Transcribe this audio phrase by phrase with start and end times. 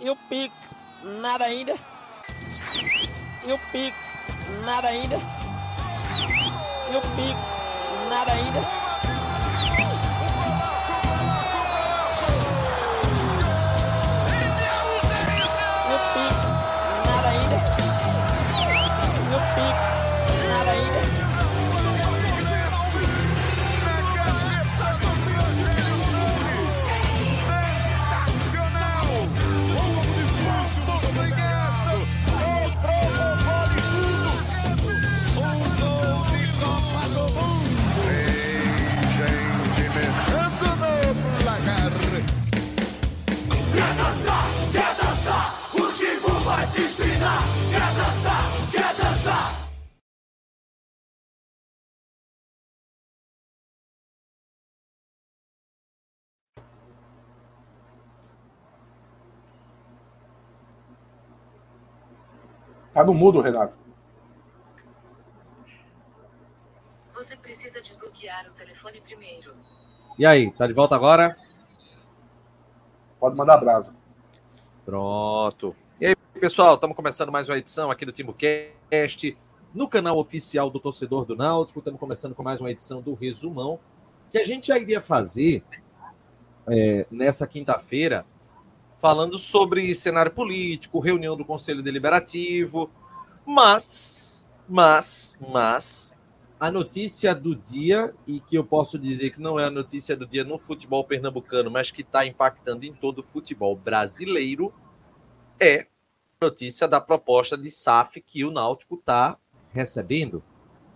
[0.00, 0.52] E o Pix,
[1.20, 1.74] nada ainda.
[3.46, 3.94] E o Pix,
[4.64, 5.16] nada ainda.
[6.90, 7.36] E o Pix,
[8.08, 8.89] nada ainda.
[63.10, 63.74] No mudo, Renato.
[67.12, 69.52] Você precisa desbloquear o telefone primeiro.
[70.16, 71.36] E aí, tá de volta agora?
[73.18, 73.94] Pode mandar brasa.
[74.86, 75.74] Pronto.
[76.00, 79.36] E aí, pessoal, estamos começando mais uma edição aqui do TimbuCast,
[79.74, 81.80] no canal oficial do Torcedor do Náutico.
[81.80, 83.80] Estamos começando com mais uma edição do Resumão,
[84.30, 85.64] que a gente já iria fazer
[86.68, 88.24] é, nessa quinta-feira,
[88.98, 92.88] falando sobre cenário político, reunião do Conselho Deliberativo,
[93.50, 96.16] mas, mas, mas,
[96.60, 100.24] a notícia do dia, e que eu posso dizer que não é a notícia do
[100.24, 104.72] dia no futebol pernambucano, mas que está impactando em todo o futebol brasileiro,
[105.58, 109.36] é a notícia da proposta de SAF que o Náutico está
[109.72, 110.44] recebendo.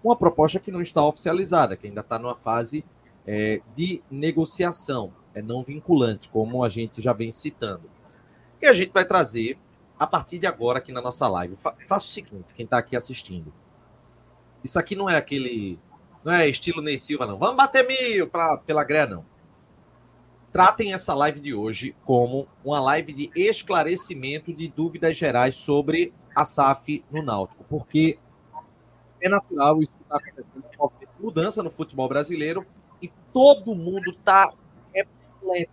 [0.02, 2.84] Uma proposta que não está oficializada, que ainda está numa fase
[3.26, 7.90] é, de negociação, é não vinculante, como a gente já vem citando.
[8.62, 9.58] E a gente vai trazer,
[9.98, 11.56] a partir de agora, aqui na nossa live.
[11.56, 13.52] Fa faça o seguinte, quem está aqui assistindo.
[14.62, 15.78] Isso aqui não é aquele.
[16.24, 17.38] Não é estilo Ney Silva, não.
[17.38, 19.24] Vamos bater mil pra, pela greia, não.
[20.50, 26.44] Tratem essa live de hoje como uma live de esclarecimento de dúvidas gerais sobre a
[26.44, 28.18] SAF no Náutico, porque
[29.20, 30.64] é natural isso que está acontecendo,
[31.18, 32.64] mudança no futebol brasileiro
[33.00, 34.52] e todo mundo está
[34.92, 35.72] repleto.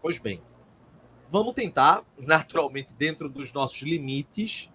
[0.00, 0.40] Pois bem,
[1.30, 4.70] vamos tentar, naturalmente, dentro dos nossos limites,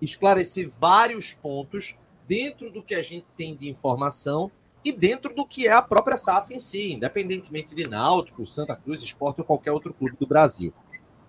[0.00, 1.96] esclarecer vários pontos
[2.26, 4.50] dentro do que a gente tem de informação
[4.84, 9.02] e dentro do que é a própria SAF em si, independentemente de Náutico, Santa Cruz,
[9.02, 10.72] Esporte ou qualquer outro clube do Brasil.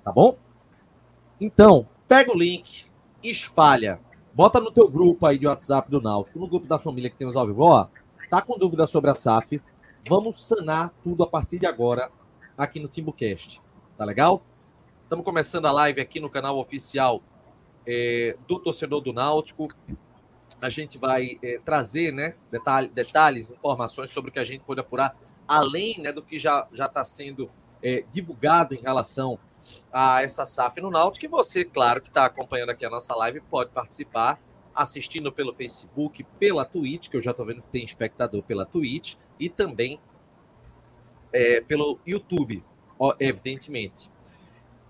[0.04, 0.38] Tá bom?
[1.40, 2.86] Então, pega o link,
[3.24, 4.00] espalha,
[4.34, 7.28] bota no teu grupo aí de WhatsApp do Náutico, no grupo da família que tem
[7.28, 7.88] os Alvivó, ó,
[8.30, 9.62] tá com dúvida sobre a SAF,
[10.08, 12.12] vamos sanar tudo a partir de agora
[12.58, 13.62] aqui no TimbuCast.
[13.98, 14.44] Tá legal?
[15.06, 17.22] Estamos começando a live aqui no canal oficial
[17.86, 19.68] é, do Torcedor do Náutico
[20.60, 24.80] a gente vai é, trazer né, detalhe, detalhes, informações sobre o que a gente pode
[24.80, 25.16] apurar,
[25.48, 27.52] além né, do que já está sendo
[27.84, 29.38] é, divulgado em relação
[29.94, 33.42] a essa SAF no Náutico, que você, claro, que está acompanhando aqui a nossa live,
[33.42, 34.42] pode participar
[34.74, 39.18] assistindo pelo Facebook, pela Twitch, que eu já estou vendo que tem espectador pela Twitch,
[39.40, 40.00] e também
[41.32, 42.64] é, pelo YouTube,
[43.20, 44.15] evidentemente.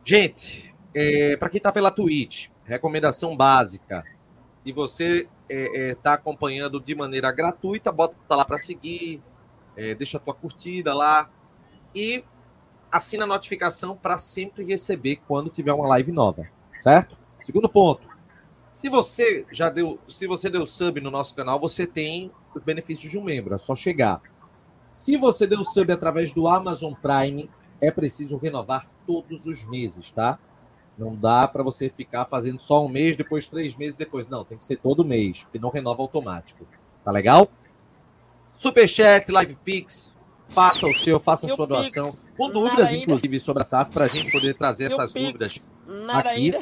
[0.08, 4.04] Gente, é, para quem está pela Twitch, recomendação básica,
[4.64, 9.20] se você está é, é, acompanhando de maneira gratuita, bota lá para seguir,
[9.76, 11.28] é, deixa a tua curtida lá
[11.94, 12.24] e
[12.92, 16.48] assina a notificação para sempre receber quando tiver uma live nova,
[16.82, 17.18] certo?
[17.40, 18.08] Segundo ponto,
[18.72, 23.12] se você já deu, se você deu sub no nosso canal, você tem os benefícios
[23.12, 24.22] de um membro, é só chegar.
[24.94, 27.50] Se você deu sub através do Amazon Prime,
[27.82, 30.40] é preciso renovar todos os meses, tá?
[30.98, 34.30] Não dá para você ficar fazendo só um mês, depois três meses, depois.
[34.30, 36.66] Não, tem que ser todo mês, porque não renova automático.
[37.04, 37.50] Tá legal?
[38.54, 40.14] Superchat, Live Pix,
[40.48, 42.16] faça o seu, faça a sua doação.
[42.38, 46.30] Com dúvidas, inclusive, sobre a SAF, para a gente poder trazer essas dúvidas Nada aqui.
[46.30, 46.60] ainda.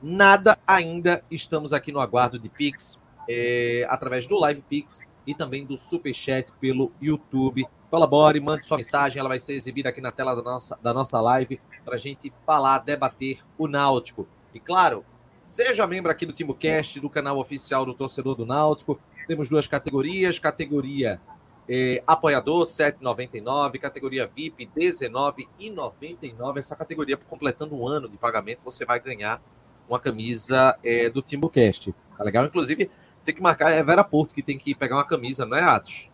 [0.00, 1.24] Nada ainda.
[1.30, 6.52] Estamos aqui no aguardo de Pix, é, através do Live Pix e também do Superchat
[6.60, 7.66] pelo YouTube.
[7.92, 11.20] Colabore, mande sua mensagem, ela vai ser exibida aqui na tela da nossa, da nossa
[11.20, 14.26] live para a gente falar, debater o Náutico.
[14.54, 15.04] E claro,
[15.42, 18.98] seja membro aqui do TimbuCast, do canal oficial do Torcedor do Náutico.
[19.28, 21.20] Temos duas categorias, categoria
[21.68, 26.56] eh, apoiador, 7,99, categoria VIP, 19,99.
[26.56, 29.38] Essa categoria, completando um ano de pagamento, você vai ganhar
[29.86, 31.94] uma camisa eh, do TimbuCast.
[32.16, 32.46] Tá legal?
[32.46, 32.90] Inclusive,
[33.22, 36.10] tem que marcar, é Vera Porto que tem que pegar uma camisa, não é, Atos?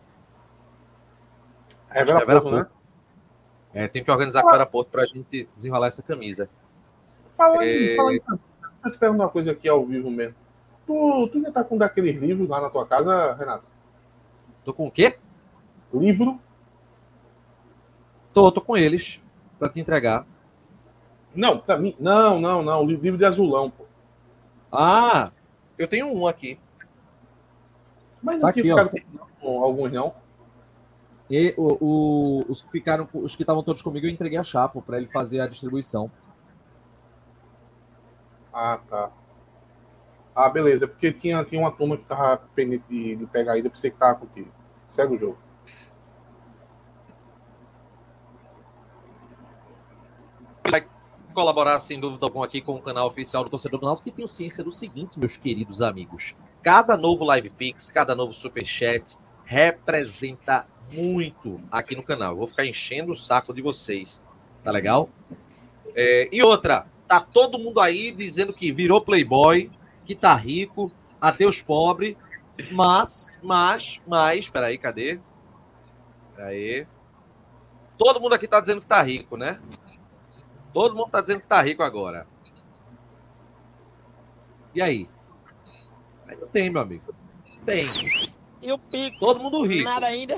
[1.91, 2.55] É Acho que Vera Porto, Porto.
[2.55, 2.67] né?
[3.73, 6.49] É, tem que organizar com o aeroporto para a gente desenrolar essa camisa.
[7.37, 7.67] Fala É.
[7.67, 8.19] aí, fala aí.
[8.19, 8.39] Deixa
[8.85, 10.35] eu te perguntar uma coisa aqui ao vivo mesmo.
[10.87, 13.63] Tu, tu ainda tá com um daqueles livros lá na tua casa, Renato?
[14.65, 15.17] Tô com o quê?
[15.93, 16.39] Livro?
[18.33, 19.21] Tô, tô com eles
[19.57, 20.25] para te entregar.
[21.35, 21.95] Não, pra mim.
[21.99, 22.85] Não, não, não.
[22.85, 23.85] Livro de azulão, pô.
[24.71, 25.31] Ah,
[25.77, 26.59] eu tenho um aqui.
[28.21, 28.89] Mas não Tá tinha aqui, ó.
[28.91, 30.13] ficado com alguns, não.
[31.29, 31.77] E o,
[32.41, 34.97] o- os que ficaram, com- os que estavam todos comigo, eu entreguei a Chapo para
[34.97, 36.09] ele fazer a distribuição.
[38.53, 39.11] Ah, tá.
[40.35, 40.87] Ah, beleza.
[40.87, 44.19] Porque tinha, tinha uma turma que tava pendente de, de pegar ainda, pensei que tava
[44.19, 44.49] contigo.
[44.87, 45.37] Segue o jogo.
[50.69, 50.87] vai
[51.33, 54.27] colaborar, sem dúvida alguma, aqui com o canal oficial do Torcedor do Náutico, que tem
[54.27, 56.33] ciência do seguinte, meus queridos amigos.
[56.61, 62.31] Cada novo Live Pix, cada novo Superchat representa muito aqui no canal.
[62.31, 64.23] Eu vou ficar enchendo o saco de vocês.
[64.63, 65.09] Tá legal?
[65.95, 69.71] É, e outra, tá todo mundo aí dizendo que virou playboy,
[70.05, 72.17] que tá rico, adeus pobre,
[72.71, 75.19] mas, mas, mas, peraí, cadê?
[76.35, 76.85] Peraí.
[77.97, 79.59] Todo mundo aqui tá dizendo que tá rico, né?
[80.73, 82.27] Todo mundo tá dizendo que tá rico agora.
[84.73, 85.09] E aí?
[86.27, 87.13] Aí não tem, meu amigo.
[87.65, 87.89] Tem.
[88.61, 89.17] E o Pix?
[89.19, 89.83] Todo mundo rico.
[89.83, 90.37] Nada ainda.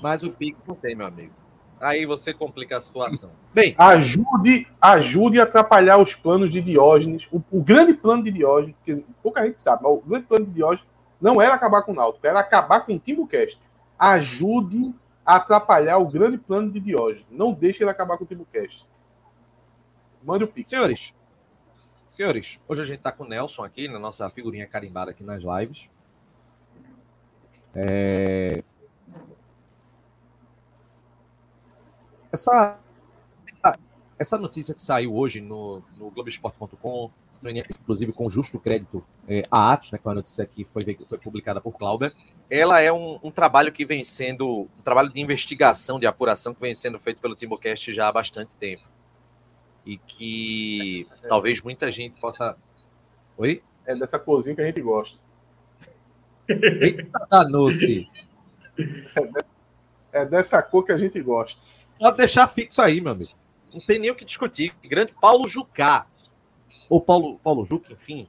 [0.00, 1.32] Mas o Pix não tem, meu amigo.
[1.80, 3.30] Aí você complica a situação.
[3.52, 7.28] Bem, Ajude, ajude a atrapalhar os planos de Diógenes.
[7.30, 10.52] O, o grande plano de Diógenes, que pouca gente sabe, mas o grande plano de
[10.52, 10.86] Diógenes
[11.20, 13.60] não era acabar com o Náutico, era acabar com o Timbucast.
[13.98, 14.94] Ajude
[15.24, 17.26] a atrapalhar o grande plano de Diógenes.
[17.30, 18.86] Não deixe ele acabar com o Timbucast.
[20.22, 20.70] Mande o Pix.
[20.70, 21.14] senhores.
[22.06, 25.42] Senhores, hoje a gente tá com o Nelson aqui, na nossa figurinha carimbada aqui nas
[25.42, 25.90] lives.
[27.76, 28.62] É...
[32.32, 32.78] Essa,
[34.18, 37.10] essa notícia que saiu hoje no, no Globoesporte.com,
[37.44, 41.18] inclusive com justo crédito é, a Atos, né, que foi uma notícia que foi, foi
[41.18, 42.12] publicada por Clauber,
[42.50, 46.60] ela é um, um trabalho que vem sendo, um trabalho de investigação, de apuração que
[46.60, 48.82] vem sendo feito pelo Timbucast já há bastante tempo.
[49.84, 52.56] E que talvez muita gente possa.
[53.36, 53.62] Oi?
[53.86, 55.16] É dessa cozinha que a gente gosta.
[56.48, 58.08] Eita, danou-se.
[60.12, 61.60] É dessa cor que a gente gosta.
[61.98, 63.32] Pode deixar fixo aí, meu amigo.
[63.72, 64.74] Não tem nem o que discutir.
[64.84, 66.06] Grande Paulo Jucá.
[66.88, 68.28] Ou Paulo, Paulo Juca, enfim.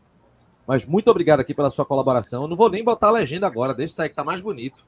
[0.65, 2.43] Mas muito obrigado aqui pela sua colaboração.
[2.43, 4.85] Eu não vou nem botar a legenda agora, deixa aí que tá mais bonito.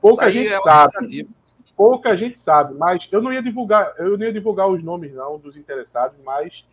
[0.00, 1.28] Pouca gente é sabe.
[1.74, 5.38] Pouca gente sabe, mas eu não ia divulgar, eu não ia divulgar os nomes não
[5.38, 6.66] dos interessados, mas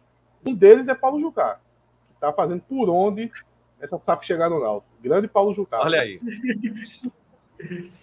[0.45, 1.59] um deles é Paulo Jucá,
[2.07, 3.31] que está fazendo por onde
[3.79, 4.91] essa SAF chegar no Náutico.
[5.01, 5.79] Grande Paulo Jucá.
[5.81, 6.19] Olha aí.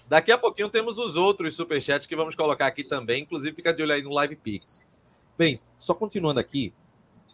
[0.08, 3.23] Daqui a pouquinho temos os outros superchats que vamos colocar aqui também.
[3.23, 4.87] Inclusive, fica de olho aí no Live Pix.
[5.37, 6.73] Bem, só continuando aqui.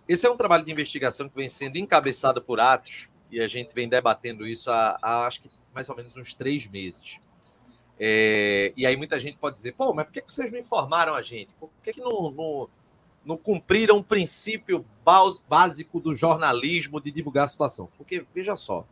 [0.08, 3.74] Esse é um trabalho de investigação que vem sendo encabeçado por Atos, e a gente
[3.74, 7.20] vem debatendo isso há, há acho que mais ou menos uns três meses.
[7.98, 11.22] É, e aí muita gente pode dizer, pô, mas por que vocês não informaram a
[11.22, 11.54] gente?
[11.54, 12.68] Por que, que não, não,
[13.24, 17.88] não cumpriram o princípio bás- básico do jornalismo de divulgar a situação?
[17.96, 18.86] Porque, veja só,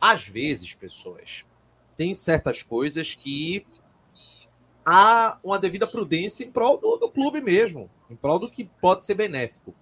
[0.00, 1.44] às vezes, pessoas,
[1.96, 3.66] tem certas coisas que
[4.84, 9.04] há uma devida prudência em prol do, do clube mesmo, em prol do que pode
[9.04, 9.74] ser benéfico.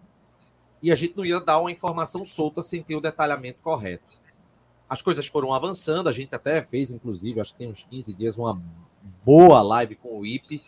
[0.83, 4.21] E a gente não ia dar uma informação solta sem ter o detalhamento correto.
[4.88, 8.37] As coisas foram avançando, a gente até fez, inclusive, acho que tem uns 15 dias,
[8.37, 8.61] uma
[9.25, 10.62] boa live com o IPE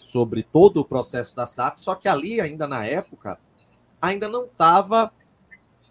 [0.00, 3.38] sobre todo o processo da SAF, só que ali, ainda na época,
[4.00, 5.12] ainda não estava,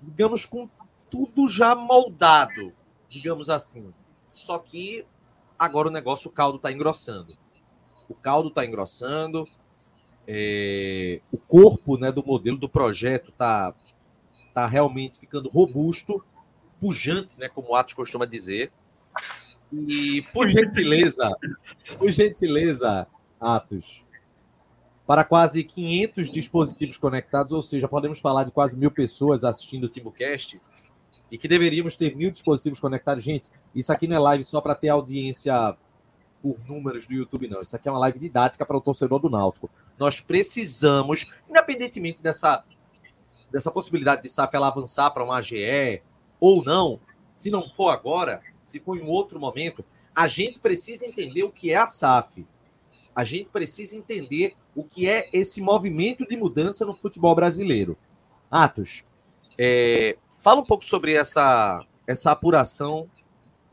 [0.01, 0.67] digamos, com
[1.09, 2.73] tudo já moldado,
[3.07, 3.93] digamos assim.
[4.33, 5.05] Só que
[5.57, 7.37] agora o negócio, o caldo está engrossando.
[8.07, 9.47] O caldo está engrossando,
[10.27, 13.73] é, o corpo né, do modelo do projeto está
[14.53, 16.23] tá realmente ficando robusto,
[16.79, 18.71] pujante, né, como o Atos costuma dizer.
[19.71, 21.35] E, por gentileza,
[21.97, 23.07] por gentileza,
[23.39, 24.03] Atos,
[25.07, 29.89] para quase 500 dispositivos conectados, ou seja, podemos falar de quase mil pessoas assistindo o
[29.89, 30.61] TimbuCast,
[31.31, 33.23] e que deveríamos ter mil dispositivos conectados.
[33.23, 35.75] Gente, isso aqui não é live só para ter audiência
[36.41, 37.61] por números do YouTube, não.
[37.61, 39.69] Isso aqui é uma live didática para o torcedor do Náutico.
[39.97, 42.63] Nós precisamos, independentemente dessa,
[43.51, 46.01] dessa possibilidade de SAF ela avançar para uma AGE
[46.39, 46.99] ou não,
[47.35, 49.83] se não for agora, se for em outro momento,
[50.15, 52.45] a gente precisa entender o que é a SAF.
[53.15, 57.97] A gente precisa entender o que é esse movimento de mudança no futebol brasileiro.
[58.49, 59.03] Atos,
[59.57, 63.09] é, fala um pouco sobre essa, essa apuração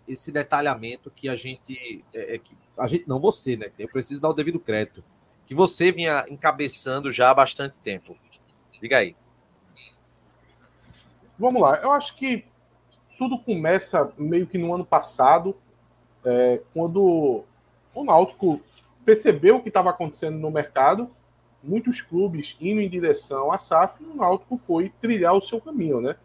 [0.06, 3.70] esse detalhamento que a gente, é, é, que a gente não você, né?
[3.78, 5.02] Eu preciso dar o devido crédito
[5.46, 8.16] que você vinha encabeçando já há bastante tempo.
[8.80, 9.16] Diga aí.
[11.38, 11.76] Vamos lá.
[11.82, 12.44] Eu acho que
[13.18, 15.56] tudo começa meio que no ano passado,
[16.24, 17.44] é, quando
[17.94, 18.60] o Náutico
[19.06, 21.08] percebeu o que estava acontecendo no mercado,
[21.62, 26.00] muitos clubes indo em direção à SAF, e o Náutico foi trilhar o seu caminho,
[26.00, 26.16] né?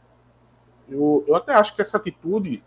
[0.90, 2.64] Eu, eu até acho que essa atitude,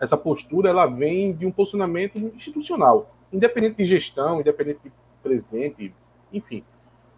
[0.00, 5.94] essa postura, ela vem de um posicionamento institucional, independente de gestão, independente de presidente,
[6.32, 6.64] enfim.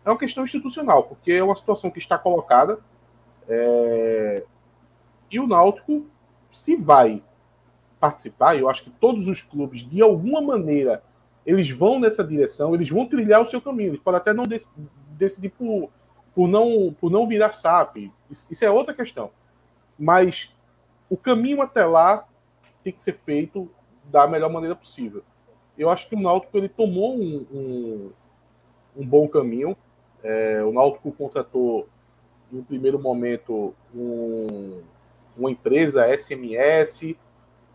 [0.04, 2.80] É uma questão institucional, porque é uma situação que está colocada
[3.48, 4.44] é...
[5.30, 6.04] e o Náutico,
[6.50, 7.22] se vai
[8.00, 11.02] participar, eu acho que todos os clubes, de alguma maneira,
[11.48, 13.92] eles vão nessa direção, eles vão trilhar o seu caminho.
[13.92, 14.66] Eles podem até não dec
[15.16, 15.88] decidir por,
[16.34, 18.12] por, não, por não virar SAP.
[18.30, 19.30] Isso, é outra questão.
[19.98, 20.54] Mas
[21.08, 22.28] o caminho até lá
[22.84, 23.66] tem que ser feito
[24.04, 25.22] da melhor maneira possível.
[25.78, 28.10] Eu acho que o Náutico ele tomou um, um,
[28.98, 29.74] um bom caminho.
[30.22, 31.88] É, o Náutico contratou,
[32.52, 34.82] no primeiro momento, um,
[35.34, 37.16] uma empresa SMS,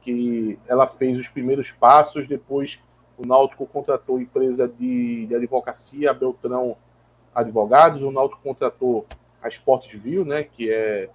[0.01, 2.79] que ela fez os primeiros passos, depois
[3.17, 6.75] o Náutico contratou empresa de, de advocacia, Beltrão
[7.33, 9.05] Advogados, o Náutico contratou
[9.41, 11.09] a Sports View, né, que é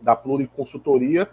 [0.00, 1.28] da Pluriconsultoria.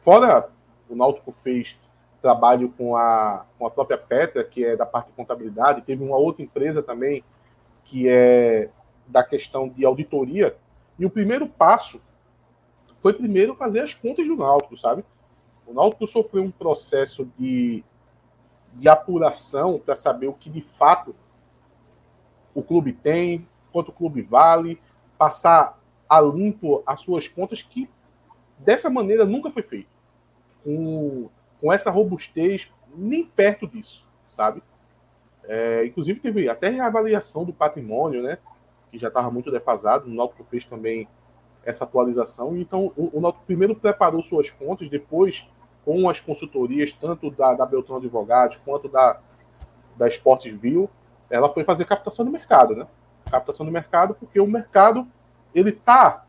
[0.00, 0.50] Fora,
[0.88, 1.78] o Náutico fez
[2.20, 6.16] trabalho com a, com a própria Petra, que é da parte de contabilidade, teve uma
[6.16, 7.24] outra empresa também,
[7.84, 8.70] que é
[9.06, 10.56] da questão de auditoria.
[10.98, 12.00] E o primeiro passo
[13.00, 15.04] foi primeiro fazer as contas do Náutico, sabe?
[15.66, 17.84] O Náutico sofreu um processo de
[18.74, 21.14] de apuração para saber o que de fato
[22.54, 24.80] o clube tem, quanto o clube vale,
[25.16, 27.88] passar a limpo as suas contas, que
[28.58, 29.90] dessa maneira nunca foi feito.
[30.62, 31.28] Com,
[31.60, 34.62] com essa robustez, nem perto disso, sabe?
[35.44, 38.38] É, inclusive teve até reavaliação do patrimônio, né?
[38.90, 40.06] Que já estava muito defasado.
[40.06, 41.08] O Náutico fez também
[41.64, 42.56] essa atualização.
[42.56, 45.48] Então, o, o primeiro preparou suas contas, depois
[45.84, 49.20] com as consultorias, tanto da, da Beltrão Advogados quanto da,
[49.96, 50.88] da Esportes View,
[51.28, 52.86] ela foi fazer captação do mercado, né?
[53.30, 55.06] Captação do mercado, porque o mercado
[55.54, 56.24] ele está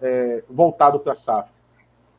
[0.00, 1.50] é, voltado para a SAF.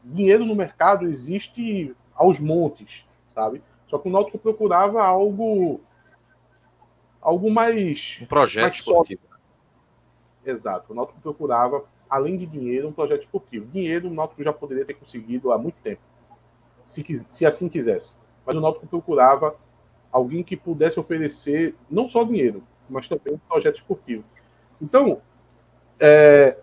[0.03, 3.61] Dinheiro no mercado existe aos montes, sabe?
[3.87, 5.81] Só que o Náutico procurava algo
[7.21, 9.21] algo mais um projeto mais esportivo.
[10.45, 10.93] Exato.
[10.93, 13.65] O Náutico procurava além de dinheiro um projeto esportivo.
[13.65, 16.01] Dinheiro o Náutico já poderia ter conseguido há muito tempo
[16.87, 18.15] se, se assim quisesse.
[18.43, 19.55] Mas o Náutico procurava
[20.11, 24.23] alguém que pudesse oferecer não só dinheiro, mas também um projeto esportivo.
[24.81, 25.21] Então,
[25.99, 26.57] é,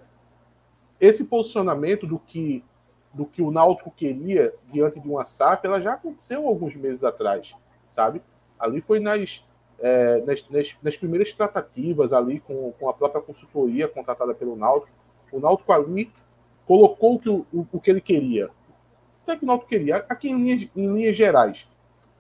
[1.01, 2.65] esse posicionamento do que
[3.13, 7.55] do que o Náutico queria diante de uma SAF, ela já aconteceu alguns meses atrás,
[7.95, 8.21] sabe?
[8.59, 9.41] Ali foi nas,
[9.79, 14.93] é, nas, nas, nas, primeiras tratativas ali com, com a própria consultoria contratada pelo Náutico.
[15.31, 16.13] O Náutico ali
[16.67, 18.51] colocou o que, o, o que ele queria,
[19.25, 20.05] o que, é que o Náutico queria?
[20.07, 21.67] Aqui em linhas, em linhas gerais.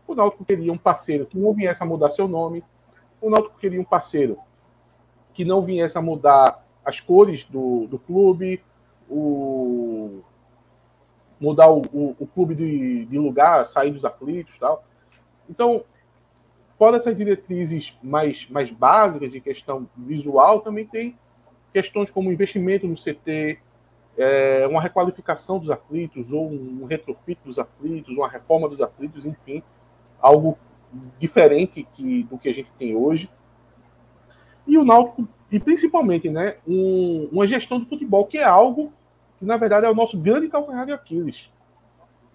[0.07, 2.65] O Náutico queria um parceiro que não viesse a mudar seu nome.
[3.21, 4.39] O Náutico queria um parceiro
[5.35, 8.63] que não viesse a mudar as cores do, do clube,
[9.09, 10.23] o,
[11.39, 14.83] mudar o, o, o clube de, de, lugar, sair dos aflitos tal.
[15.49, 15.85] Então,
[16.79, 21.19] fora essas diretrizes mais, mais básicas de questão visual, também tem
[21.71, 23.59] questões como investimento no CT,
[24.17, 29.63] é, uma requalificação dos aflitos, ou um retrofit dos aflitos, uma reforma dos aflitos, enfim,
[30.21, 30.59] algo
[31.19, 33.29] diferente que, do que a gente tem hoje.
[34.67, 38.93] E o Náutico, e principalmente, né, um, uma gestão do futebol, que é algo
[39.39, 41.51] que, na verdade, é o nosso grande calcanhar de Aquiles.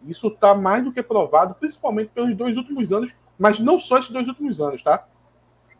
[0.05, 4.11] Isso está mais do que provado, principalmente pelos dois últimos anos, mas não só esses
[4.11, 5.07] dois últimos anos, tá?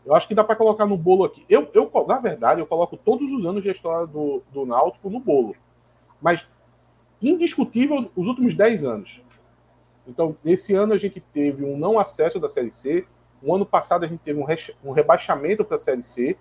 [0.04, 1.44] Eu acho que dá para colocar no bolo aqui.
[1.48, 5.20] Eu, eu, na verdade, eu coloco todos os anos de história do, do Náutico no
[5.20, 5.54] bolo
[6.20, 6.50] mas
[7.20, 9.22] indiscutível os últimos 10 anos.
[10.06, 13.06] Então, esse ano a gente teve um não acesso da Série C,
[13.42, 14.46] o ano passado a gente teve um,
[14.84, 16.36] um rebaixamento para a Série C.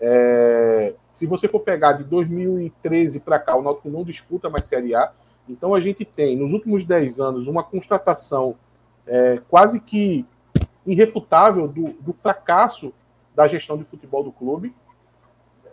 [0.00, 0.94] É...
[1.12, 5.12] se você for pegar de 2013 para cá, o Náutico não disputa mais Série A.
[5.48, 8.56] Então a gente tem, nos últimos 10 anos, uma constatação
[9.06, 10.26] é, quase que
[10.86, 12.92] irrefutável do, do fracasso
[13.34, 14.74] da gestão de futebol do clube.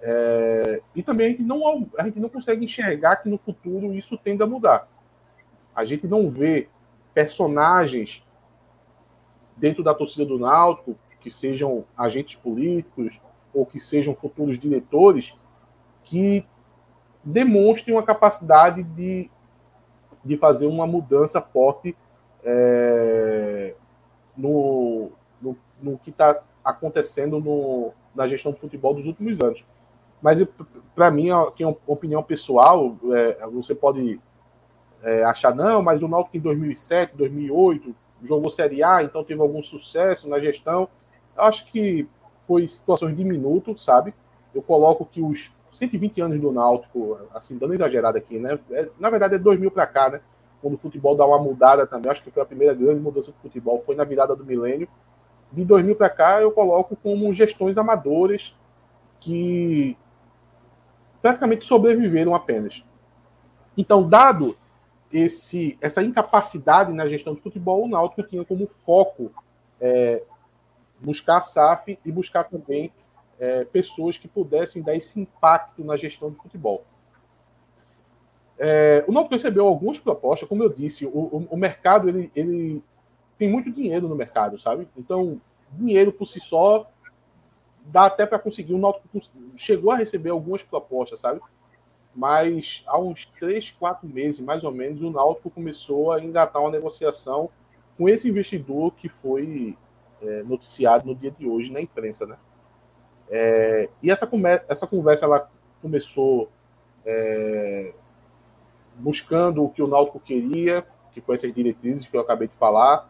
[0.01, 4.17] É, e também a gente, não, a gente não consegue enxergar que no futuro isso
[4.17, 4.87] tenda a mudar.
[5.75, 6.69] A gente não vê
[7.13, 8.23] personagens
[9.57, 13.19] dentro da torcida do Náutico que sejam agentes políticos
[13.53, 15.35] ou que sejam futuros diretores
[16.03, 16.45] que
[17.23, 19.29] demonstrem uma capacidade de
[20.23, 21.95] de fazer uma mudança forte
[22.43, 23.73] é,
[24.35, 29.63] no, no, no, que está acontecendo no, na gestão do futebol dos últimos anos.
[30.21, 30.45] Mas,
[30.95, 34.19] para mim, aqui é uma opinião pessoal, é, você pode
[35.01, 39.63] é, achar, não, mas o Náutico em 2007, 2008, jogou Série A, então teve algum
[39.63, 40.89] sucesso na gestão.
[41.37, 42.07] Eu acho que
[42.47, 44.13] foi situações de minuto, sabe?
[44.53, 48.59] Eu coloco que os 120 anos do Náutico, assim, dando exagerado aqui, né?
[48.71, 50.21] É, na verdade é 2000 para cá, né?
[50.61, 53.37] Quando o futebol dá uma mudada também, acho que foi a primeira grande mudança do
[53.37, 54.89] futebol, foi na virada do milênio.
[55.51, 58.55] De 2000 para cá, eu coloco como gestões amadoras
[59.19, 59.97] que
[61.21, 62.83] praticamente sobreviveram apenas.
[63.77, 64.57] Então, dado
[65.11, 69.31] esse, essa incapacidade na gestão do futebol, o Náutico tinha como foco
[69.79, 70.21] é,
[70.99, 72.91] buscar a SAF e buscar também
[73.39, 76.83] é, pessoas que pudessem dar esse impacto na gestão do futebol.
[78.57, 82.83] É, o Náutico recebeu algumas propostas, como eu disse, o, o, o, mercado ele, ele
[83.37, 84.87] tem muito dinheiro no mercado, sabe?
[84.97, 85.39] Então,
[85.71, 86.89] dinheiro por si só
[87.91, 88.73] dá até para conseguir.
[88.73, 89.07] O Náutico
[89.55, 91.39] chegou a receber algumas propostas, sabe?
[92.15, 96.71] Mas há uns três, quatro meses, mais ou menos, o Náutico começou a engatar uma
[96.71, 97.49] negociação
[97.97, 99.77] com esse investidor que foi
[100.21, 102.37] é, noticiado no dia de hoje na imprensa, né?
[103.29, 104.29] É, e essa,
[104.67, 105.49] essa conversa ela
[105.81, 106.49] começou
[107.05, 107.93] é,
[108.95, 113.09] buscando o que o Náutico queria, que foi essas diretrizes que eu acabei de falar,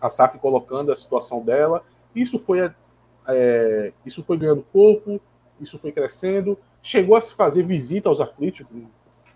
[0.00, 1.84] a SAF colocando a situação dela.
[2.14, 2.70] Isso foi,
[3.28, 5.20] é, isso foi ganhando corpo,
[5.60, 8.66] isso foi crescendo, chegou a se fazer visita aos aflitos,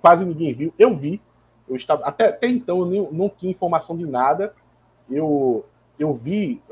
[0.01, 0.73] quase ninguém viu.
[0.79, 1.21] Eu vi,
[1.69, 4.55] eu estava até, até então eu nem, não tinha informação de nada.
[5.09, 5.65] Eu
[5.99, 6.63] eu vi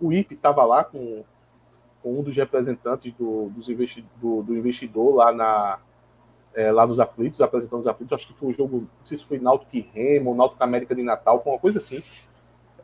[0.00, 1.22] o IP estava lá com,
[2.02, 5.78] com, um dos representantes do, dos investi, do, do investidor lá na
[6.52, 8.12] é, lá nos aflitos, apresentando os aflitos.
[8.12, 11.02] Acho que foi um jogo, não sei se foi Náutico e Remo, Náutico América de
[11.02, 12.02] Natal, uma coisa assim.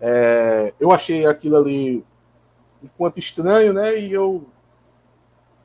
[0.01, 2.05] É, eu achei aquilo ali
[2.87, 3.99] um quanto estranho, né?
[3.99, 4.47] E eu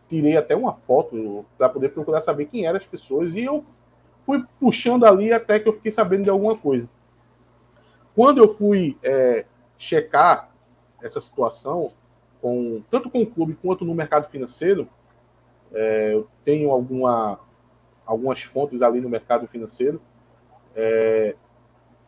[0.10, 3.64] tirei até uma foto para poder procurar saber quem eram as pessoas e eu
[4.26, 6.90] fui puxando ali até que eu fiquei sabendo de alguma coisa.
[8.14, 9.46] Quando eu fui é,
[9.78, 10.52] checar
[11.02, 11.92] essa situação,
[12.42, 14.88] com, tanto com o clube quanto no mercado financeiro,
[15.74, 17.40] é, eu tenho alguma,
[18.06, 20.02] algumas fontes ali no mercado financeiro,
[20.76, 21.36] é,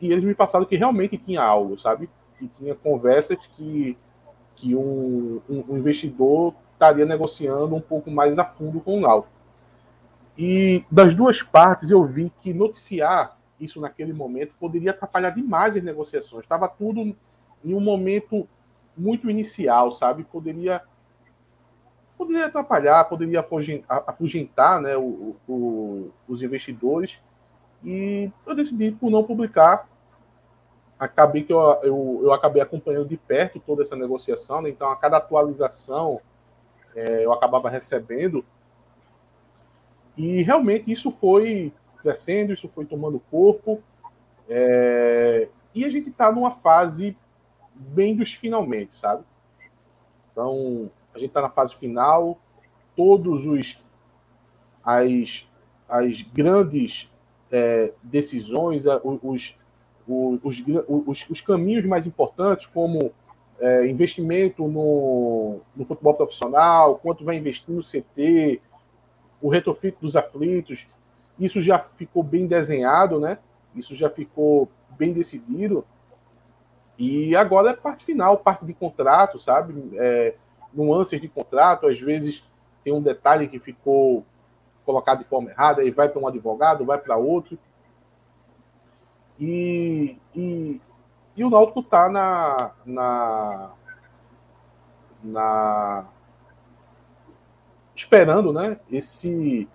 [0.00, 2.10] e eles me passaram que realmente tinha algo, sabe?
[2.38, 3.96] Que tinha conversas que,
[4.64, 9.32] que um, um, um investidor estaria negociando um pouco mais a fundo com o Náutico.
[10.38, 15.82] E das duas partes eu vi que noticiar isso naquele momento poderia atrapalhar demais as
[15.82, 16.44] negociações.
[16.44, 17.14] Estava tudo
[17.62, 18.48] em um momento
[18.96, 20.24] muito inicial, sabe?
[20.24, 20.82] Poderia
[22.16, 23.44] poderia atrapalhar, poderia
[24.06, 27.20] afugentar né, o, o, os investidores.
[27.84, 29.86] E eu decidi por não publicar.
[31.04, 34.70] Acabei que eu, eu, eu acabei acompanhando de perto toda essa negociação, né?
[34.70, 36.20] então a cada atualização
[36.94, 38.44] é, eu acabava recebendo.
[40.16, 43.82] E realmente isso foi crescendo, isso foi tomando corpo.
[44.48, 47.16] É, e a gente está numa fase
[47.74, 49.24] bem dos finalmente, sabe?
[50.30, 52.38] Então, a gente está na fase final,
[52.96, 53.82] todos os
[54.84, 55.48] as,
[55.88, 57.10] as grandes
[57.50, 59.56] é, decisões, os,
[60.06, 63.12] os, os, os, caminhos mais importantes, como
[63.58, 68.60] é, investimento no, no futebol profissional, quanto vai investir no CT,
[69.40, 70.86] o retrofit dos aflitos,
[71.38, 73.38] isso já ficou bem desenhado, né?
[73.74, 75.84] Isso já ficou bem decidido.
[76.98, 79.90] E agora é parte final, parte de contrato, sabe?
[79.94, 80.34] É,
[80.72, 82.44] nuances de contrato, às vezes
[82.84, 84.24] tem um detalhe que ficou
[84.84, 87.58] colocado de forma errada, e vai para um advogado, vai para outro.
[89.38, 90.80] E, e,
[91.36, 93.70] e o Náutico está na, na,
[95.22, 96.08] na
[97.94, 99.68] esperando, né, esse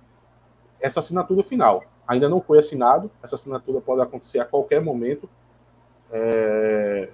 [0.80, 1.84] essa assinatura final.
[2.08, 5.30] Ainda não foi assinado, essa assinatura pode acontecer a qualquer momento.
[6.12, 7.10] É...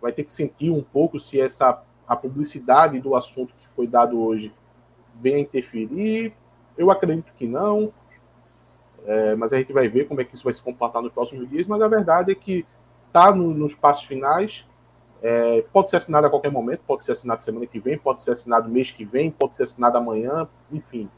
[0.00, 4.20] Vai ter que sentir um pouco se essa a publicidade do assunto que foi dado
[4.20, 4.52] hoje
[5.14, 6.34] vem a interferir.
[6.76, 7.92] Eu acredito que não,
[9.06, 11.48] é, mas a gente vai ver como é que isso vai se comportar nos próximos
[11.48, 11.66] dias.
[11.66, 12.66] Mas a verdade é que
[13.06, 14.66] está no, nos passos finais.
[15.22, 18.32] É, pode ser assinado a qualquer momento, pode ser assinado semana que vem, pode ser
[18.32, 21.08] assinado mês que vem, pode ser assinado amanhã, enfim.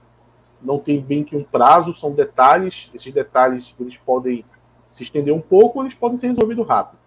[0.60, 2.90] Não tem bem que um prazo, são detalhes.
[2.94, 4.44] Esses detalhes eles podem
[4.90, 6.98] se estender um pouco, eles podem ser resolvidos rápido.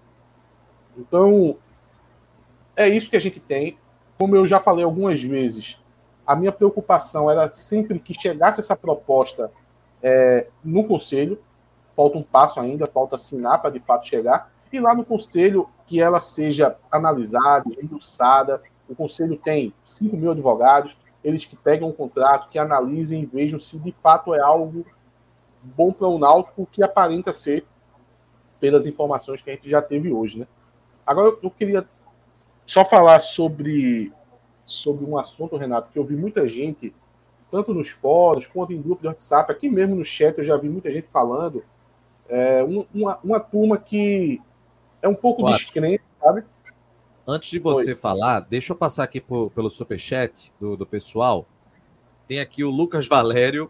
[0.98, 1.58] Então,
[2.76, 3.78] é isso que a gente tem.
[4.18, 5.80] Como eu já falei algumas vezes,
[6.26, 9.52] a minha preocupação era sempre que chegasse essa proposta
[10.02, 11.40] é, no conselho,
[11.96, 14.52] falta um passo ainda, falta assinar para de fato chegar.
[14.72, 18.62] E lá no conselho, que ela seja analisada, endossada.
[18.88, 23.60] O conselho tem 5 mil advogados, eles que pegam o contrato, que analisem e vejam
[23.60, 24.86] se de fato é algo
[25.62, 27.66] bom para o Náutico, que aparenta ser
[28.60, 30.48] pelas informações que a gente já teve hoje, né?
[31.06, 31.88] Agora eu queria
[32.66, 34.14] só falar sobre
[34.66, 36.94] sobre um assunto, Renato, que eu vi muita gente,
[37.52, 40.70] tanto nos fóruns quanto em grupo de WhatsApp, aqui mesmo no chat eu já vi
[40.70, 41.64] muita gente falando,
[42.30, 44.42] é, uma, uma turma que
[45.02, 45.60] é um pouco Quatro.
[45.60, 46.44] descrente, sabe?
[47.26, 51.46] Antes de você falar, deixa eu passar aqui por, pelo superchat do, do pessoal.
[52.28, 53.70] Tem aqui o Lucas Valério.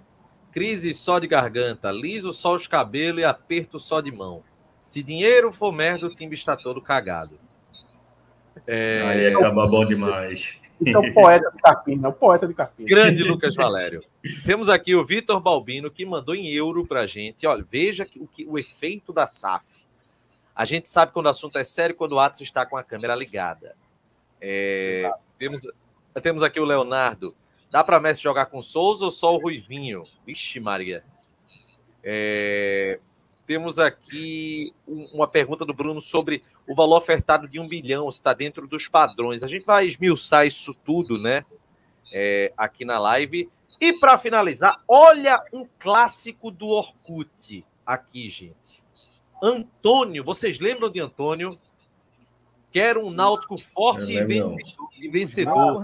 [0.52, 4.44] Crise só de garganta, liso só os cabelos e aperto só de mão.
[4.80, 7.40] Se dinheiro for merda, o time está todo cagado.
[8.66, 10.60] É, Aí acaba bom demais.
[10.80, 12.88] Então, poeta de Carpina, o poeta de Carpina.
[12.88, 14.04] Grande Lucas Valério.
[14.46, 17.48] Temos aqui o Vitor Balbino, que mandou em euro para a gente.
[17.48, 19.66] Olha, veja o, que, o efeito da SAF.
[20.56, 23.16] A gente sabe quando o assunto é sério quando o Atos está com a câmera
[23.16, 23.76] ligada.
[24.40, 25.68] É, temos,
[26.22, 27.36] temos aqui o Leonardo.
[27.72, 30.04] Dá para Messi jogar com Souza ou só o Ruivinho?
[30.26, 31.04] Vixe, Maria.
[32.04, 33.00] É,
[33.46, 38.17] temos aqui um- uma pergunta do Bruno sobre o valor ofertado de um bilhão, se
[38.17, 39.41] está dentro dos padrões.
[39.43, 41.41] A gente vai esmiuçar isso tudo, né?
[42.12, 43.49] É, aqui na live.
[43.80, 48.84] E para finalizar, olha um clássico do Orkut aqui, gente.
[49.41, 51.58] Antônio, vocês lembram de Antônio?
[52.71, 54.89] Que era um náutico forte e vencedor.
[54.99, 55.82] e vencedor.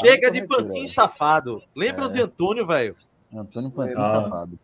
[0.00, 1.62] Chega de pantin safado.
[1.74, 2.96] Lembram de Antônio, velho?
[3.32, 4.22] Antônio Pantin Ah.
[4.22, 4.58] safado.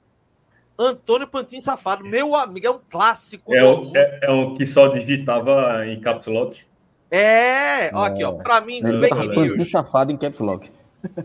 [0.78, 3.54] Antônio Pantin Safado, meu amigo, é um clássico.
[3.54, 6.64] É do o, é, é o que só digitava em caps lock.
[7.10, 8.32] É, ó, aqui, ó.
[8.32, 9.70] Pra mim, Ele fake Pantin news.
[9.70, 10.70] safado em caps lock.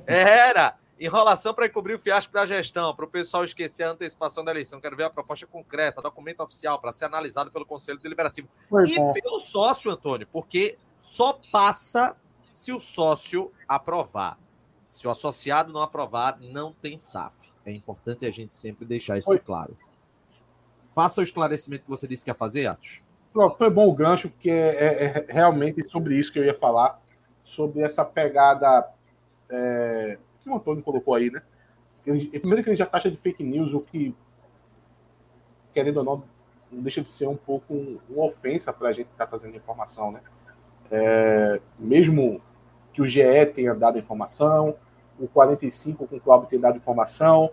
[0.07, 4.51] Era enrolação para encobrir o fiasco da gestão, para o pessoal esquecer a antecipação da
[4.51, 4.79] eleição.
[4.79, 8.47] Quero ver a proposta concreta, documento oficial, para ser analisado pelo Conselho Deliberativo.
[8.69, 9.11] Foi E bom.
[9.11, 12.15] pelo sócio, Antônio, porque só passa
[12.53, 14.37] se o sócio aprovar.
[14.89, 17.33] Se o associado não aprovar, não tem SAF.
[17.65, 19.39] É importante a gente sempre deixar isso Foi.
[19.39, 19.77] claro.
[20.93, 23.01] Faça o esclarecimento que você disse que ia fazer, Atos.
[23.31, 27.01] Pronto, foi bom o gancho, porque é, é realmente sobre isso que eu ia falar,
[27.43, 28.87] sobre essa pegada
[29.49, 31.41] é, que o Antônio colocou aí, né?
[32.05, 34.13] Ele, primeiro que ele já taxa de fake news, o que,
[35.73, 36.23] querendo ou não,
[36.71, 39.55] não deixa de ser um pouco um- uma ofensa para a gente que está trazendo
[39.55, 40.21] informação, né?
[40.91, 42.41] É, mesmo
[42.91, 44.75] que o GE tenha dado informação,
[45.19, 47.49] o 45 com o Cláudio tenha dado informação,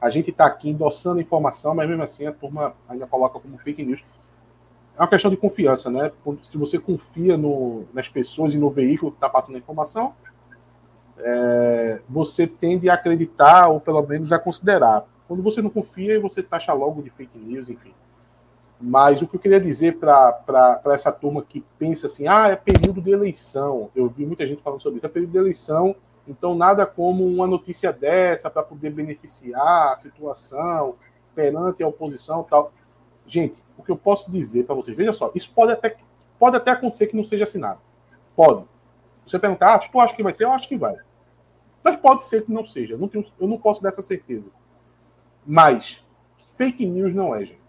[0.00, 3.84] a gente está aqui endossando informação, mas mesmo assim a turma ainda coloca como fake
[3.84, 4.04] news
[4.96, 6.10] é uma questão de confiança, né?
[6.42, 10.14] Se você confia no, nas pessoas e no veículo que está passando a informação,
[11.18, 15.04] é, você tende a acreditar ou pelo menos a considerar.
[15.28, 17.92] Quando você não confia, você taxa logo de fake news, enfim.
[18.80, 23.00] Mas o que eu queria dizer para essa turma que pensa assim, ah, é período
[23.00, 23.90] de eleição.
[23.94, 25.94] Eu vi muita gente falando sobre isso, é período de eleição,
[26.26, 30.96] então nada como uma notícia dessa para poder beneficiar a situação
[31.34, 32.72] perante a oposição tal.
[33.26, 35.96] Gente, o que eu posso dizer para vocês, veja só, isso pode até,
[36.38, 37.80] pode até acontecer que não seja assinado.
[38.34, 38.64] Pode.
[39.26, 40.44] Você perguntar, ah, tu acha que vai ser?
[40.44, 40.96] Eu acho que vai.
[41.82, 42.94] Mas pode ser que não seja.
[42.94, 44.50] Eu não, tenho, eu não posso dar essa certeza.
[45.44, 46.04] Mas
[46.56, 47.60] fake news não é, gente.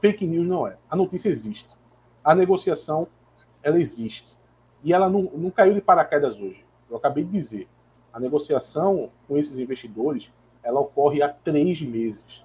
[0.00, 0.76] Fake news não é.
[0.88, 1.68] A notícia existe.
[2.22, 3.08] A negociação,
[3.62, 4.36] ela existe.
[4.82, 6.64] E ela não, não caiu de paraquedas hoje.
[6.90, 7.68] Eu acabei de dizer.
[8.12, 12.44] A negociação com esses investidores, ela ocorre há três meses.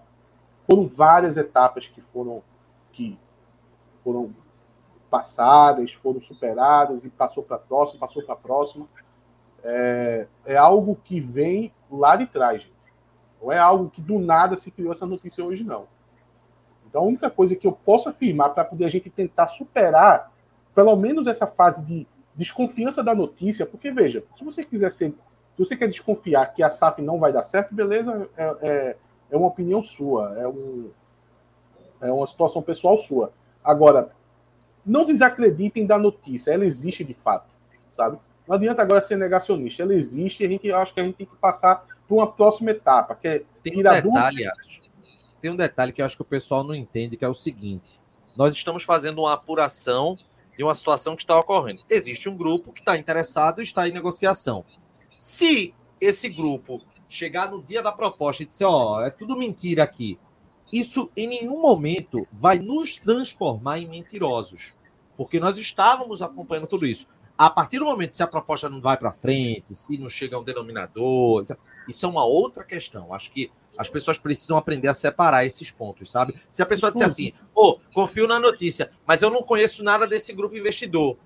[0.69, 2.43] Foram várias etapas que foram
[2.91, 3.17] que
[4.03, 4.33] foram
[5.09, 8.87] passadas, foram superadas e passou para a próxima, passou para a próxima.
[9.63, 12.73] É, é algo que vem lá de trás, gente.
[13.41, 15.87] Não é algo que do nada se criou essa notícia hoje, não.
[16.87, 20.31] Então, a única coisa que eu posso afirmar para poder a gente tentar superar,
[20.75, 25.59] pelo menos essa fase de desconfiança da notícia, porque veja, se você quiser ser, se
[25.59, 28.97] você quer desconfiar que a SAF não vai dar certo, beleza, é, é,
[29.31, 30.89] é uma opinião sua, é, um,
[32.01, 33.31] é uma situação pessoal sua.
[33.63, 34.11] Agora,
[34.85, 37.47] não desacreditem da notícia, ela existe de fato,
[37.95, 38.17] sabe?
[38.47, 41.27] Não adianta agora ser negacionista, ela existe e a gente acho que a gente tem
[41.27, 44.43] que passar para uma próxima etapa, que é Tem um detalhe.
[45.41, 47.99] Tem um detalhe que eu acho que o pessoal não entende, que é o seguinte:
[48.35, 50.17] nós estamos fazendo uma apuração
[50.57, 51.83] de uma situação que está ocorrendo.
[51.89, 54.65] Existe um grupo que está interessado e está em negociação.
[55.17, 60.19] Se esse grupo chegar no dia da proposta e disser, ó, é tudo mentira aqui,
[60.71, 64.73] isso em nenhum momento vai nos transformar em mentirosos.
[65.15, 67.07] Porque nós estávamos acompanhando tudo isso.
[67.37, 70.39] A partir do momento se a proposta não vai para frente, se não chega a
[70.39, 71.43] um denominador,
[71.87, 73.13] isso é uma outra questão.
[73.13, 76.39] Acho que As pessoas precisam aprender a separar esses pontos, sabe?
[76.51, 80.33] Se a pessoa disser assim, ô, confio na notícia, mas eu não conheço nada desse
[80.33, 81.17] grupo investidor.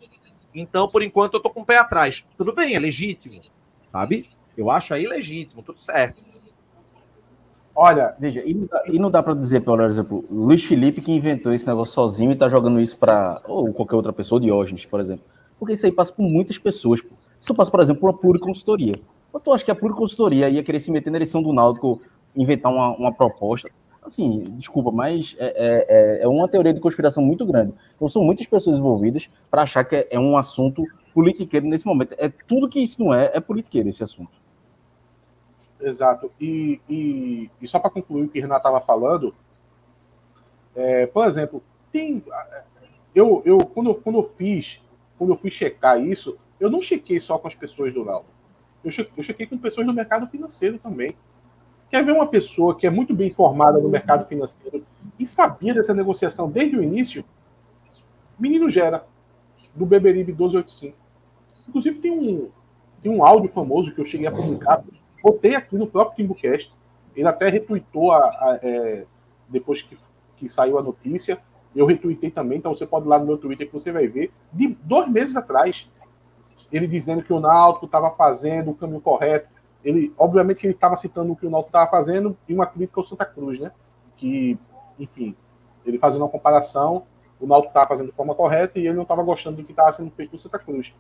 [0.53, 2.25] Então, por enquanto, eu tô com o pé atrás.
[2.37, 3.41] Tudo bem, é legítimo,
[3.81, 4.29] sabe?
[4.55, 6.21] Eu acho aí legítimo, tudo certo.
[7.75, 11.53] Olha, Veja, e não dá, e dá para dizer, por exemplo, Luiz Felipe que inventou
[11.53, 15.23] esse negócio sozinho e tá jogando isso para ou qualquer outra pessoa, Diógenes, por exemplo.
[15.59, 17.01] Porque isso aí passa por muitas pessoas.
[17.01, 17.13] Pô.
[17.39, 18.99] Isso passa, por exemplo, por uma pura consultoria.
[19.31, 22.01] Ou tu acha que a pura consultoria ia querer se meter na eleição do Náutico,
[22.35, 23.69] inventar uma, uma proposta?
[24.01, 25.85] Assim, desculpa, mas é, é,
[26.19, 27.73] é- é uma teoria de conspiração muito grande.
[27.95, 32.15] Então são muitas pessoas envolvidas para achar que é, é um assunto politiqueiro nesse momento.
[32.17, 34.31] É tudo que isso não é, é politiqueiro esse assunto.
[35.79, 36.31] Exato.
[36.39, 39.35] E, e, e só para concluir o que o Renato estava falando,
[40.75, 41.61] é, por exemplo,
[41.91, 42.23] tem.
[43.13, 44.81] Eu, eu, quando, eu, quando eu fiz,
[45.17, 48.31] quando eu fui checar isso, eu não chequei só com as pessoas do Náutico.
[48.83, 51.15] Eu, che- eu chequei com pessoas do mercado financeiro também.
[51.89, 54.83] Quer ver uma pessoa que é muito bem informada no mercado financeiro
[55.17, 57.23] e sabia dessa negociação desde o início?
[58.37, 59.05] Menino Gera,
[59.75, 60.97] do Beberibe 1285.
[61.67, 62.49] Inclusive tem um,
[63.01, 64.83] tem um áudio famoso que eu cheguei a publicar,
[65.23, 66.73] botei aqui no próprio Timbucast.
[67.15, 69.05] Ele até retweetou a, a- é,
[69.49, 69.97] depois que,
[70.37, 71.39] que saiu a notícia.
[71.75, 74.31] Eu retuitei também, então você pode ir lá no meu Twitter que você vai ver.
[74.51, 75.89] De dois meses atrás,
[76.71, 79.47] ele dizendo que o Náutico estava fazendo o caminho correto.
[79.87, 82.99] Ele, obviamente, que ele estava citando o que o Náutico estava fazendo e uma crítica
[82.99, 83.71] ao Santa Cruz, né?
[84.17, 84.59] Que,
[84.99, 85.33] enfim,
[85.85, 87.03] ele fazendo uma comparação,
[87.39, 89.93] o Náutico estava fazendo de forma correta e ele não estava gostando do que estava
[89.93, 90.93] sendo feito no Santa Cruz.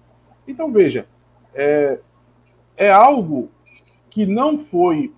[0.47, 1.05] Então, veja,
[1.53, 1.99] é,
[2.77, 3.51] é algo
[4.09, 5.13] que não foi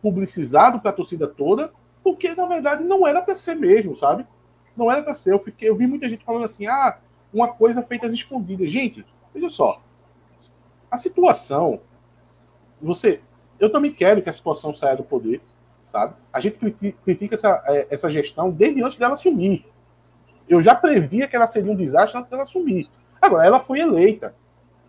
[0.00, 4.26] publicizado para a torcida toda, porque na verdade não era para ser mesmo, sabe?
[4.74, 5.34] Não era para ser.
[5.34, 6.98] Eu, fiquei, eu vi muita gente falando assim, ah,
[7.30, 8.70] uma coisa feita às escondidas.
[8.70, 9.04] Gente,
[9.34, 9.82] veja só.
[10.90, 11.80] A situação.
[12.80, 13.20] Você.
[13.58, 15.40] Eu também quero que a situação saia do poder,
[15.86, 16.14] sabe?
[16.32, 19.64] A gente criti- critica essa, eh, essa gestão desde antes dela assumir.
[20.48, 22.88] Eu já previa que ela seria um desastre antes dela assumir.
[23.20, 24.34] Agora, ela foi eleita.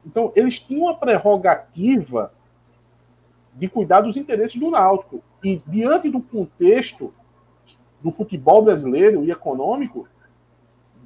[0.06, 2.32] Então, eles tinham uma prerrogativa
[3.54, 5.24] de cuidar dos interesses do Náutico.
[5.44, 7.14] E diante do contexto
[8.02, 10.08] do futebol brasileiro e econômico,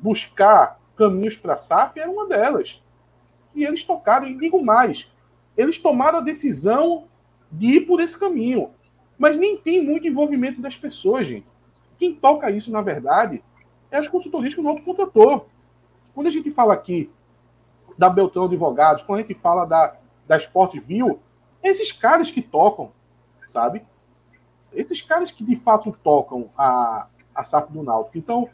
[0.01, 2.81] buscar caminhos para a SAF era uma delas.
[3.55, 5.11] E eles tocaram, e digo mais,
[5.55, 7.07] eles tomaram a decisão
[7.51, 8.71] de ir por esse caminho.
[9.17, 11.45] Mas nem tem muito envolvimento das pessoas, gente.
[11.97, 13.43] Quem toca isso, na verdade,
[13.91, 15.47] é as consultorias que o Náutico contratou.
[16.15, 17.11] Quando a gente fala aqui
[17.97, 19.95] da Beltrão Advogados, quando a gente fala da,
[20.27, 21.19] da Sport View,
[21.61, 22.91] esses caras que tocam,
[23.45, 23.83] sabe?
[24.73, 28.17] Esses caras que de fato tocam a, a SAF do Náutico.
[28.17, 28.49] Então,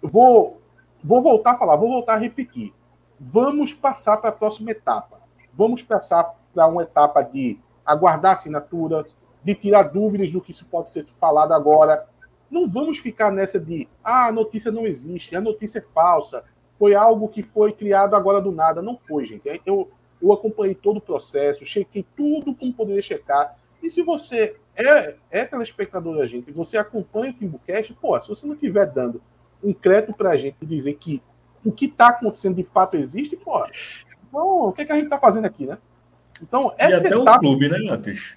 [0.00, 0.60] vou,
[1.02, 2.72] vou voltar a falar, vou voltar a repetir.
[3.18, 5.17] Vamos passar para a próxima etapa.
[5.58, 9.04] Vamos passar para uma etapa de aguardar assinatura,
[9.42, 12.06] de tirar dúvidas do que isso pode ser falado agora.
[12.48, 16.44] Não vamos ficar nessa de ah, a notícia não existe, a notícia é falsa,
[16.78, 18.80] foi algo que foi criado agora do nada.
[18.80, 19.42] Não foi, gente.
[19.66, 19.90] Eu,
[20.22, 23.58] eu acompanhei todo o processo, chequei tudo como poderia checar.
[23.82, 28.46] E se você é, é telespectador da gente você acompanha o Timbucast, pô, se você
[28.46, 29.20] não estiver dando
[29.60, 31.20] um crédito pra gente e dizer que
[31.64, 33.64] o que está acontecendo de fato existe, pô,
[34.28, 35.78] então, o que, é que a gente está fazendo aqui, né?
[36.42, 38.36] Então, E essa até o etapa, clube, né, Matheus?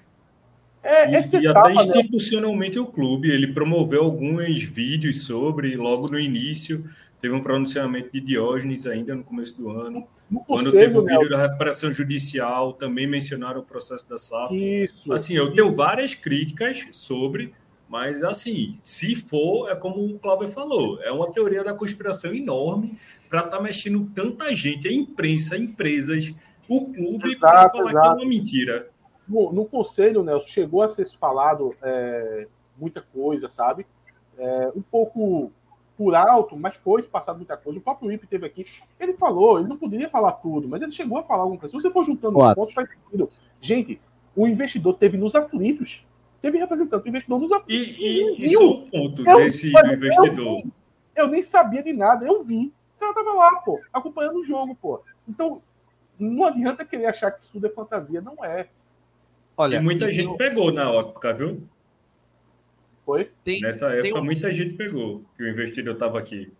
[0.82, 1.82] é, E, essa e etapa, até né?
[2.00, 6.84] institucionalmente o clube, ele promoveu alguns vídeos sobre, logo no início,
[7.20, 10.06] teve um pronunciamento de Diógenes ainda no começo do ano.
[10.28, 11.16] no Quando teve conselho, o né?
[11.16, 14.52] vídeo da recuperação judicial, também mencionaram o processo da SAF.
[14.54, 15.12] Isso.
[15.12, 17.54] Assim, eu tenho várias críticas sobre,
[17.88, 22.98] mas assim, se for, é como o Cláudio falou, é uma teoria da conspiração enorme
[23.32, 26.34] para estar mexendo tanta gente, a imprensa, empresas,
[26.68, 28.16] o clube, para Exato, falar que é exato.
[28.22, 28.90] uma mentira.
[29.26, 33.86] no, no conselho, Nelson, chegou a ser falado é, muita coisa, sabe?
[34.36, 35.50] É, um pouco
[35.96, 37.78] por alto, mas foi passado muita coisa.
[37.78, 38.66] O próprio Ip teve aqui.
[39.00, 41.74] Ele falou, ele não poderia falar tudo, mas ele chegou a falar alguma coisa.
[41.74, 43.30] Se você for juntando os pontos, faz sentido.
[43.62, 43.98] Gente,
[44.36, 46.04] o investidor teve nos aflitos.
[46.42, 47.96] Teve representante do investidor nos aflitos.
[47.98, 48.58] E, e, e Viu?
[48.60, 50.58] só um ponto Eu- desse do investidor.
[50.58, 50.70] Eu,
[51.16, 52.70] eu nem sabia de nada, eu vi.
[53.02, 55.02] Cara tava lá, pô, acompanhando o jogo, pô.
[55.28, 55.60] Então,
[56.16, 58.68] não adianta querer achar que isso tudo é fantasia, não é.
[59.56, 61.66] Olha, E muita gente eu- pegou na época, viu?
[63.04, 63.32] Foi?
[63.42, 66.52] tem, Nessa época, um- muita gente pegou que o investidor estava aqui.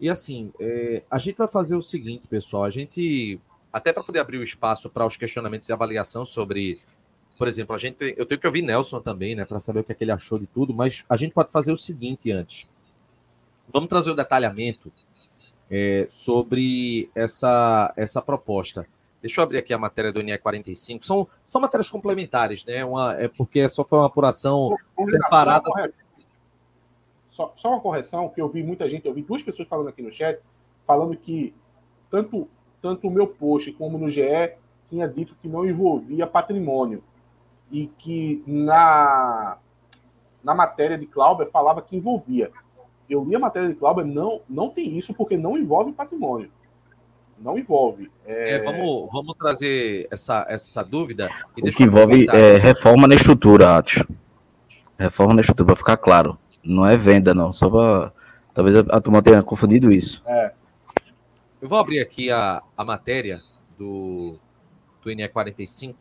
[0.00, 2.62] E assim, é, a gente vai fazer o seguinte, pessoal.
[2.62, 3.40] A gente,
[3.72, 6.80] até para poder abrir o espaço para os questionamentos e avaliação sobre,
[7.36, 9.90] por exemplo, a gente, eu tenho que ouvir Nelson também, né, para saber o que,
[9.90, 12.70] é que ele achou de tudo, mas a gente pode fazer o seguinte antes.
[13.72, 14.92] Vamos trazer o detalhamento
[15.72, 18.86] é, sobre essa, essa proposta.
[19.22, 21.02] Deixa eu abrir aqui a matéria do NE45.
[21.02, 22.84] São, são matérias complementares, né?
[22.84, 25.64] Uma, é porque só foi uma apuração separada.
[25.64, 25.94] Só uma, correção.
[27.30, 30.02] Só, só uma correção, que eu vi muita gente, eu vi duas pessoas falando aqui
[30.02, 30.38] no chat,
[30.86, 31.54] falando que
[32.10, 32.46] tanto,
[32.82, 34.52] tanto o meu post como no GE
[34.90, 37.02] tinha dito que não envolvia patrimônio.
[37.70, 39.56] E que na,
[40.44, 42.52] na matéria de Clauber falava que envolvia.
[43.12, 46.50] Eu li a matéria de Clauber, não, não tem isso, porque não envolve patrimônio.
[47.38, 48.10] Não envolve.
[48.24, 51.28] É, É, vamos, vamos trazer essa, essa dúvida.
[51.54, 54.02] E O deixa que envolve é reforma na estrutura, Atos.
[54.98, 56.38] Reforma na estrutura, para ficar claro.
[56.64, 57.52] Não é venda, não.
[57.52, 58.12] Só para.
[58.54, 60.22] Talvez a, a turma tenha confundido isso.
[61.60, 63.42] Eu vou abrir aqui a, a matéria
[63.76, 64.38] do,
[65.02, 65.94] do NE45.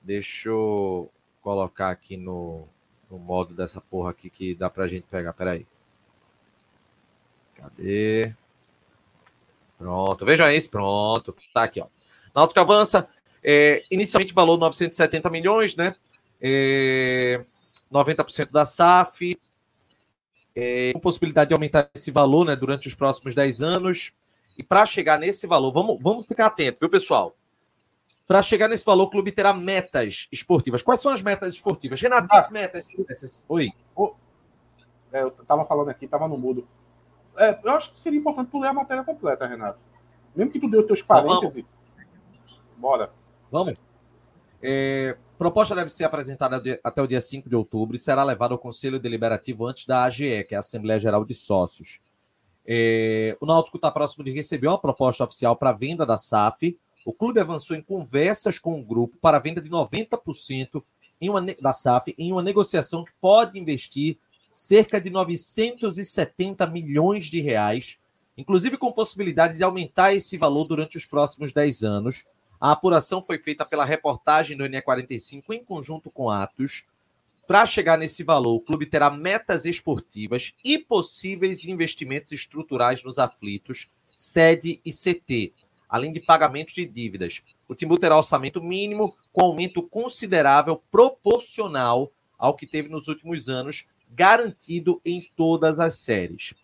[0.00, 2.68] Deixa eu colocar aqui no,
[3.10, 5.32] no modo dessa porra aqui que dá pra gente pegar.
[5.32, 5.66] Peraí.
[7.62, 8.34] Cadê?
[9.78, 10.24] Pronto.
[10.24, 10.68] Veja esse.
[10.68, 11.34] Pronto.
[11.54, 11.86] Tá aqui, ó.
[12.34, 13.08] Náutico avança.
[13.42, 15.94] É, inicialmente valor 970 milhões, né?
[16.40, 17.44] É,
[17.92, 19.38] 90% da SAF.
[20.54, 24.12] É, com possibilidade de aumentar esse valor né, durante os próximos 10 anos.
[24.58, 27.34] E para chegar nesse valor, vamos, vamos ficar atento, viu, pessoal?
[28.26, 30.82] Para chegar nesse valor, o clube terá metas esportivas.
[30.82, 32.00] Quais são as metas esportivas?
[32.00, 32.48] Renato, Ah.
[32.50, 32.94] metas?
[33.48, 33.70] Oi.
[35.10, 36.68] é, eu tava falando aqui, tava no mudo.
[37.36, 39.78] É, eu acho que seria importante tu ler a matéria completa, Renato.
[40.34, 41.64] Mesmo que tu dê os teus Então parênteses.
[42.76, 43.10] Bora.
[43.50, 43.74] Vamos.
[44.62, 48.54] É, proposta deve ser apresentada de- até o dia 5 de outubro e será levada
[48.54, 51.98] ao Conselho Deliberativo antes da AGE, que é a Assembleia Geral de Sócios.
[52.66, 56.78] É, o Náutico está próximo de receber uma proposta oficial para a venda da SAF.
[57.04, 60.82] O clube avançou em conversas com o grupo para a venda de 90%
[61.20, 64.16] em uma, da SAF em uma negociação que pode investir
[64.52, 67.98] cerca de 970 milhões de reais,
[68.36, 72.24] inclusive com possibilidade de aumentar esse valor durante os próximos 10 anos.
[72.60, 76.84] A apuração foi feita pela reportagem do NE45 em conjunto com Atos.
[77.46, 83.90] Para chegar nesse valor, o clube terá metas esportivas e possíveis investimentos estruturais nos aflitos,
[84.16, 85.52] sede e CT,
[85.88, 87.42] além de pagamentos de dívidas.
[87.68, 93.86] O Timbu terá orçamento mínimo com aumento considerável proporcional ao que teve nos últimos anos,
[94.14, 96.54] garantido em todas as séries.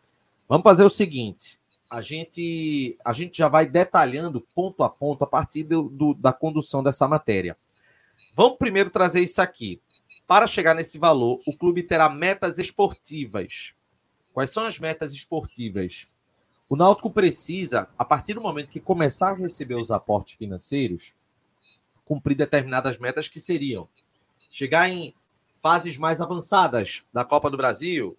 [0.48, 1.58] Vamos fazer o seguinte:
[1.90, 6.32] a gente, a gente já vai detalhando ponto a ponto a partir do- do- da
[6.32, 7.56] condução dessa matéria.
[8.34, 9.80] Vamos primeiro trazer isso aqui.
[10.26, 13.74] Para chegar nesse valor, o clube terá metas esportivas.
[14.32, 16.06] Quais são as metas esportivas?
[16.68, 21.14] O Náutico precisa, a partir do momento que começar a receber os aportes financeiros,
[22.04, 23.88] cumprir determinadas metas que seriam
[24.50, 25.14] chegar em
[25.62, 28.16] fases mais avançadas da Copa do Brasil.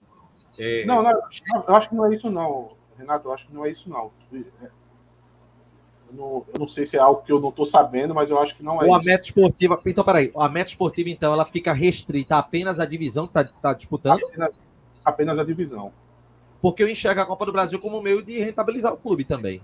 [0.57, 3.27] é, Não, não, não, eu acho que não é isso, não, Renato.
[3.27, 4.11] Eu acho que não é isso, não.
[4.31, 4.41] Eu
[6.11, 8.55] não, eu não sei se é algo que eu não estou sabendo, mas eu acho
[8.55, 9.79] que não é Ou a meta esportiva.
[9.85, 10.31] Então, peraí.
[10.35, 14.55] A meta esportiva, então, ela fica restrita apenas à divisão que está disputando, Apenas,
[15.05, 15.93] apenas a divisão.
[16.61, 19.61] porque eu enxergo a Copa do Brasil como meio de rentabilizar o clube também.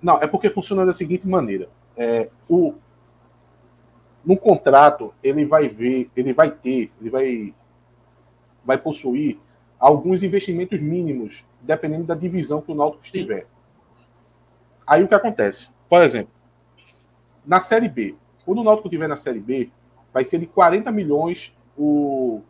[0.00, 1.68] Não, é porque funciona da seguinte maneira.
[1.96, 2.74] É, o,
[4.26, 7.54] no contrato, ele vai ver, ele vai ter, ele vai,
[8.64, 9.38] vai possuir
[9.78, 13.46] alguns investimentos mínimos, dependendo da divisão que o Náutico estiver.
[14.84, 15.70] Aí o que acontece?
[15.88, 16.32] Por exemplo,
[17.46, 19.70] na Série B, quando o Náutico estiver na Série B,
[20.12, 22.42] vai ser de 40 milhões o,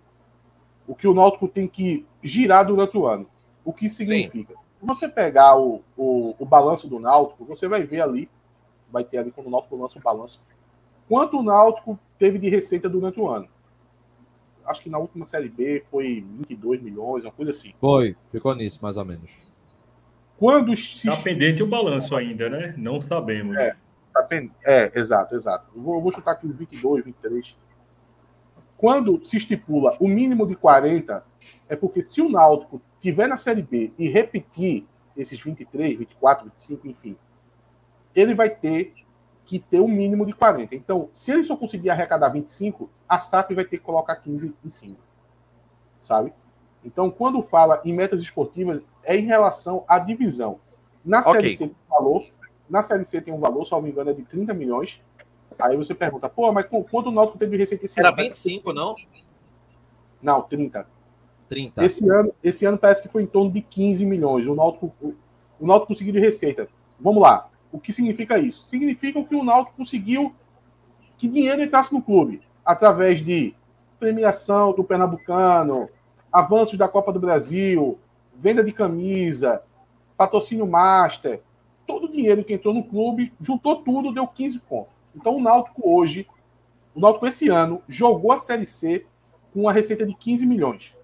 [0.86, 3.26] o que o Náutico tem que girar durante o ano.
[3.62, 4.54] O que significa?
[4.80, 8.30] Se você pegar o, o, o balanço do Náutico, você vai ver ali,
[8.90, 10.40] vai ter ali quando o Náutico lança o balanço,
[11.08, 13.46] quanto o Náutico teve de receita durante o ano.
[14.64, 17.72] Acho que na última Série B foi 22 milhões, uma coisa assim.
[17.80, 19.30] Foi, ficou nisso, mais ou menos.
[20.38, 22.74] Quando se Está pendente o balanço ainda, né?
[22.76, 23.56] Não sabemos.
[23.56, 23.76] É.
[24.12, 25.66] Tá pen- É, exato, exato.
[25.74, 27.56] Eu vou, eu vou chutar aqui uns 22, 23.
[28.76, 31.24] Quando se estipula o mínimo de 40,
[31.68, 34.84] é porque se o Náutico tiver na Série B e repetir
[35.16, 37.16] esses 23, 24, 25, enfim,
[38.14, 38.92] ele vai ter
[39.46, 40.74] que ter um mínimo de 40.
[40.74, 44.68] Então, se ele só conseguir arrecadar 25, a SAF vai ter que colocar 15 em
[44.68, 44.96] cima.
[46.00, 46.32] Sabe?
[46.84, 50.58] Então, quando fala em metas esportivas, é em relação à divisão.
[51.04, 51.32] Na Ok.
[51.32, 52.22] Série C tem um valor,
[52.68, 55.00] na Série C tem um valor, se não me engano, é de 30 milhões.
[55.58, 58.16] Aí você pergunta, pô, mas quanto o Náutico teve de receita esse Era ano?
[58.16, 58.94] 25, não?
[60.20, 60.86] Não, 30.
[61.48, 61.84] 30.
[61.84, 64.46] Esse, ano, esse ano parece que foi em torno de 15 milhões.
[64.48, 65.14] O Náutico, o,
[65.60, 66.68] o Náutico conseguiu de receita.
[67.00, 67.48] Vamos lá.
[67.70, 68.66] O que significa isso?
[68.66, 70.34] Significa que o Náutico conseguiu
[71.16, 73.54] que dinheiro entrasse no clube através de
[73.98, 75.86] premiação do Pernambucano,
[76.32, 77.98] avanços da Copa do Brasil,
[78.34, 79.62] venda de camisa,
[80.16, 81.42] patrocínio master.
[81.86, 84.92] todo o dinheiro que entrou no clube, juntou tudo, deu 15 pontos.
[85.14, 86.26] Então o Náutico hoje,
[86.94, 89.06] o Náutico esse ano, jogou a Série C
[89.52, 90.94] com uma receita de 15 milhões.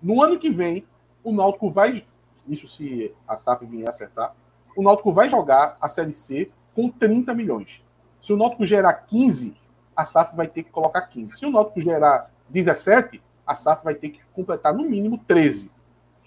[0.00, 0.86] No ano que vem,
[1.24, 2.06] o Náutico vai,
[2.46, 4.34] isso se a SAF vier acertar,
[4.76, 7.82] o Náutico vai jogar a Série C com 30 milhões.
[8.20, 9.56] Se o Náutico gerar 15,
[9.96, 11.38] a SAF vai ter que colocar 15.
[11.38, 15.70] Se o Náutico gerar 17, a SAF vai ter que completar no mínimo 13.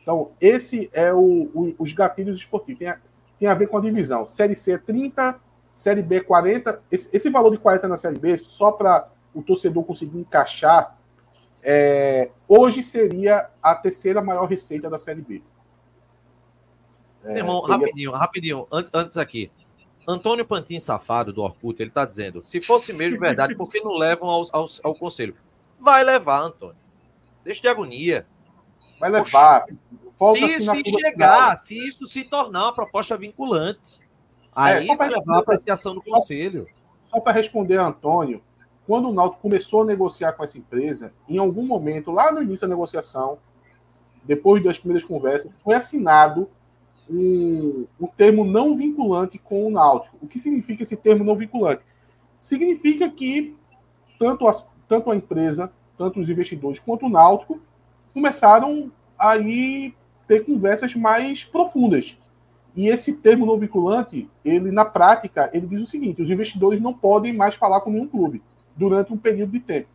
[0.01, 2.79] Então, esse é o, o, os gatilhos esportivos.
[2.79, 2.99] Tem a,
[3.37, 4.27] tem a ver com a divisão.
[4.27, 5.39] Série C é 30,
[5.73, 6.81] Série B 40.
[6.91, 10.97] Esse, esse valor de 40 na Série B, só para o torcedor conseguir encaixar,
[11.61, 15.43] é, hoje seria a terceira maior receita da Série B.
[17.23, 17.77] É, Irmão, seria...
[17.77, 19.51] rapidinho, rapidinho, antes aqui.
[20.07, 23.95] Antônio Pantin Safado, do Orkut, ele está dizendo: se fosse mesmo verdade, por que não
[23.95, 24.29] levam
[24.83, 25.35] ao, conselho?
[25.79, 26.75] Vai levar, Antônio.
[27.43, 28.25] Deixa de agonia.
[28.99, 29.65] Vai levar.
[30.33, 34.01] Se, se chegar, se isso se tornar uma proposta vinculante,
[34.53, 36.67] aí é, vai levar a apreciação do conselho.
[37.05, 38.41] Só para responder a Antônio,
[38.85, 42.67] quando o Náutico começou a negociar com essa empresa, em algum momento, lá no início
[42.67, 43.37] da negociação,
[44.23, 46.49] depois das primeiras conversas, foi assinado
[47.09, 50.17] um, um termo não vinculante com o Náutico.
[50.21, 51.83] O que significa esse termo não vinculante?
[52.41, 53.57] Significa que
[54.19, 54.51] tanto a,
[54.87, 57.59] tanto a empresa, tanto os investidores quanto o Náutico
[58.13, 59.33] começaram a
[60.27, 62.17] ter conversas mais profundas.
[62.75, 66.93] E esse termo não vinculante, ele na prática, ele diz o seguinte: os investidores não
[66.93, 68.41] podem mais falar com nenhum clube
[68.75, 69.89] durante um período de tempo,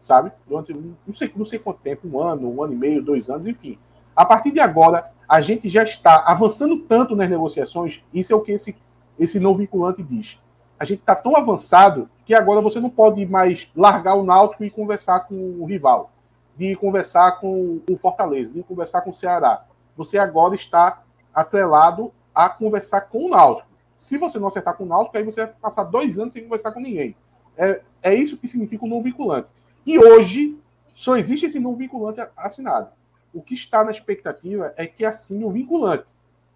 [0.00, 0.30] sabe?
[0.46, 3.46] Durante não sei, não sei quanto tempo, um ano, um ano e meio, dois anos,
[3.46, 3.78] enfim.
[4.14, 8.40] A partir de agora, a gente já está avançando tanto nas negociações, isso é o
[8.40, 8.76] que esse,
[9.16, 10.40] esse não vinculante diz.
[10.76, 14.70] A gente está tão avançado que agora você não pode mais largar o Náutico e
[14.70, 16.10] conversar com o rival,
[16.56, 19.64] de conversar com o Fortaleza, de conversar com o Ceará.
[19.96, 21.00] Você agora está
[21.32, 23.68] atrelado a conversar com o Náutico.
[24.00, 26.72] Se você não acertar com o Náutico, aí você vai passar dois anos sem conversar
[26.72, 27.14] com ninguém.
[27.56, 29.46] É, é isso que significa o não vinculante.
[29.86, 30.58] E hoje
[30.92, 32.88] só existe esse não vinculante assinado.
[33.32, 36.04] O que está na expectativa é que assine o vinculante.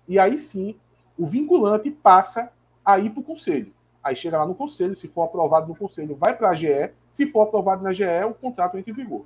[0.09, 0.77] E aí sim,
[1.17, 2.51] o vinculante passa
[2.85, 3.73] a ir para o conselho.
[4.03, 6.91] Aí chega lá no conselho, se for aprovado no conselho, vai para a GE.
[7.11, 9.25] Se for aprovado na GE, o contrato entra em vigor.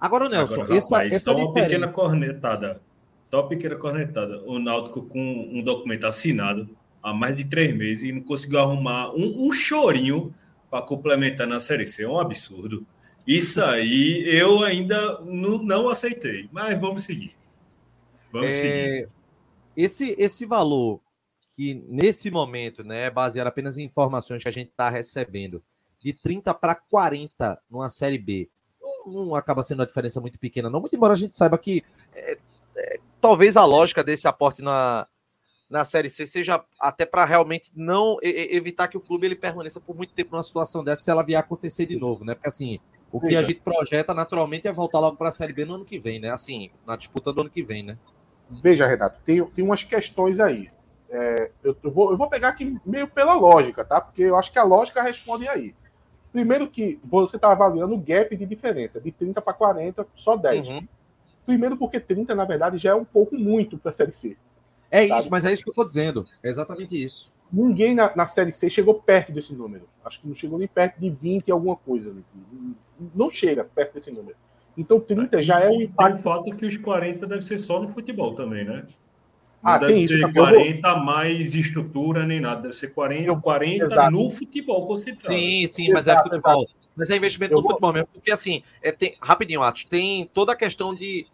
[0.00, 1.68] Agora, Nelson, Agora, essa, essa só uma diferença...
[1.68, 2.80] pequena cornetada.
[3.30, 4.42] Só uma pequena cornetada.
[4.44, 5.20] O Náutico com
[5.52, 6.68] um documento assinado
[7.02, 10.34] há mais de três meses e não conseguiu arrumar um, um chorinho
[10.70, 12.02] para complementar na Série C.
[12.04, 12.86] É um absurdo.
[13.28, 17.36] Isso aí eu ainda não, não aceitei, mas vamos seguir.
[18.32, 19.08] Vamos é, seguir.
[19.76, 20.98] Esse, esse valor
[21.54, 25.60] que nesse momento, né, baseado apenas em informações que a gente está recebendo,
[26.00, 28.48] de 30 para 40 numa Série B,
[29.04, 30.80] não acaba sendo uma diferença muito pequena, não.
[30.80, 32.38] Muito embora a gente saiba que é,
[32.76, 35.06] é, talvez a lógica desse aporte na,
[35.68, 39.94] na Série C seja até para realmente não evitar que o clube ele permaneça por
[39.94, 42.34] muito tempo numa situação dessa se ela vier a acontecer de novo, né?
[42.34, 42.80] Porque assim,
[43.10, 45.84] o que a gente projeta naturalmente é voltar logo para a Série B no ano
[45.84, 46.30] que vem, né?
[46.30, 47.96] Assim, na disputa do ano que vem, né?
[48.50, 50.70] Veja, Renato, tem, tem umas questões aí.
[51.10, 54.00] É, eu, eu, vou, eu vou pegar aqui meio pela lógica, tá?
[54.00, 55.74] Porque eu acho que a lógica responde aí.
[56.32, 60.68] Primeiro que você está avaliando o gap de diferença, de 30 para 40, só 10.
[60.68, 60.88] Uhum.
[61.46, 64.36] Primeiro porque 30, na verdade, já é um pouco muito para a Série C.
[64.90, 65.20] É sabe?
[65.20, 66.26] isso, mas é isso que eu estou dizendo.
[66.42, 67.32] É exatamente isso.
[67.50, 69.88] Ninguém na, na, Série C chegou perto desse número.
[70.04, 72.14] Acho que não chegou nem perto de 20 e alguma coisa.
[73.14, 74.36] Não chega perto desse número.
[74.76, 76.14] Então 30 já é um impacto.
[76.14, 78.86] Tem fato que os 40 deve ser só no futebol também, né?
[79.62, 81.04] Não ah, deve tem ser isso, 40 vou...
[81.04, 82.62] mais estrutura nem nada.
[82.62, 84.10] Deve ser 40, 40 Exato.
[84.12, 85.36] no futebol concentrado.
[85.36, 86.68] Sim, sim, mas é futebol.
[86.94, 87.72] Mas é investimento eu no vou...
[87.72, 88.08] futebol mesmo.
[88.12, 91.26] Porque assim, é, tem, rapidinho, Atos, tem toda a questão de.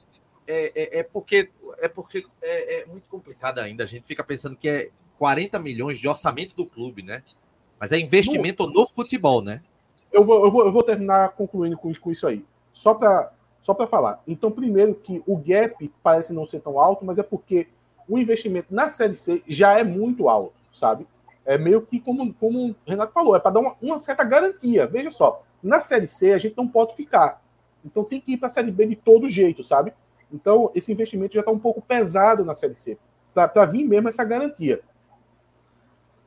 [0.46, 1.50] É, é, é porque
[1.80, 3.84] é porque é, é, muito complicado ainda.
[3.84, 7.22] A gente fica pensando que é 40 milhões de orçamento do clube, né?
[7.78, 9.60] Mas é investimento no, no futebol, né?
[10.14, 12.44] Eu vou, eu, vou, eu vou terminar concluindo com, com isso aí.
[12.72, 14.22] Só para só para falar.
[14.26, 17.66] Então, primeiro que o gap parece não ser tão alto, mas é porque
[18.06, 21.06] o investimento na Série C já é muito alto, sabe?
[21.46, 24.86] É meio que como, como o Renato falou, é para dar uma, uma, certa garantia.
[24.86, 27.42] Veja só, na Série C a gente não pode ficar.
[27.82, 29.94] Então tem que ir para a Série B de todo jeito, sabe?
[30.30, 32.98] Então esse investimento já está um pouco pesado na Série C,
[33.32, 34.82] para vir mesmo essa garantia.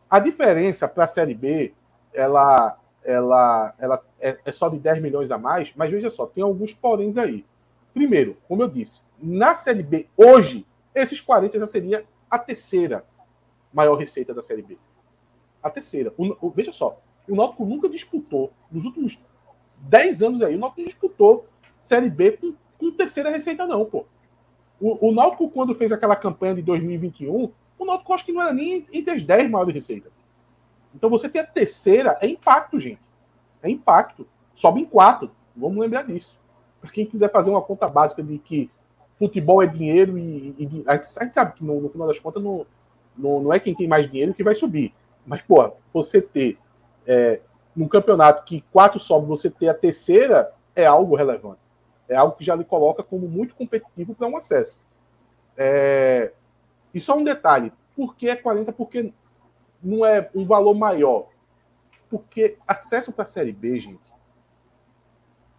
[0.09, 1.71] A diferença para a Série B,
[2.11, 6.43] ela, ela, ela é, é, só de 10 milhões a mais, mas veja só, tem
[6.43, 7.45] alguns poréns aí.
[7.93, 13.05] Primeiro, como eu disse, na Série B, hoje, esses 40 já seria a terceira
[13.73, 14.77] maior receita da Série B.
[15.63, 16.13] A terceira.
[16.17, 16.99] O, o, veja só,
[17.29, 19.17] o Náutico nunca disputou, nos últimos
[19.77, 21.45] 10 anos aí, o Náutico disputou
[21.79, 24.05] Série B com, com terceira receita não, pô.
[24.81, 28.51] O, o Náutico, quando fez aquela campanha de 2021, o Náutico acho que não era
[28.51, 30.11] nem entre as 10 maiores receitas.
[30.97, 32.99] Então você ter a terceira é impacto, gente.
[33.61, 34.27] É impacto.
[34.55, 35.29] Sobe em quatro.
[35.55, 36.39] Vamos lembrar disso.
[36.81, 38.71] Para quem quiser fazer uma conta básica de que
[39.15, 42.65] futebol é dinheiro e, e a, gente, sabe que no, no final das contas não,
[43.15, 44.91] não, não, é quem tem mais dinheiro que vai subir.
[45.23, 46.57] Mas, pô, você ter
[47.05, 47.41] é,
[47.75, 51.59] num campeonato que quatro sobe, você ter a terceira é algo relevante.
[52.09, 54.81] É algo que já lhe coloca como muito competitivo para um acesso.
[55.55, 56.31] É,
[56.91, 58.71] e só um detalhe: por que é 40?
[58.73, 59.13] Porque
[59.81, 61.29] não é um valor maior.
[62.09, 64.11] Porque acesso para a Série B, gente,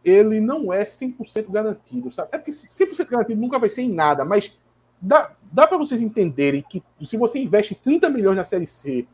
[0.05, 2.31] ele não é 100% garantido, sabe?
[2.33, 4.59] É porque 100% garantido nunca vai ser em nada, mas
[5.01, 9.07] dá, dá para vocês entenderem que se você investe 30 milhões na Série C,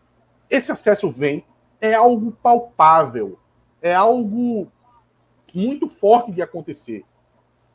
[0.49, 1.45] esse acesso vem,
[1.81, 3.39] é algo palpável,
[3.83, 4.71] é algo
[5.53, 7.05] muito forte de acontecer.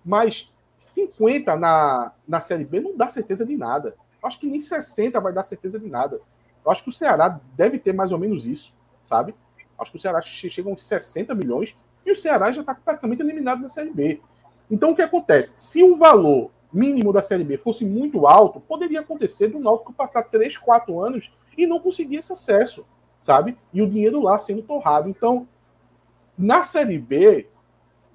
[0.04, 3.96] Mas 50 na, na Série B não dá certeza de nada.
[4.24, 6.22] Acho que nem 60 vai dar certeza de nada.
[6.70, 9.34] Eu acho que o Ceará deve ter mais ou menos isso, sabe?
[9.76, 13.64] Acho que o Ceará chega uns 60 milhões e o Ceará já está praticamente eliminado
[13.64, 14.22] da Série B.
[14.70, 15.54] Então o que acontece?
[15.56, 20.22] Se o valor mínimo da Série B fosse muito alto, poderia acontecer do Náutico passar
[20.22, 22.86] 3, 4 anos e não conseguir esse acesso,
[23.20, 23.58] sabe?
[23.74, 25.10] E o dinheiro lá sendo torrado.
[25.10, 25.48] Então,
[26.38, 27.50] na Série B,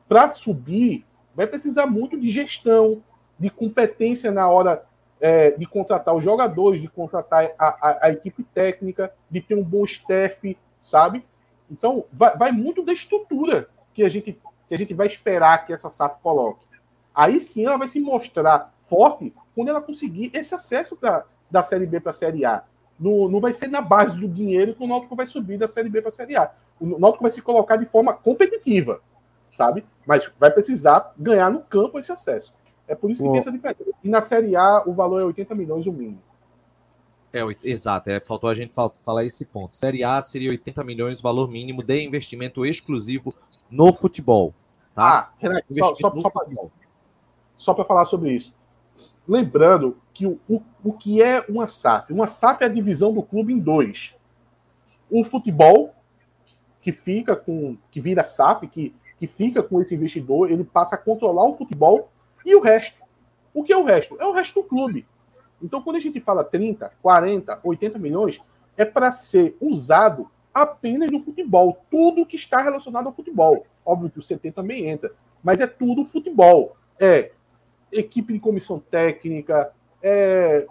[0.08, 3.02] para subir, vai precisar muito de gestão,
[3.36, 4.86] de competência na hora
[5.20, 9.62] é, de contratar os jogadores, de contratar a, a, a, equipe técnica, de ter um
[9.62, 11.24] bom staff, sabe?
[11.70, 14.38] Então, vai, vai, muito da estrutura que a, gente,
[14.68, 16.64] que a gente vai esperar que essa SAF coloque.
[17.14, 21.86] Aí sim ela vai se mostrar forte quando ela conseguir esse acesso pra, da Série
[21.86, 22.64] B para a Série A.
[22.98, 25.88] No, não vai ser na base do dinheiro que o Náutico vai subir da Série
[25.88, 26.50] B para a Série A.
[26.80, 29.00] O Náutico vai se colocar de forma competitiva,
[29.52, 29.84] sabe?
[30.06, 32.54] Mas vai precisar ganhar no campo esse acesso.
[32.86, 33.82] É por isso que tem essa diferença.
[34.02, 36.22] E na Série A, o valor é 80 milhões o mínimo.
[37.32, 38.72] É, exato, é, faltou a gente
[39.04, 39.74] falar esse ponto.
[39.74, 43.34] Série A seria 80 milhões, valor mínimo de investimento exclusivo
[43.68, 44.54] no futebol.
[44.94, 45.02] Tá?
[45.02, 46.70] Ah, Renato, só, só,
[47.56, 48.54] só para falar sobre isso.
[49.26, 52.12] Lembrando que o, o, o que é uma SAF?
[52.12, 54.14] Uma SAF é a divisão do clube em dois.
[55.10, 55.92] O futebol,
[56.80, 57.76] que fica com.
[57.90, 62.12] que vira SAF, que, que fica com esse investidor, ele passa a controlar o futebol
[62.44, 63.02] e o resto.
[63.52, 64.16] O que é o resto?
[64.20, 65.06] É o resto do clube.
[65.62, 68.40] Então, quando a gente fala 30, 40, 80 milhões,
[68.76, 71.84] é para ser usado apenas no futebol.
[71.90, 73.66] Tudo que está relacionado ao futebol.
[73.84, 76.76] Óbvio que o CT também entra, mas é tudo futebol.
[76.98, 77.32] É
[77.90, 79.72] equipe de comissão técnica,
[80.02, 80.66] é,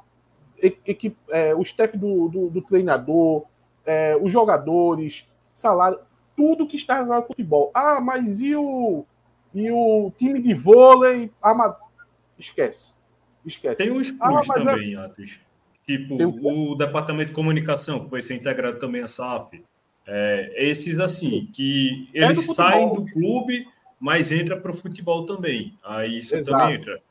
[0.61, 3.45] equipe, é, o staff do, do, do treinador,
[3.85, 5.99] é, os jogadores, salário,
[6.35, 7.71] tudo que está relacionado ao futebol.
[7.73, 9.05] Ah, mas e o,
[9.53, 11.31] e o time de vôlei?
[11.41, 11.77] Ah,
[12.37, 12.93] esquece.
[13.45, 13.75] Esquece.
[13.75, 14.97] Tem os ah, também, é...
[14.97, 15.39] Atos.
[15.85, 16.71] Tipo, o...
[16.71, 19.63] o departamento de comunicação, que vai ser integrado também a SAF.
[20.05, 23.67] É, esses assim, que é eles é saem do clube,
[23.99, 25.77] mas entra para o futebol também.
[25.83, 26.57] Aí isso Exato.
[26.57, 27.01] também entra.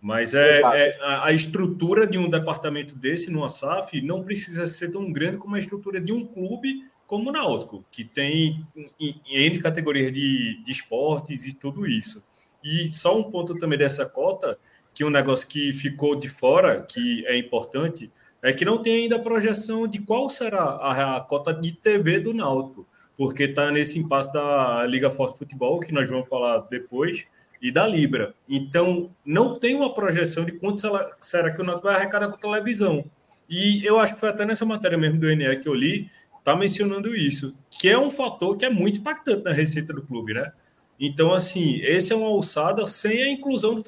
[0.00, 4.90] Mas é, é a, a, estrutura de um departamento desse no SAF não precisa ser
[4.90, 8.66] tão grande como a estrutura de um clube como o Náutico, que tem
[8.98, 12.24] em, N categorias de, de esportes e tudo isso.
[12.62, 14.58] E só um ponto também dessa cota,
[14.92, 18.10] que um negócio que ficou de fora, que é importante,
[18.42, 22.34] é que não tem ainda projeção de qual será a, a cota de TV do
[22.34, 22.86] Náutico,
[23.16, 27.26] porque está nesse impasse da Liga Forte Futebol, que nós vamos falar depois,
[27.60, 28.34] e da Libra.
[28.48, 30.82] Então, não tem uma projeção de quanto
[31.20, 33.04] será que o Náutico vai arrecadar com televisão.
[33.48, 36.10] E eu acho que foi até nessa matéria mesmo do NE que eu li,
[36.46, 40.32] está mencionando isso, que é um fator que é muito impactante na receita do clube,
[40.32, 40.52] né?
[40.98, 43.84] Então, assim, esse é uma alçada sem a inclusão do,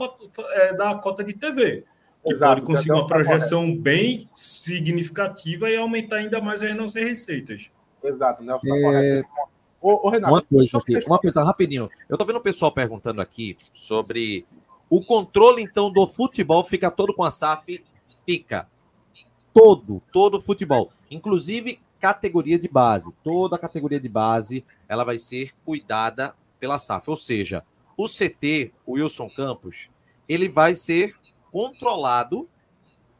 [0.51, 1.85] é, da cota de TV,
[2.27, 7.71] que Exato, pode conseguir uma projeção bem significativa e aumentar ainda mais as nossas receitas.
[8.03, 9.23] Exato, Nelson tá é...
[9.81, 11.89] Ô, ô, Renato, uma coisa, aqui, uma coisa rapidinho.
[12.09, 14.45] Eu tô vendo o pessoal perguntando aqui sobre
[14.91, 17.85] o controle, então, do futebol fica todo com a SAF?
[18.27, 18.67] Fica.
[19.55, 20.91] Todo, todo futebol.
[21.09, 23.15] Inclusive categoria de base.
[23.23, 27.11] Toda a categoria de base ela vai ser cuidada pela SAF.
[27.11, 27.65] Ou seja,
[27.97, 29.91] o CT, o Wilson Campos,
[30.29, 31.17] ele vai ser
[31.51, 32.49] controlado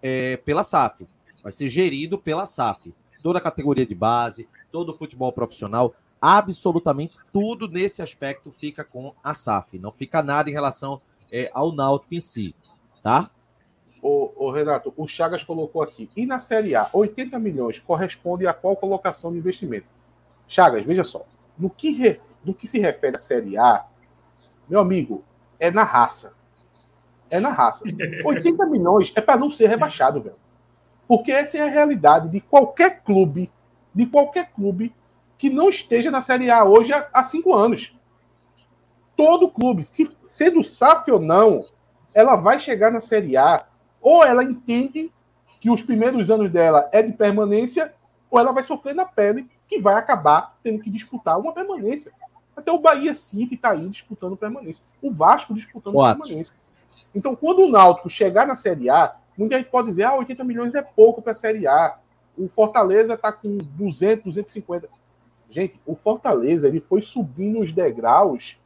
[0.03, 1.07] é, pela SAF.
[1.43, 2.95] Vai ser gerido pela SAF.
[3.23, 9.15] Toda a categoria de base, todo o futebol profissional, absolutamente tudo nesse aspecto fica com
[9.23, 9.79] a SAF.
[9.79, 11.01] Não fica nada em relação
[11.31, 12.55] é, ao Náutico em si,
[13.03, 13.31] tá?
[14.03, 16.09] O, o, Renato, o Chagas colocou aqui.
[16.17, 19.87] E na Série A, 80 milhões corresponde a qual colocação de investimento?
[20.47, 21.27] Chagas, veja só.
[21.59, 23.85] No que, re, no que se refere à Série A,
[24.69, 25.25] meu amigo,
[25.59, 26.35] é na raça.
[27.31, 27.85] É na raça.
[28.25, 30.37] 80 milhões é para não ser rebaixado, velho.
[31.07, 33.51] Porque essa é a realidade de qualquer clube,
[33.95, 34.95] de qualquer clube
[35.37, 37.97] que não esteja na Série A hoje há, há cinco anos.
[39.17, 41.65] Todo clube, se, sendo SAF ou não,
[42.15, 43.67] ela vai chegar na Série A,
[44.01, 45.13] ou ela entende
[45.61, 47.93] que os primeiros anos dela é de permanência,
[48.31, 52.13] ou ela vai sofrer na pele que vai acabar tendo que disputar uma permanência.
[52.57, 54.83] Até o Bahia City está aí disputando permanência.
[55.01, 56.23] O Vasco disputando Quatro.
[56.23, 56.55] permanência.
[57.15, 60.75] Então, quando o Náutico chegar na Série A, muita gente pode dizer, ah, 80 milhões
[60.75, 61.99] é pouco para a Série A.
[62.37, 64.89] O Fortaleza está com 200, 250.
[65.51, 68.59] Gente, o Fortaleza ele foi subindo os degraus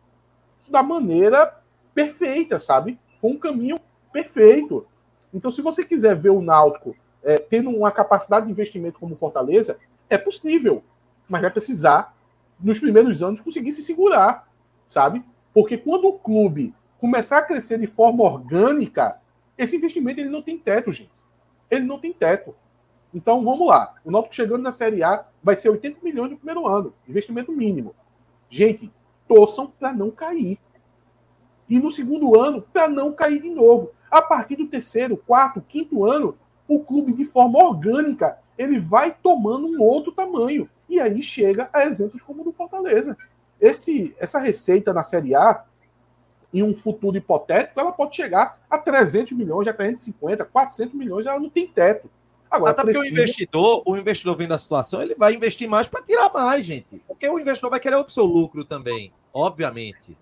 [0.69, 1.61] da maneira
[1.95, 2.99] perfeita, sabe?
[3.21, 3.79] Com um caminho
[4.13, 4.87] perfeito.
[5.33, 9.79] Então, se você quiser ver o Náutico é, tendo uma capacidade de investimento como Fortaleza,
[10.11, 10.83] é possível.
[11.29, 12.15] Mas vai precisar,
[12.61, 14.49] nos primeiros anos, conseguir se segurar,
[14.87, 15.25] sabe?
[15.55, 19.19] Porque quando o clube começar a crescer de forma orgânica,
[19.57, 21.11] esse investimento ele não tem teto, gente.
[21.71, 22.55] Ele não tem teto.
[23.15, 23.95] Então vamos lá.
[24.05, 27.95] O Náutico chegando na Série A vai ser 80 milhões no primeiro ano, investimento mínimo.
[28.49, 28.93] Gente,
[29.27, 30.59] torçam para não cair.
[31.69, 33.91] E no segundo ano, para não cair de novo.
[34.13, 36.37] A partir do terceiro, quarto, quinto ano,
[36.69, 40.69] o clube de forma orgânica ele vai tomando um outro tamanho.
[40.89, 43.17] E aí chega a exemplos como o do Fortaleza.
[43.59, 45.65] Esse, essa receita na Série A,
[46.53, 51.41] em um futuro hipotético, ela pode chegar a 300 milhões, a 350, 400 milhões, ela
[51.41, 52.11] não tem teto.
[52.51, 55.89] Agora, Até porque o precisa- investidor, o investidor vendo a situação, ele vai investir mais
[55.89, 57.03] para tirar mais, gente.
[57.09, 60.15] Porque o investidor vai querer o seu lucro também, obviamente.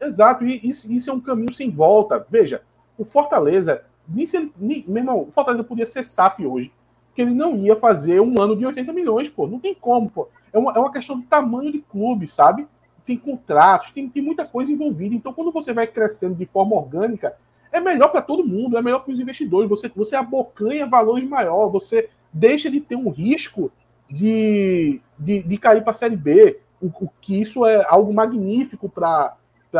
[0.00, 2.26] Exato, e isso, isso é um caminho sem volta.
[2.30, 2.62] Veja,
[2.98, 6.72] o Fortaleza, nem se ele, nem, meu irmão, o Fortaleza podia ser SAF hoje,
[7.14, 9.46] que ele não ia fazer um ano de 80 milhões, pô.
[9.46, 10.28] Não tem como, pô.
[10.52, 12.66] É uma, é uma questão de tamanho de clube, sabe?
[13.06, 15.14] Tem contratos, tem, tem muita coisa envolvida.
[15.14, 17.36] Então, quando você vai crescendo de forma orgânica,
[17.72, 19.68] é melhor para todo mundo, é melhor para os investidores.
[19.68, 23.70] Você, você abocanha valores maior, você deixa de ter um risco
[24.10, 26.60] de, de, de cair para a Série B.
[26.80, 29.36] O, o que isso é algo magnífico para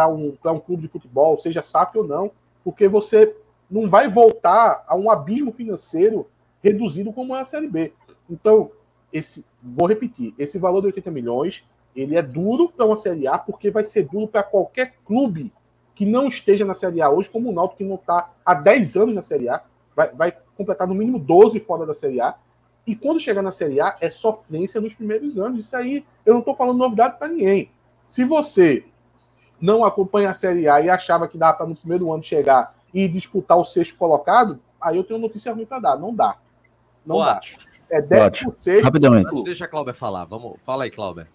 [0.08, 2.30] um, um clube de futebol, seja SAF ou não,
[2.68, 3.34] porque você
[3.70, 6.28] não vai voltar a um abismo financeiro
[6.62, 7.94] reduzido como é a Série B.
[8.28, 8.70] Então,
[9.10, 11.64] esse, vou repetir, esse valor de 80 milhões,
[11.96, 15.50] ele é duro para uma Série A, porque vai ser duro para qualquer clube
[15.94, 18.96] que não esteja na Série A hoje, como o Náutico que não está há 10
[18.98, 19.62] anos na Série A,
[19.96, 22.34] vai, vai completar no mínimo 12 fora da Série A,
[22.86, 25.64] e quando chegar na Série A, é sofrência nos primeiros anos.
[25.64, 27.70] Isso aí, eu não estou falando novidade para ninguém.
[28.06, 28.84] Se você
[29.60, 33.06] não acompanha a Série A e achava que dá para no primeiro ano chegar e
[33.08, 35.96] disputar o sexto colocado, aí eu tenho notícia ruim para dar.
[35.96, 36.36] Não dá.
[37.04, 37.24] Não dá.
[37.24, 37.58] Boatos.
[37.90, 38.84] É 10 por sexto.
[38.84, 39.28] Rapidamente.
[39.28, 40.24] Antes, deixa a Cláudia falar.
[40.26, 41.26] Vamos, fala aí, Cláudia.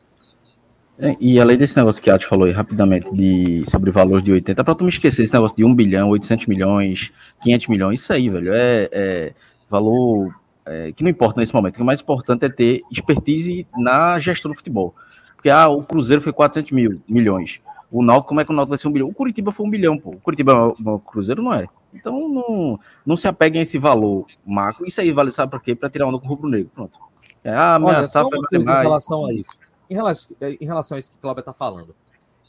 [0.99, 4.21] É, E além desse negócio que a Ati falou aí rapidamente de, sobre o valor
[4.21, 7.11] de 80, pra tu me esquecer esse negócio de 1 bilhão, 800 milhões,
[7.41, 9.34] 500 milhões, isso aí, velho, é, é
[9.67, 11.74] valor é, que não importa nesse momento.
[11.74, 14.93] O que é mais importante é ter expertise na gestão do futebol.
[15.36, 17.59] Porque ah, o Cruzeiro foi 400 mil, milhões.
[17.94, 19.08] O Náutico, como é que o Náutico vai ser um bilhão?
[19.08, 20.10] O Curitiba foi um bilhão, pô.
[20.10, 21.68] O Curitiba, o Cruzeiro não é.
[21.94, 24.88] Então não, não se apeguem a esse valor macro.
[24.88, 25.76] Isso aí vale, sabe pra quê?
[25.76, 26.72] Pra tirar onda com o rubro-negro.
[26.74, 27.00] Pronto.
[27.44, 29.60] É, ah, minha Olha, só uma é coisa em relação a isso.
[29.88, 31.96] Em relação, em relação a isso que o Cláudia está falando.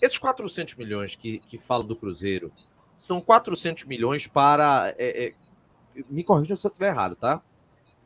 [0.00, 2.50] Esses 400 milhões que, que falam do Cruzeiro
[2.96, 4.94] são 400 milhões para.
[4.96, 5.32] é, é,
[6.08, 7.42] me corrija se eu estiver errado, tá?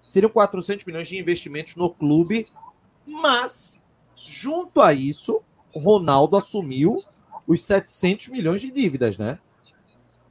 [0.02, 2.48] Seriam 400 milhões de investimentos no clube,
[3.06, 3.80] mas,
[4.26, 5.40] junto a isso,
[5.72, 7.04] o Ronaldo assumiu
[7.48, 9.38] os 700 milhões de dívidas, né?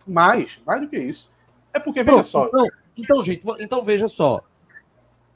[0.05, 1.31] Mais, mais do que isso.
[1.73, 4.43] É porque, veja Pronto, só, Então, então, gente, então veja só.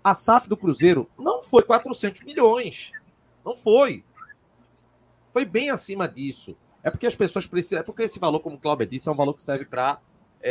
[0.04, 2.92] A SAF do Cruzeiro não foi 400 milhões.
[3.44, 4.04] Não foi.
[5.34, 6.56] Foi bem acima disso.
[6.84, 7.80] É porque as pessoas precisam.
[7.80, 10.00] É porque esse valor, como o Cláudio disse, é um valor que serve para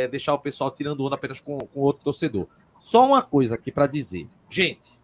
[0.09, 2.47] deixar o pessoal tirando onda apenas com, com outro torcedor.
[2.79, 4.27] Só uma coisa aqui para dizer.
[4.49, 4.99] Gente,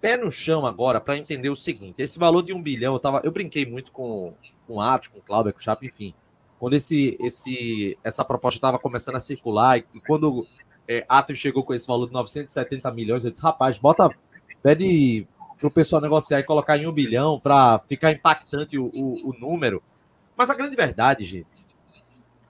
[0.00, 3.20] pé no chão agora para entender o seguinte: esse valor de um bilhão, eu, tava,
[3.24, 4.34] eu brinquei muito com,
[4.68, 6.14] com o Atos, com o Cláudio, com o Chapo, enfim.
[6.60, 10.46] Quando esse, esse, essa proposta estava começando a circular, e quando
[10.86, 14.10] é, Atos chegou com esse valor de 970 milhões, eu disse, rapaz, bota,
[14.62, 15.26] pede
[15.58, 19.82] pro pessoal negociar e colocar em um bilhão para ficar impactante o, o, o número.
[20.36, 21.66] Mas a grande verdade, gente,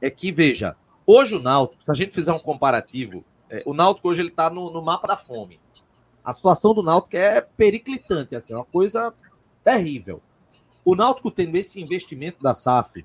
[0.01, 4.09] é que, veja, hoje o Náutico, se a gente fizer um comparativo, é, o Náutico
[4.09, 5.61] hoje ele está no, no mapa da fome.
[6.25, 9.15] A situação do Náutico é periclitante, assim, é uma coisa
[9.65, 10.21] terrível.
[10.91, 13.05] O Náutico tendo esse investimento da SAF,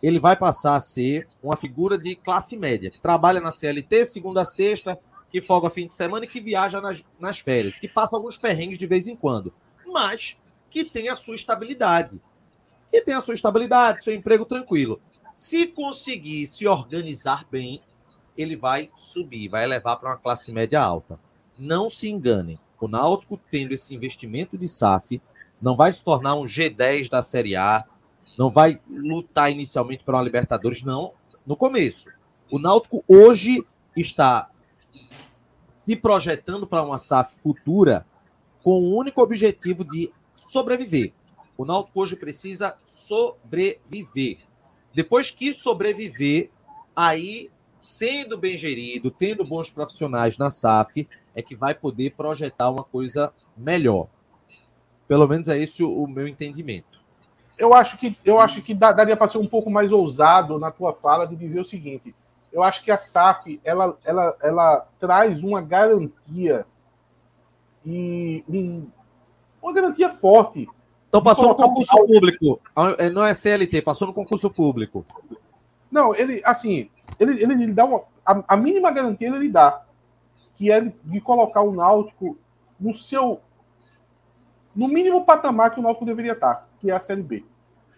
[0.00, 4.42] ele vai passar a ser uma figura de classe média, que trabalha na CLT segunda
[4.42, 4.96] a sexta,
[5.32, 8.78] que folga fim de semana e que viaja nas, nas férias, que passa alguns perrengues
[8.78, 9.52] de vez em quando,
[9.84, 10.36] mas
[10.70, 12.22] que tem a sua estabilidade.
[12.88, 15.00] Que tem a sua estabilidade, seu emprego tranquilo.
[15.32, 17.82] Se conseguir se organizar bem,
[18.38, 21.18] ele vai subir, vai elevar para uma classe média alta.
[21.58, 22.60] não se enganem.
[22.80, 25.20] O Náutico, tendo esse investimento de SAF,
[25.64, 27.84] não vai se tornar um G10 da Série A,
[28.36, 31.14] não vai lutar inicialmente para uma Libertadores, não,
[31.46, 32.10] no começo.
[32.50, 33.64] O Náutico hoje
[33.96, 34.50] está
[35.72, 38.04] se projetando para uma SAF futura
[38.62, 41.14] com o único objetivo de sobreviver.
[41.56, 44.40] O Náutico hoje precisa sobreviver.
[44.92, 46.50] Depois que sobreviver,
[46.94, 47.50] aí,
[47.80, 53.32] sendo bem gerido, tendo bons profissionais na SAF, é que vai poder projetar uma coisa
[53.56, 54.08] melhor.
[55.06, 57.00] Pelo menos é esse o, o meu entendimento.
[57.56, 60.92] Eu acho que, eu acho que daria para ser um pouco mais ousado na tua
[60.92, 62.14] fala de dizer o seguinte:
[62.52, 66.66] eu acho que a SAF ela, ela, ela traz uma garantia
[67.84, 68.86] e um-
[69.62, 70.68] uma garantia forte.
[71.08, 72.60] Então passou no um concurso público.
[72.98, 75.04] É, Não é CLT, passou no concurso público.
[75.90, 76.90] Não, ele, assim,
[77.20, 78.02] ele, ele, ele dá uma.
[78.26, 79.82] A, a mínima garantia ele dá,
[80.56, 82.36] que é de, de colocar o Náutico
[82.80, 83.40] no seu.
[84.74, 87.44] No mínimo patamar que o Náutico deveria estar, que é a Série B.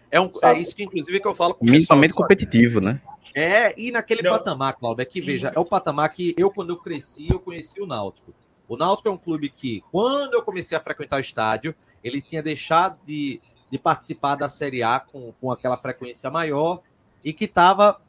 [0.09, 1.97] É, um, é isso que, inclusive, que eu falo com o pessoal.
[1.97, 3.01] Minimamente competitivo, né?
[3.33, 4.31] É, e naquele Não.
[4.31, 7.81] patamar, Cláudio, é que veja, é o patamar que eu, quando eu cresci, eu conheci
[7.81, 8.33] o Náutico.
[8.67, 12.41] O Náutico é um clube que, quando eu comecei a frequentar o estádio, ele tinha
[12.41, 16.81] deixado de, de participar da Série A com, com aquela frequência maior
[17.23, 17.99] e que estava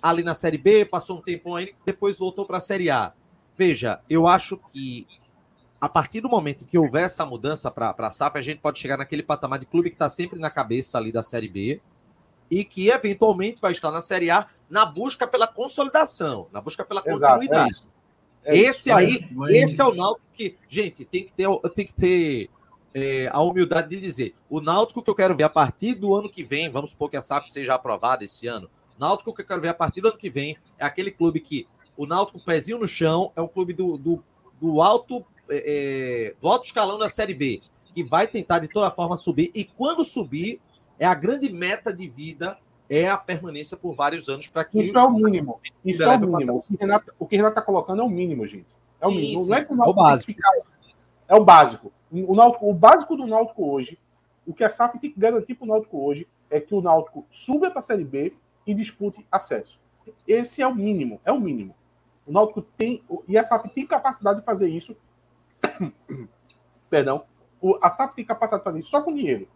[0.00, 3.12] ali na Série B, passou um tempão aí, depois voltou para a Série A.
[3.56, 5.06] Veja, eu acho que
[5.82, 8.96] a partir do momento que houver essa mudança para a SAF, a gente pode chegar
[8.96, 11.80] naquele patamar de clube que está sempre na cabeça ali da Série B
[12.48, 17.02] e que eventualmente vai estar na Série A na busca pela consolidação, na busca pela
[17.04, 17.70] Exato, é continuidade.
[17.72, 17.88] isso.
[18.44, 18.64] É isso.
[18.70, 22.48] esse aí, Mas- esse é o Náutico que, gente, tem que ter, tem que ter
[22.94, 26.30] é, a humildade de dizer, o Náutico que eu quero ver a partir do ano
[26.30, 29.46] que vem, vamos supor que a SAF seja aprovada esse ano, o Náutico que eu
[29.46, 31.66] quero ver a partir do ano que vem é aquele clube que
[31.96, 34.22] o Náutico pezinho no chão, é um clube do, do,
[34.60, 37.60] do alto é, é, do alto escalão da Série B,
[37.94, 40.60] que vai tentar de toda forma subir e quando subir
[40.98, 42.56] é a grande meta de vida
[42.88, 45.60] é a permanência por vários anos para que Isso é o mínimo.
[45.84, 46.56] Isso é o mínimo.
[46.58, 48.66] O que o Renato, o que o Renato tá colocando é o mínimo, gente.
[49.00, 49.42] É o Sim, mínimo.
[49.44, 49.50] sim.
[49.50, 50.32] Não é que o É o Náutico tem que básico.
[50.32, 50.52] ficar-
[51.28, 51.92] É o básico.
[52.12, 53.98] O, Náutico, o básico do Náutico hoje,
[54.46, 57.24] o que a SAF tem que garantir para o Náutico hoje é que o Náutico
[57.30, 58.34] suba para a Série B
[58.66, 59.78] e dispute acesso.
[60.28, 61.20] Esse é o mínimo.
[61.24, 61.74] É o mínimo.
[62.26, 63.02] O Náutico tem.
[63.26, 64.94] E a SAF tem capacidade de fazer isso.
[66.90, 67.24] Perdão.
[67.60, 69.48] O, a SAF tem capacidade de fazer isso só com dinheiro.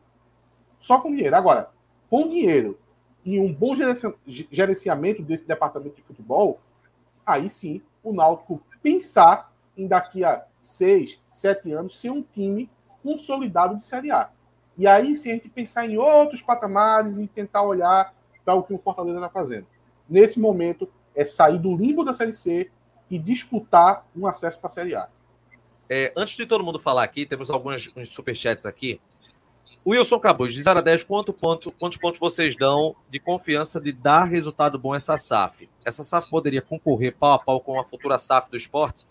[0.78, 1.34] Só com dinheiro.
[1.34, 1.70] Agora,
[2.08, 2.78] com dinheiro
[3.24, 6.60] e um bom gerenci- gerenciamento desse departamento de futebol,
[7.24, 12.70] aí sim o Náutico pensar em daqui a seis, sete anos ser um time
[13.02, 14.30] consolidado de Série A.
[14.78, 18.72] E aí sim a gente pensar em outros patamares e tentar olhar para o que
[18.72, 19.66] o Fortaleza está fazendo.
[20.08, 22.70] Nesse momento, é sair do limbo da Série C
[23.10, 25.08] e disputar um acesso para a Série A.
[25.88, 29.00] É, antes de todo mundo falar aqui, temos alguns uns superchats aqui.
[29.86, 33.92] Wilson Cabuz, de 0 a 10, quanto ponto, quantos pontos vocês dão de confiança de
[33.92, 35.68] dar resultado bom essa SAF?
[35.84, 39.06] Essa SAF poderia concorrer pau a pau com a futura SAF do esporte?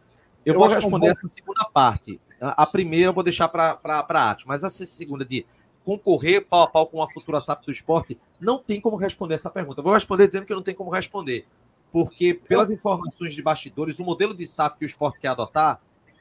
[0.45, 2.19] Eu, Eu vou é responder bom- essa segunda parte.
[2.41, 5.45] A, primeira eu vou deixar para a Atos, mas essa segunda de
[5.85, 9.49] concorrer pau a pau com a futura SAF do esporte, não tem como responder essa
[9.49, 9.79] pergunta.
[9.79, 11.45] Eu vou responder dizendo que não tem como responder.
[11.89, 15.79] Porque, pelas informações de bastidores, o modelo de SAF que o esporte quer adotar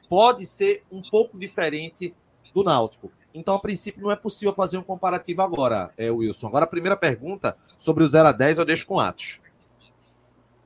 [0.09, 2.13] pode ser um pouco diferente
[2.53, 3.11] do Náutico.
[3.33, 6.47] Então, a princípio, não é possível fazer um comparativo agora, é, Wilson.
[6.47, 9.41] Agora, a primeira pergunta sobre o 0 a 10 eu deixo com Atos.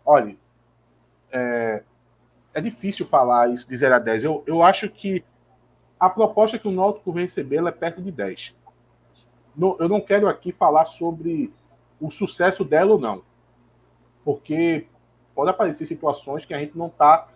[0.06, 0.36] Olha,
[1.32, 1.84] é,
[2.54, 4.24] é difícil falar isso de 0 a 10.
[4.24, 5.24] Eu, eu acho que
[6.00, 8.56] a proposta que o Náutico vai receber é perto de 10.
[9.56, 11.52] Não- eu não quero aqui falar sobre
[12.00, 13.24] o sucesso dela ou não.
[14.24, 14.86] Porque
[15.34, 17.28] pode aparecer situações que a gente não está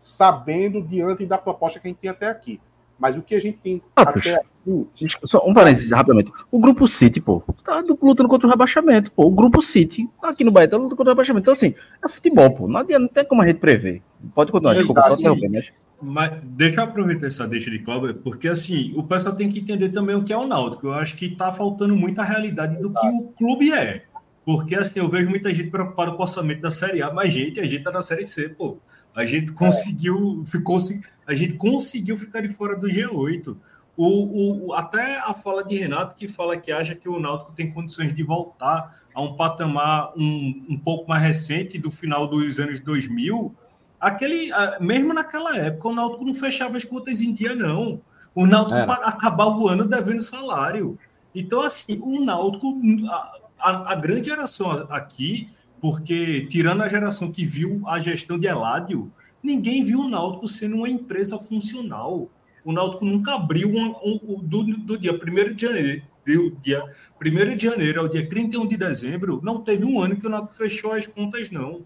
[0.00, 2.60] sabendo diante da proposta que a gente tem até aqui.
[2.98, 5.16] Mas o que a gente tem Ah, até puxa.
[5.16, 5.28] aqui.
[5.28, 6.32] Só um parênteses rapidamente.
[6.50, 9.26] O grupo City, pô, tá lutando contra o rebaixamento, pô.
[9.26, 11.44] O grupo City, aqui no Bahia, tá lutando contra o rebaixamento.
[11.44, 11.74] Então, assim,
[12.04, 12.66] é futebol, pô.
[12.66, 14.02] Não adianta, não tem como a gente prever.
[14.34, 15.22] Pode continuar, Sim, desculpa, tá, só sim.
[15.22, 15.72] interromper, mas...
[16.00, 19.88] Mas deixa eu aproveitar essa deixa de Cláudio, porque assim, o pessoal tem que entender
[19.88, 20.86] também o que é o Náutico.
[20.86, 24.04] Eu acho que tá faltando muito a realidade do que o clube é.
[24.44, 27.60] Porque assim, eu vejo muita gente preocupada com o orçamento da Série A, mas gente,
[27.60, 28.78] a gente tá na Série C, pô.
[29.18, 30.78] A gente conseguiu, ficou,
[31.26, 33.56] a gente conseguiu ficar de fora do G8.
[33.96, 37.68] O, o, até a fala de Renato que fala que acha que o Náutico tem
[37.70, 42.78] condições de voltar a um patamar um, um pouco mais recente do final dos anos
[42.78, 43.52] 2000,
[43.98, 44.50] aquele,
[44.80, 48.00] mesmo naquela época, o Náutico não fechava as contas em dia, não.
[48.32, 48.92] O Náutico Era.
[48.92, 50.96] acabava o ano devendo salário.
[51.34, 55.48] Então, assim, o Náutico, a, a- a grande geração aqui,
[55.80, 59.10] porque tirando a geração que viu a gestão de Eládio,
[59.42, 62.30] ninguém viu o Náutico sendo uma empresa funcional.
[62.64, 66.84] O Náutico nunca abriu um, um, do, do dia 1 de janeiro, do dia
[67.24, 70.54] 1 de janeiro ao dia 31 de dezembro, não teve um ano que o Náutico
[70.54, 71.82] fechou as contas, não.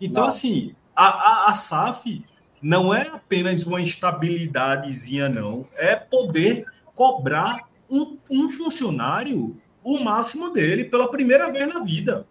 [0.00, 0.28] Então, Não.
[0.28, 2.24] assim, a, a, a SAF
[2.60, 5.66] não é apenas uma estabilidadezinha, não.
[5.76, 6.64] É poder
[6.94, 12.26] cobrar um, um funcionário o máximo dele pela primeira vez na vida.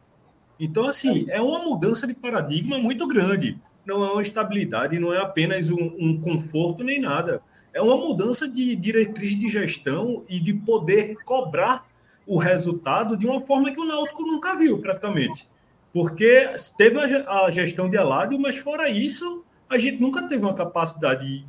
[0.63, 3.57] Então, assim, é uma mudança de paradigma muito grande.
[3.83, 7.41] Não é uma estabilidade, não é apenas um, um conforto nem nada.
[7.73, 11.87] É uma mudança de diretriz de gestão e de poder cobrar
[12.27, 15.47] o resultado de uma forma que o Náutico nunca viu, praticamente.
[15.91, 20.43] Porque teve a ge- a gestão de Eládio, mas fora isso, a gente nunca teve
[20.45, 21.43] uma capacidade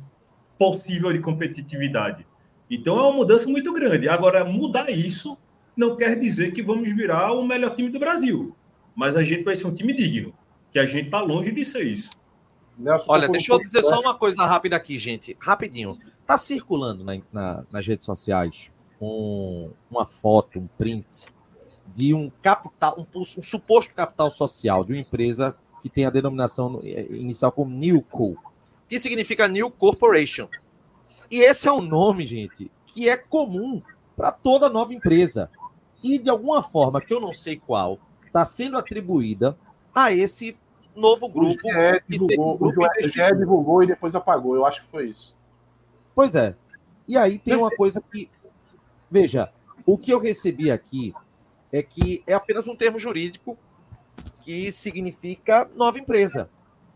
[0.57, 2.25] possível de competitividade.
[2.67, 4.09] Então é uma mudança muito grande.
[4.09, 5.37] Agora, mudar isso
[5.77, 8.55] não quer dizer que vamos virar o melhor time do Brasil.
[8.95, 10.33] Mas a gente vai ser um time digno.
[10.71, 12.11] Que a gente está longe de ser isso.
[12.77, 15.37] Nelson Olha, deixa eu dizer só uma coisa rápida aqui, gente.
[15.39, 15.95] Rapidinho.
[16.25, 21.27] Tá circulando na- na- nas redes sociais um- uma foto, um print
[21.93, 26.79] de um capital, um, um suposto capital social de uma empresa que tem a denominação
[26.83, 28.35] eh, inicial como Newco,
[28.89, 30.47] que significa New Corporation.
[31.29, 33.81] E esse é um nome, gente, que é comum
[34.15, 35.49] para toda nova empresa.
[36.03, 37.99] E de alguma forma, que eu não sei qual,
[38.33, 39.55] está sendo atribuída
[39.93, 40.57] a esse
[40.95, 41.67] novo grupo.
[41.67, 43.37] O GE que seria divulgou, o grupo GE investidor.
[43.37, 44.55] divulgou e depois apagou.
[44.55, 45.35] Eu acho que foi isso.
[46.15, 46.55] Pois é.
[47.07, 48.29] E aí tem uma coisa que.
[49.09, 49.53] Veja,
[49.85, 51.13] o que eu recebi aqui
[51.71, 53.55] é que é apenas um termo jurídico
[54.39, 56.49] que significa nova empresa.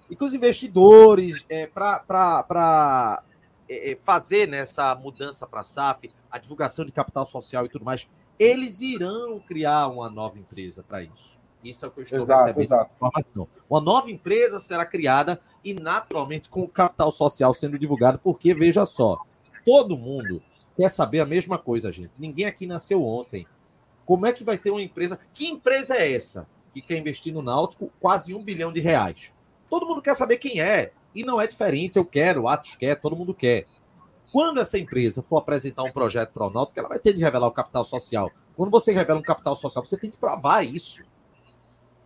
[0.09, 3.21] E que os investidores, é, para
[4.03, 8.07] fazer nessa mudança para a SAF, a divulgação de capital social e tudo mais,
[8.39, 11.39] eles irão criar uma nova empresa para isso.
[11.63, 12.91] Isso é o que eu estou Exato, recebendo exato.
[12.95, 13.47] informação.
[13.69, 18.85] Uma nova empresa será criada e, naturalmente, com o capital social sendo divulgado, porque, veja
[18.85, 19.19] só,
[19.65, 20.41] todo mundo
[20.75, 22.11] quer saber a mesma coisa, gente.
[22.17, 23.47] Ninguém aqui nasceu ontem.
[24.05, 25.19] Como é que vai ter uma empresa?
[25.33, 29.33] Que empresa é essa que quer investir no Náutico quase um bilhão de reais?
[29.69, 30.93] Todo mundo quer saber quem é.
[31.13, 31.97] E não é diferente.
[31.97, 33.65] Eu quero, o Atos quer, todo mundo quer.
[34.31, 37.47] Quando essa empresa for apresentar um projeto para o Náutico, ela vai ter de revelar
[37.47, 38.29] o capital social.
[38.55, 41.03] Quando você revela um capital social, você tem que provar isso.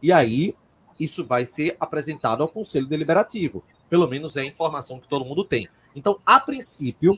[0.01, 0.55] E aí,
[0.99, 3.63] isso vai ser apresentado ao Conselho Deliberativo.
[3.89, 5.67] Pelo menos é a informação que todo mundo tem.
[5.95, 7.17] Então, a princípio,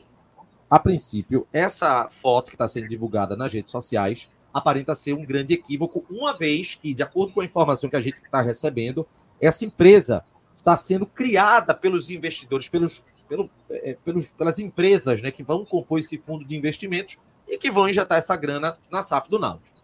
[0.70, 5.54] a princípio, essa foto que está sendo divulgada nas redes sociais aparenta ser um grande
[5.54, 9.06] equívoco, uma vez que, de acordo com a informação que a gente está recebendo,
[9.40, 10.24] essa empresa
[10.56, 13.04] está sendo criada pelos investidores, pelos,
[13.34, 17.18] pelo, é, pelos, pelas empresas né, que vão compor esse fundo de investimentos
[17.48, 19.76] e que vão injetar essa grana na SAF do Náutico.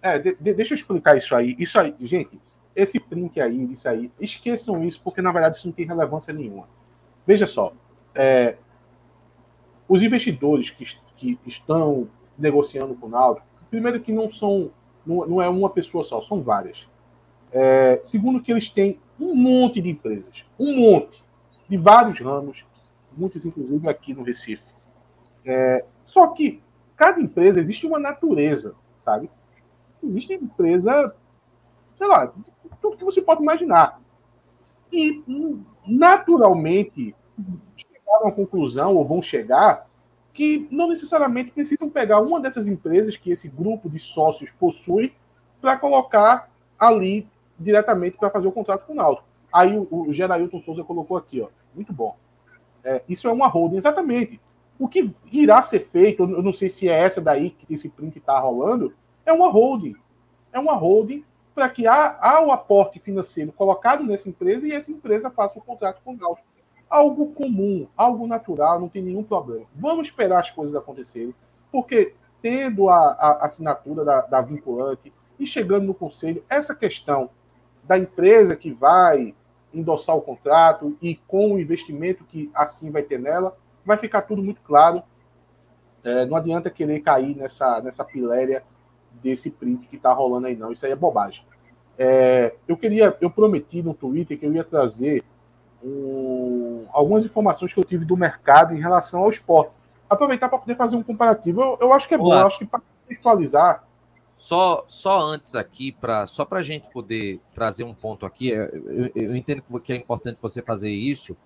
[0.00, 1.56] É, de- de- deixa eu explicar isso aí.
[1.58, 2.38] Isso aí, gente,
[2.76, 6.68] esse print aí, isso aí, esqueçam isso, porque na verdade isso não tem relevância nenhuma.
[7.26, 7.72] Veja só,
[8.14, 8.56] é,
[9.88, 10.84] os investidores que,
[11.16, 14.70] que estão negociando com o Náutico, primeiro que não são,
[15.04, 16.86] não, não é uma pessoa só, são várias.
[17.50, 21.24] É, segundo que eles têm um monte de empresas, um monte,
[21.68, 22.64] de vários ramos,
[23.16, 24.64] muitas inclusive aqui no Recife.
[25.44, 26.62] É, só que
[26.96, 29.30] cada empresa existe uma natureza, sabe?
[30.06, 31.14] existe empresa,
[31.96, 32.32] sei lá,
[32.80, 34.00] tudo que você pode imaginar.
[34.92, 35.22] E
[35.86, 37.14] naturalmente
[37.76, 39.88] chegaram à conclusão, ou vão chegar,
[40.32, 45.14] que não necessariamente precisam pegar uma dessas empresas que esse grupo de sócios possui
[45.60, 49.26] para colocar ali diretamente para fazer o contrato com o Náutico.
[49.52, 52.16] Aí o, o Gerailton Souza colocou aqui, ó, muito bom.
[52.84, 54.40] É, isso é uma holding, exatamente.
[54.78, 58.18] O que irá ser feito, eu não sei se é essa daí que esse print
[58.18, 58.92] está rolando,
[59.24, 59.96] é uma holding.
[60.52, 61.24] É uma holding
[61.54, 65.62] para que há, há o aporte financeiro colocado nessa empresa e essa empresa faça o
[65.62, 66.46] contrato com o Náutico.
[66.90, 69.64] Algo comum, algo natural, não tem nenhum problema.
[69.74, 71.34] Vamos esperar as coisas acontecerem,
[71.72, 77.30] porque tendo a, a assinatura da, da vinculante e chegando no conselho, essa questão
[77.84, 79.34] da empresa que vai
[79.74, 84.42] endossar o contrato e com o investimento que assim vai ter nela, vai ficar tudo
[84.42, 85.02] muito claro.
[86.02, 88.62] É, não adianta querer cair nessa, nessa piléria
[89.22, 90.72] desse print que está rolando aí, não.
[90.72, 91.44] Isso aí é bobagem.
[91.98, 95.22] É, eu queria, eu prometi no Twitter que eu ia trazer
[95.82, 99.72] um, algumas informações que eu tive do mercado em relação ao esporte.
[100.08, 101.62] Aproveitar para poder fazer um comparativo.
[101.62, 102.42] Eu, eu acho que é bom, Olá.
[102.42, 103.84] eu acho que para contextualizar.
[104.34, 108.68] Só, só antes aqui, pra, só para a gente poder trazer um ponto aqui, é,
[108.74, 111.36] eu, eu entendo que é importante você fazer isso,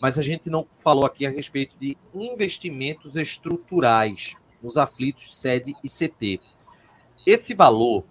[0.00, 5.88] mas a gente não falou aqui a respeito de investimentos estruturais nos aflitos sede e
[5.88, 6.40] CT.
[7.26, 8.04] Esse valor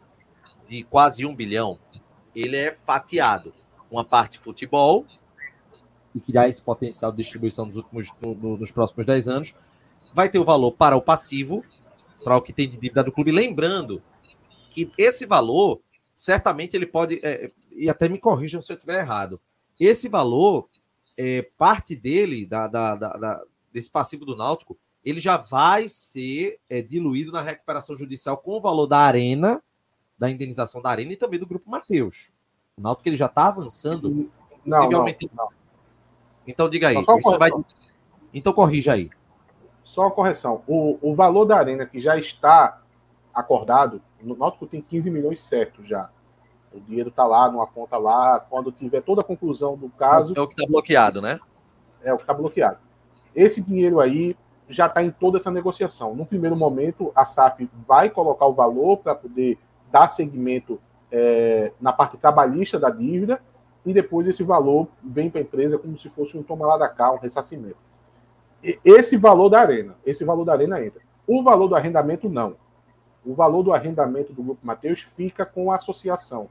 [0.68, 1.80] de quase um bilhão,
[2.36, 3.52] ele é fatiado.
[3.90, 5.06] Uma parte futebol
[6.14, 9.56] e que dá esse potencial de distribuição nos, últimos, no, no, nos próximos 10 anos.
[10.14, 11.64] Vai ter o valor para o passivo,
[12.24, 13.32] para o que tem de dívida do clube.
[13.32, 14.02] Lembrando
[14.70, 15.82] que esse valor,
[16.16, 19.40] certamente ele pode, é, e até me corrijam se eu estiver errado,
[19.80, 20.68] esse valor,
[21.18, 26.82] é, parte dele, da, da, da, desse passivo do Náutico, ele já vai ser é,
[26.82, 29.62] diluído na recuperação judicial com o valor da arena,
[30.18, 32.30] da indenização da arena e também do grupo Mateus.
[32.78, 34.10] O Náutico ele já está avançando.
[34.10, 34.24] Não,
[34.66, 35.48] não, possivelmente- não.
[36.46, 36.96] Então diga aí.
[37.38, 37.52] Vai-.
[38.34, 39.10] Então corrija aí.
[39.84, 40.64] Só uma correção.
[40.68, 42.82] O, o valor da arena que já está
[43.34, 46.10] acordado, no Náutico tem 15 milhões certos já.
[46.74, 48.40] O dinheiro está lá, numa conta lá.
[48.40, 51.40] Quando tiver toda a conclusão do caso, É o que está bloqueado, né?
[52.04, 52.78] é o que está bloqueado.
[53.36, 54.36] Esse dinheiro aí
[54.68, 56.14] já está em toda essa negociação.
[56.16, 59.58] No primeiro momento, a SAF vai colocar o valor para poder
[59.92, 60.80] dar seguimento
[61.12, 63.42] é, na parte trabalhista da dívida
[63.84, 66.88] e depois esse valor vem para a empresa como se fosse um toma lá da
[66.88, 67.78] cá, um ressarcimento.
[68.64, 71.02] E- Esse valor da arena, esse valor da arena entra.
[71.26, 72.56] O valor do arrendamento não.
[73.26, 76.48] O valor do arrendamento do Grupo Mateus fica com a associação,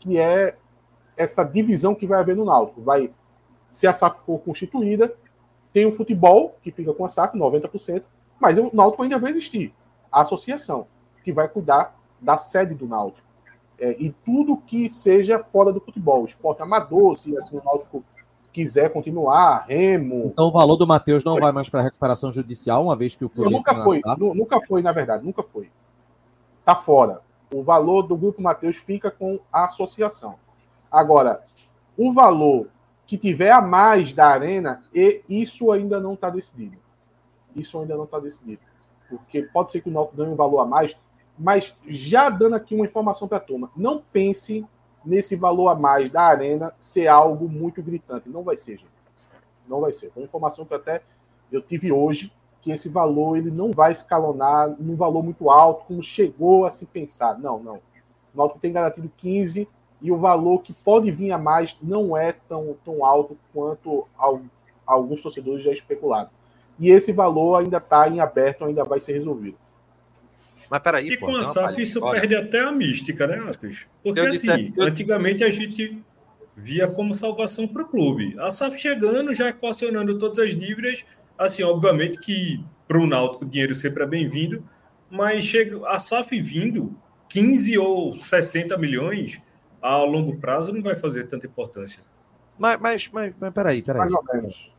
[0.00, 0.56] que é
[1.16, 2.80] essa divisão que vai haver no Náutico.
[2.82, 3.10] Vai,
[3.70, 5.12] se a SAF for constituída,
[5.72, 8.02] tem o futebol, que fica com a SAF, 90%,
[8.40, 9.74] mas o Náutico ainda vai existir.
[10.10, 10.86] A associação,
[11.22, 13.26] que vai cuidar da sede do Náutico.
[13.78, 16.24] É, e tudo que seja fora do futebol.
[16.24, 18.02] Esporte amador, se assim, o Náutico
[18.50, 20.24] quiser continuar, remo.
[20.32, 23.22] Então o valor do Matheus não vai mais para a recuperação judicial, uma vez que
[23.22, 24.18] o clube nunca foi, SAF.
[24.18, 25.68] nu- nunca foi, na verdade, nunca foi.
[26.66, 27.22] Tá fora.
[27.54, 30.34] O valor do Grupo Mateus fica com a associação.
[30.90, 31.44] Agora,
[31.96, 32.68] o valor
[33.06, 36.76] que tiver a mais da arena, e isso ainda não está decidido.
[37.54, 38.60] Isso ainda não está decidido.
[39.08, 40.96] Porque pode ser que o Náutico ganhe um valor a mais,
[41.38, 44.66] mas já dando aqui uma informação para a turma, não pense
[45.04, 48.28] nesse valor a mais da arena ser algo muito gritante.
[48.28, 48.90] Não vai ser, gente.
[49.68, 50.10] Não vai ser.
[50.10, 51.00] Foi uma informação que até
[51.52, 52.32] eu tive hoje,
[52.66, 56.84] que esse valor ele não vai escalonar num valor muito alto, como chegou a se
[56.84, 57.38] pensar.
[57.38, 57.76] Não, não.
[57.76, 59.68] O Náutico tem garantido 15
[60.02, 64.42] e o valor que pode vir a mais não é tão, tão alto quanto al-
[64.84, 66.28] alguns torcedores já especularam.
[66.76, 69.56] E esse valor ainda está em aberto, ainda vai ser resolvido.
[70.68, 72.18] Mas peraí, E pô, com a palha isso agora.
[72.20, 73.86] perde até a mística, né, Atos?
[74.02, 76.02] Porque eu assim, antigamente a gente
[76.56, 78.34] via como salvação para o clube.
[78.40, 81.04] A SAF chegando, já equacionando todas as dívidas,
[81.38, 84.62] assim, obviamente que para o Náutico o dinheiro sempre é bem-vindo,
[85.10, 86.96] mas chega a SAF vindo
[87.28, 89.40] 15 ou 60 milhões
[89.80, 92.02] a longo prazo não vai fazer tanta importância.
[92.58, 94.10] Mas, mas, mas, mas peraí, peraí.
[94.10, 94.72] Mais ou menos.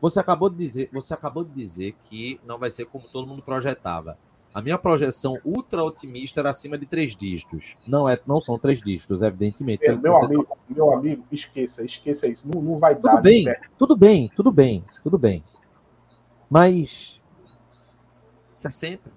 [0.00, 3.42] Você acabou de dizer, você acabou de dizer que não vai ser como todo mundo
[3.42, 4.18] projetava.
[4.52, 7.76] A minha projeção ultra otimista era acima de três dígitos.
[7.86, 9.84] Não é, não são três dígitos, evidentemente.
[9.84, 12.48] que Meu amigo, meu amigo, esqueça, esqueça isso.
[12.52, 13.12] Não, não vai dar.
[13.12, 13.60] Tudo bem, né?
[13.78, 15.44] tudo bem, tudo bem, tudo bem.
[16.50, 17.22] Mas
[18.52, 19.10] 60?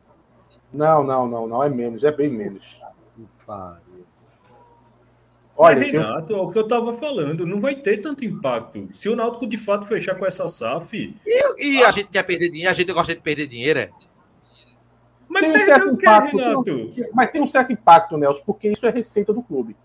[0.72, 1.64] Não, não, não, não.
[1.64, 2.80] É menos, é bem menos.
[3.46, 4.06] Pariu.
[5.56, 8.88] Olha, Mas, eu, Renato, é o que eu estava falando, não vai ter tanto impacto.
[8.92, 11.16] Se o Náutico de fato fechar com essa SAF,
[11.58, 13.90] E a gente quer perder dinheiro, a gente gosta de perder dinheiro, é?
[15.28, 16.94] mas Tem um certo impacto, Renato?
[17.14, 19.76] Mas tem um certo impacto, Nelson, porque isso é receita do clube.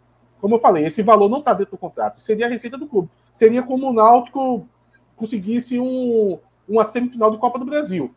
[0.40, 2.22] Como eu falei, esse valor não está dentro do contrato.
[2.22, 3.10] Seria a receita do clube.
[3.34, 4.66] Seria como o Náutico
[5.16, 6.38] conseguisse um,
[6.68, 8.14] uma semifinal de Copa do Brasil.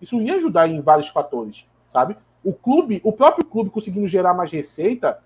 [0.00, 2.16] Isso ia ajudar em vários fatores, sabe?
[2.44, 5.20] O clube, o próprio clube conseguindo gerar mais receita,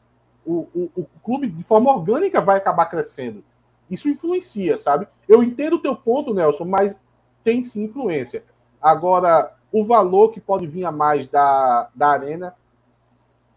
[0.46, 3.42] o, o, o clube de forma orgânica vai acabar crescendo.
[3.90, 5.06] Isso influencia, sabe?
[5.28, 6.98] Eu entendo o teu ponto, Nelson, mas
[7.42, 8.44] tem sim influência.
[8.80, 12.54] Agora, o valor que pode vir a mais da, da arena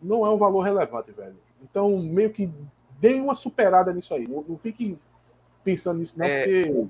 [0.01, 1.35] não é um valor relevante, velho.
[1.61, 2.51] Então, meio que
[2.99, 4.27] dê uma superada nisso aí.
[4.27, 4.97] Não, não fique
[5.63, 6.43] pensando nisso, não, É.
[6.43, 6.87] porque.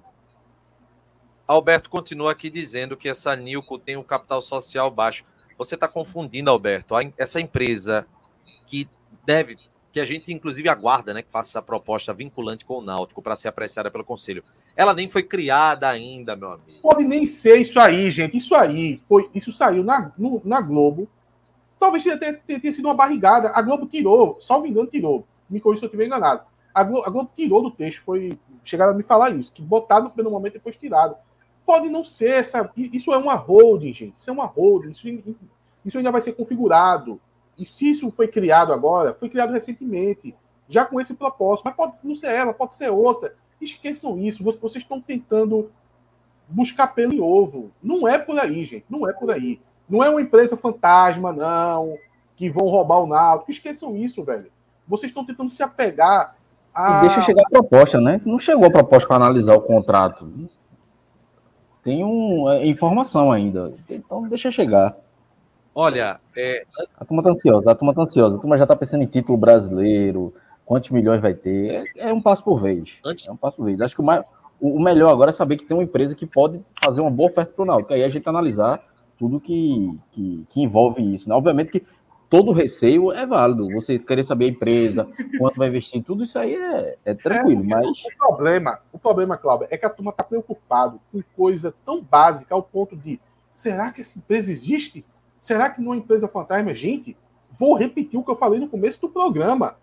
[1.54, 5.24] Alberto continua aqui dizendo que essa Nilco tem um capital social baixo.
[5.58, 6.95] Você está confundindo, Alberto.
[7.18, 8.06] Essa empresa
[8.66, 8.89] que
[9.26, 9.58] deve,
[9.91, 13.36] que a gente inclusive aguarda, né, que faça essa proposta vinculante com o Náutico para
[13.36, 14.43] ser apreciada pelo Conselho.
[14.76, 16.82] Ela nem foi criada ainda, meu amigo.
[16.82, 18.36] Pode nem ser isso aí, gente.
[18.38, 19.30] Isso aí foi.
[19.34, 21.08] Isso saiu na, no- na Globo.
[21.80, 23.51] Talvez tenha, tenha- tenha sido uma barrigada.
[23.54, 25.28] A Globo tirou, salvo engano, tirou.
[25.49, 26.41] Me corrija se eu estiver enganado.
[26.74, 28.39] A Globo, a Globo tirou do texto, foi.
[28.64, 31.16] Chegaram a me falar isso, que botaram no primeiro momento e depois tiraram.
[31.66, 32.43] Pode não ser
[32.76, 34.14] Isso é uma holding, gente.
[34.18, 34.91] Isso é uma holding.
[34.91, 35.07] Isso,
[35.86, 37.20] isso ainda vai ser configurado.
[37.57, 40.36] E se isso foi criado agora, foi criado recentemente,
[40.68, 41.66] já com esse propósito.
[41.66, 43.36] Mas pode não ser ela, pode ser outra.
[43.61, 44.43] Esqueçam isso.
[44.43, 45.72] Vo- Vocês estão tentando
[46.47, 47.72] buscar pelo em ovo.
[47.82, 48.86] Não é por aí, gente.
[48.89, 49.61] Não é por aí.
[49.88, 51.97] Não é uma empresa fantasma, não,
[52.36, 53.51] que vão roubar o Náutico.
[53.51, 54.51] Esqueçam isso, velho.
[54.88, 56.36] Vocês estão tentando se apegar
[56.76, 58.20] A- Deixa chegar a proposta, né?
[58.26, 60.28] Não chegou a proposta para analisar o contrato.
[61.84, 63.73] Tem um, é, informação ainda.
[63.89, 64.95] Então deixa chegar.
[65.75, 66.63] Olha, é,
[66.99, 68.38] A turma tá ansiosa, a turma tá ansiosa.
[68.38, 70.34] A turma já tá pensando em título brasileiro,
[70.65, 71.89] quantos milhões vai ter.
[71.97, 72.93] É, é um passo por vez.
[73.03, 73.81] Antes- É um passo por vez.
[73.81, 74.23] Acho que o, mais,
[74.61, 77.29] o, o melhor agora é saber que tem uma empresa que pode fazer uma boa
[77.29, 77.93] oferta pro Náutico.
[77.93, 78.79] Aí a gente analisar
[79.17, 81.27] tudo que, que, que envolve isso.
[81.27, 81.36] Né?
[81.36, 81.84] Obviamente que
[82.34, 83.69] todo receio é válido.
[83.69, 85.07] Você querer saber a empresa,
[85.38, 87.63] quanto vai investir, tudo isso aí é, é tranquilo.
[87.63, 92.01] Mas O problema, o problema, Cláudio, é que a turma está preocupado com coisa tão
[92.01, 93.21] básica ao ponto de
[93.53, 95.05] será que essa empresa existe?
[95.39, 96.73] Será que não é uma empresa fantasma?
[96.73, 97.15] Gente,
[97.51, 99.75] vou repetir o que eu falei no começo do programa.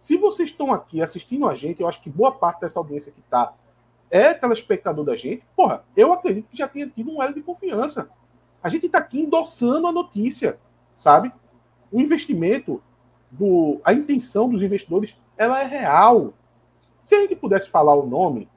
[0.00, 3.20] Se vocês estão aqui assistindo a gente, eu acho que boa parte dessa audiência que
[3.20, 3.52] está
[4.10, 8.10] é telespectador da gente, porra, eu acredito que já tenha tido um elo de confiança.
[8.60, 10.58] A gente está aqui endossando a notícia,
[10.92, 11.32] sabe?
[11.94, 12.82] O investimento,
[13.30, 16.34] do, a intenção dos investidores, ela é real.
[17.02, 18.48] Se a gente pudesse falar o nome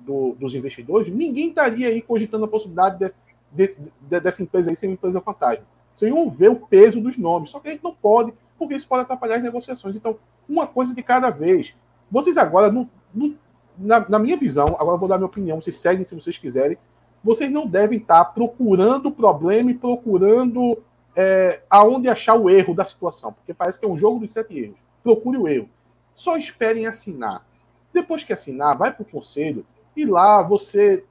[0.00, 4.86] do- dos investidores, ninguém estaria aí cogitando a possibilidade de- de- dessa empresa aí ser
[4.86, 5.64] uma empresa fantasma.
[5.94, 7.50] Vocês iam ver o peso dos nomes.
[7.50, 9.94] Só que a gente não pode, porque isso pode atrapalhar as negociações.
[9.94, 10.16] Então,
[10.48, 11.74] uma coisa de cada vez.
[12.10, 13.34] Vocês agora, não- não-
[13.78, 16.76] na, na minha visão, agora vou dar minha opinião, vocês seguem se vocês quiserem,
[17.24, 20.78] vocês não devem estar procurando o problema e procurando
[21.14, 24.58] é, aonde achar o erro da situação, porque parece que é um jogo dos sete
[24.58, 24.78] erros.
[25.02, 25.68] Procure o erro.
[26.14, 27.46] Só esperem assinar.
[27.92, 31.04] Depois que assinar, vai para o conselho e lá você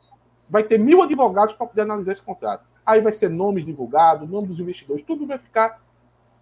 [0.49, 2.65] vai ter mil advogados para poder analisar esse contrato.
[2.85, 5.79] Aí vai ser nomes divulgados, nome dos investidores, tudo vai ficar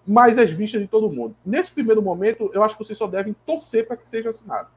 [0.07, 1.35] mais às vistas de todo mundo.
[1.45, 4.69] Nesse primeiro momento, eu acho que vocês só devem torcer para que seja assinado.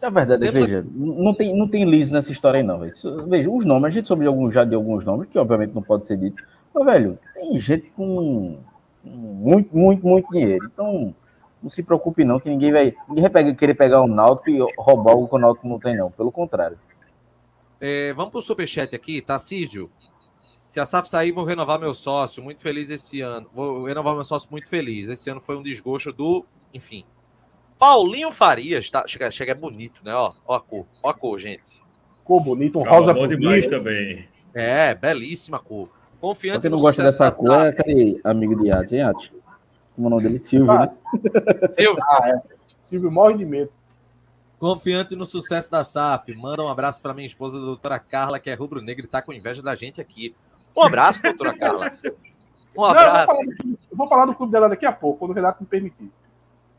[0.00, 2.78] É verdade, Temos- veja, não tem, não tem liso nessa história aí, não.
[3.28, 5.82] Veja, os nomes, a gente soube de alguns, já de alguns nomes, que obviamente não
[5.82, 6.44] pode ser dito.
[6.76, 8.58] Mas, velho, tem gente com
[9.02, 10.66] muito, muito, muito dinheiro.
[10.66, 11.14] Então,
[11.62, 15.12] não se preocupe, não, que ninguém vai, ninguém vai querer pegar o Náutico e roubar
[15.12, 16.10] algo que o Náutico não tem, não.
[16.10, 16.78] Pelo contrário.
[17.80, 19.90] é, vamos pro superchat aqui, Tarcísio.
[20.66, 22.42] Se a SAF sair, vou renovar meu sócio.
[22.42, 23.48] Muito feliz esse ano.
[23.54, 25.08] Vou renovar meu sócio muito feliz.
[25.08, 26.44] Esse ano foi um desgosto do.
[26.74, 27.04] Enfim.
[27.78, 29.06] Paulinho Farias, tá?
[29.06, 30.12] Chega, chega é bonito, né?
[30.12, 30.86] Ó, ó a cor.
[31.02, 31.84] Ó a cor, gente.
[32.18, 33.70] Ficou bonito, um rosa bom demais bonito.
[33.70, 34.28] também.
[34.52, 35.88] É, belíssima cor.
[36.20, 37.80] Confiante quem não no gosta sucesso dessa da cor é SAF.
[37.80, 39.30] aquele amigo de Yates, hein, Yates?
[39.94, 40.38] Como é o nome dele?
[40.38, 40.86] Silvio, Ah.
[40.86, 41.68] né?
[41.70, 42.02] Silvio,
[42.80, 43.70] Silvio morre de medo.
[44.58, 46.34] Confiante no sucesso da SAF.
[46.36, 49.32] Manda um abraço para minha esposa, a doutora Carla, que é rubro-negra e tá com
[49.32, 50.34] inveja da gente aqui.
[50.74, 51.92] Um abraço, doutora Carla.
[52.76, 53.26] Um Não, eu, vou abraço.
[53.26, 53.44] falar
[53.90, 56.10] eu vou falar do clube dela daqui a pouco, quando o Renato me permitir.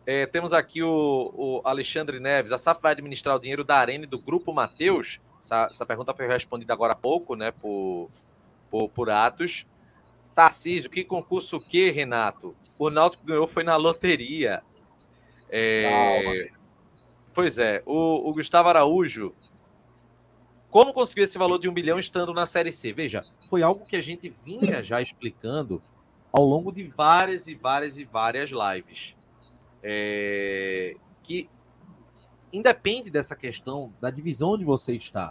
[0.05, 2.51] É, temos aqui o, o Alexandre Neves.
[2.51, 5.19] A SAF vai administrar o dinheiro da Arena e do Grupo Mateus?
[5.41, 8.09] Essa, essa pergunta foi respondida agora há pouco, né, por,
[8.69, 9.65] por, por Atos.
[10.35, 12.55] Tarcísio, que concurso o quê, Renato?
[12.77, 14.61] O Náutico ganhou foi na loteria.
[15.49, 16.51] É,
[17.33, 19.33] pois é, o, o Gustavo Araújo.
[20.69, 22.91] Como conseguiu esse valor de um bilhão estando na Série C?
[22.91, 25.81] Veja, foi algo que a gente vinha já explicando
[26.31, 29.17] ao longo de várias e várias e várias lives
[29.89, 31.49] é, que
[32.51, 35.29] independe dessa questão da divisão onde você está.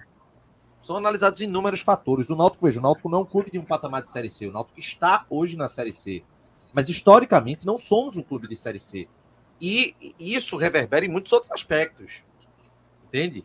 [0.87, 2.30] São analisados inúmeros fatores.
[2.30, 4.47] O Náutico, veja, o Náutico não é um clube de um patamar de Série C.
[4.47, 6.22] O Náutico está hoje na Série C.
[6.72, 9.09] Mas, historicamente, não somos um clube de Série C.
[9.61, 12.22] E isso reverbera em muitos outros aspectos.
[13.09, 13.45] Entende?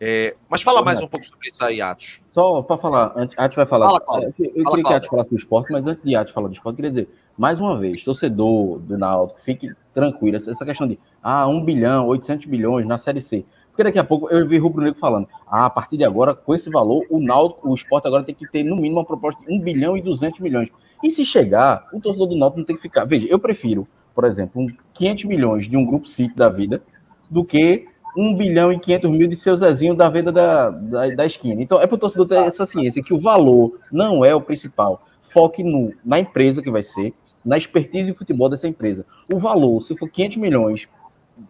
[0.00, 2.20] É, mas fala mais um pouco sobre isso aí, Atos.
[2.32, 3.86] Só para falar, antes, a Ati vai falar.
[3.86, 4.34] Fala, Cláudio.
[4.40, 6.32] eu eu queria Fala, que a Ati falasse do esporte, mas antes de a Ati
[6.32, 10.36] falar do esporte, eu queria dizer, mais uma vez, torcedor do Náutico, fique tranquilo.
[10.36, 13.44] Essa, essa questão de, ah, 1 bilhão, 800 bilhões na Série C.
[13.78, 16.52] Porque daqui a pouco eu vi Rubro Negro falando, ah, a partir de agora, com
[16.52, 19.54] esse valor, o Náutico, o esporte agora tem que ter no mínimo uma proposta de
[19.54, 20.68] 1 bilhão e 200 milhões.
[21.00, 23.04] E se chegar, o torcedor do Náutico não tem que ficar.
[23.04, 23.86] Veja, eu prefiro,
[24.16, 26.82] por exemplo, um 500 milhões de um grupo City da vida
[27.30, 27.86] do que
[28.16, 31.62] 1 bilhão e 500 mil de seu Zezinho da venda da, da, da esquina.
[31.62, 35.06] Então, é para o torcedor ter essa ciência que o valor não é o principal.
[35.30, 37.14] Foque no, na empresa que vai ser,
[37.44, 39.06] na expertise de futebol dessa empresa.
[39.32, 40.88] O valor, se for 500 milhões,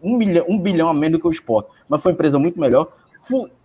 [0.01, 2.59] 1 bilhão, 1 bilhão a menos do que o esporte, mas foi uma empresa muito
[2.59, 2.91] melhor,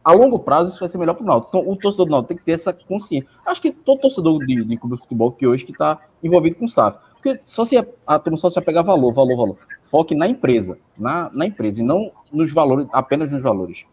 [0.02, 1.56] a longo prazo isso vai ser melhor para o Náutico.
[1.56, 3.28] Então, o torcedor do Náutico tem que ter essa consciência.
[3.46, 6.68] Acho que todo torcedor de, de clube de futebol que hoje está envolvido com o
[6.68, 6.98] SAF.
[7.14, 7.76] Porque só se
[8.06, 9.58] a, turma só se vai pegar valor, valor, valor.
[9.84, 13.86] Foque na empresa, na, na empresa, e não nos valores, apenas nos valores.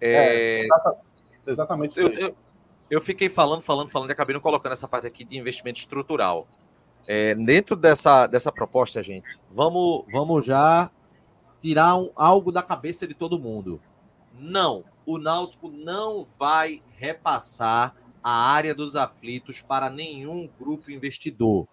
[0.00, 0.66] É,
[1.46, 2.12] Exatamente eu, isso.
[2.12, 2.22] aí.
[2.22, 2.36] eu,
[2.90, 6.46] eu fiquei falando, falando, falando e acabei não colocando essa parte aqui de investimento estrutural.
[7.06, 10.90] É, dentro dessa, dessa proposta, gente, vamos, vamos já
[11.64, 13.80] tirar um- algo da cabeça de todo mundo.
[14.38, 21.66] Não, o Náutico não vai repassar a área dos aflitos para nenhum grupo investidor.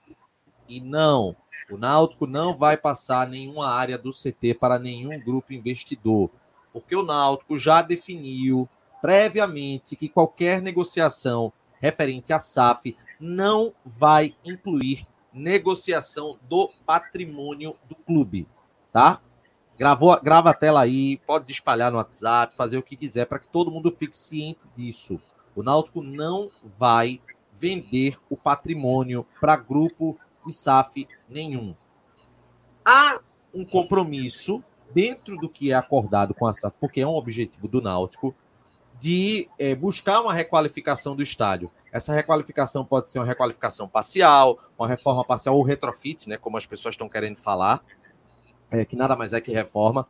[0.65, 1.35] E não,
[1.69, 6.29] o Náutico não vai passar nenhuma área do CT para nenhum grupo investidor,
[6.71, 8.69] porque o Náutico já definiu
[9.01, 11.51] previamente que qualquer negociação
[11.81, 18.47] referente à SAF não vai incluir negociação do patrimônio do clube,
[18.93, 19.19] tá?
[19.81, 23.49] Gravou, grava a tela aí, pode espalhar no WhatsApp, fazer o que quiser para que
[23.49, 25.19] todo mundo fique ciente disso.
[25.55, 27.19] O Náutico não vai
[27.57, 31.73] vender o patrimônio para grupo de SAF nenhum.
[32.85, 33.21] Há
[33.51, 34.63] um compromisso
[34.93, 38.35] dentro do que é acordado com a SAF, porque é um objetivo do Náutico,
[38.99, 41.71] de é, buscar uma requalificação do estádio.
[41.91, 46.67] Essa requalificação pode ser uma requalificação parcial, uma reforma parcial ou retrofit, né, como as
[46.67, 47.83] pessoas estão querendo falar,
[48.71, 50.07] é, que nada mais é que reforma,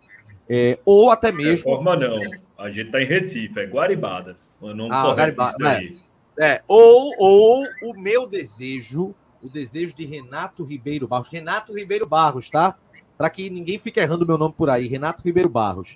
[0.47, 1.69] é, ou até mesmo.
[1.69, 2.19] Reforma não,
[2.57, 4.37] a gente está em Recife, é Guaribada.
[4.61, 5.97] O nome Ah, Guaribada, daí.
[6.39, 11.27] É, ou, ou o meu desejo, o desejo de Renato Ribeiro Barros.
[11.27, 12.77] Renato Ribeiro Barros, tá?
[13.17, 14.87] Para que ninguém fique errando meu nome por aí.
[14.87, 15.95] Renato Ribeiro Barros.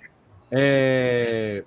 [0.50, 1.64] É...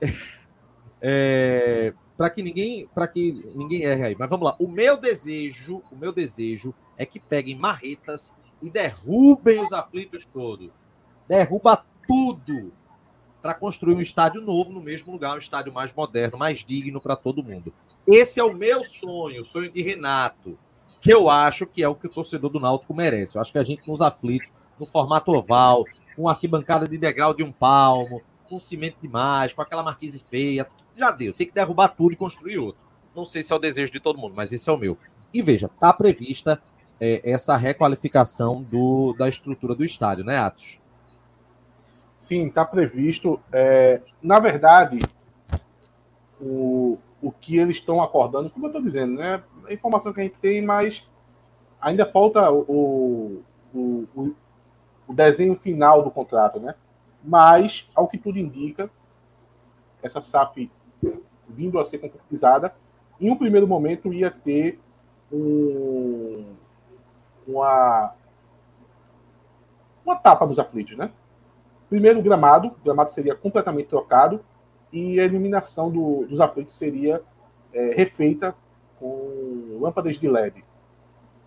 [1.00, 1.92] é...
[2.16, 4.16] Para que ninguém, para que ninguém erre aí.
[4.18, 4.56] Mas vamos lá.
[4.58, 8.32] O meu desejo, o meu desejo é que peguem marretas
[8.64, 10.70] e derrubem os aflitos todos.
[11.28, 12.72] Derruba tudo
[13.42, 17.14] para construir um estádio novo no mesmo lugar, um estádio mais moderno, mais digno para
[17.14, 17.74] todo mundo.
[18.06, 20.58] Esse é o meu sonho, o sonho de Renato,
[20.98, 23.36] que eu acho que é o que o torcedor do Náutico merece.
[23.36, 24.50] Eu acho que a gente nos aflitos,
[24.80, 25.84] no formato oval,
[26.16, 30.66] com arquibancada de degrau de um palmo, com cimento demais, com aquela marquise feia,
[30.96, 31.34] já deu.
[31.34, 32.80] Tem que derrubar tudo e construir outro.
[33.14, 34.96] Não sei se é o desejo de todo mundo, mas esse é o meu.
[35.34, 36.62] E veja, está prevista
[37.04, 40.80] é, essa requalificação do, da estrutura do estádio, né, Atos?
[42.16, 43.38] Sim, está previsto.
[43.52, 45.00] É, na verdade,
[46.40, 49.42] o, o que eles estão acordando, como eu estou dizendo, né?
[49.68, 51.06] A informação que a gente tem, mas
[51.78, 53.42] ainda falta o,
[53.74, 54.34] o, o,
[55.06, 56.74] o desenho final do contrato, né?
[57.22, 58.88] Mas, ao que tudo indica,
[60.02, 60.70] essa SAF
[61.46, 62.74] vindo a ser concretizada,
[63.20, 64.80] em um primeiro momento ia ter
[65.30, 66.54] um,
[67.46, 68.14] uma,
[70.04, 71.10] uma tapa dos aflitos, né?
[71.88, 72.68] Primeiro, o gramado.
[72.68, 74.44] O gramado seria completamente trocado
[74.92, 77.22] e a iluminação do- dos aflitos seria
[77.72, 78.54] é, refeita
[79.00, 80.64] com lâmpadas de LED.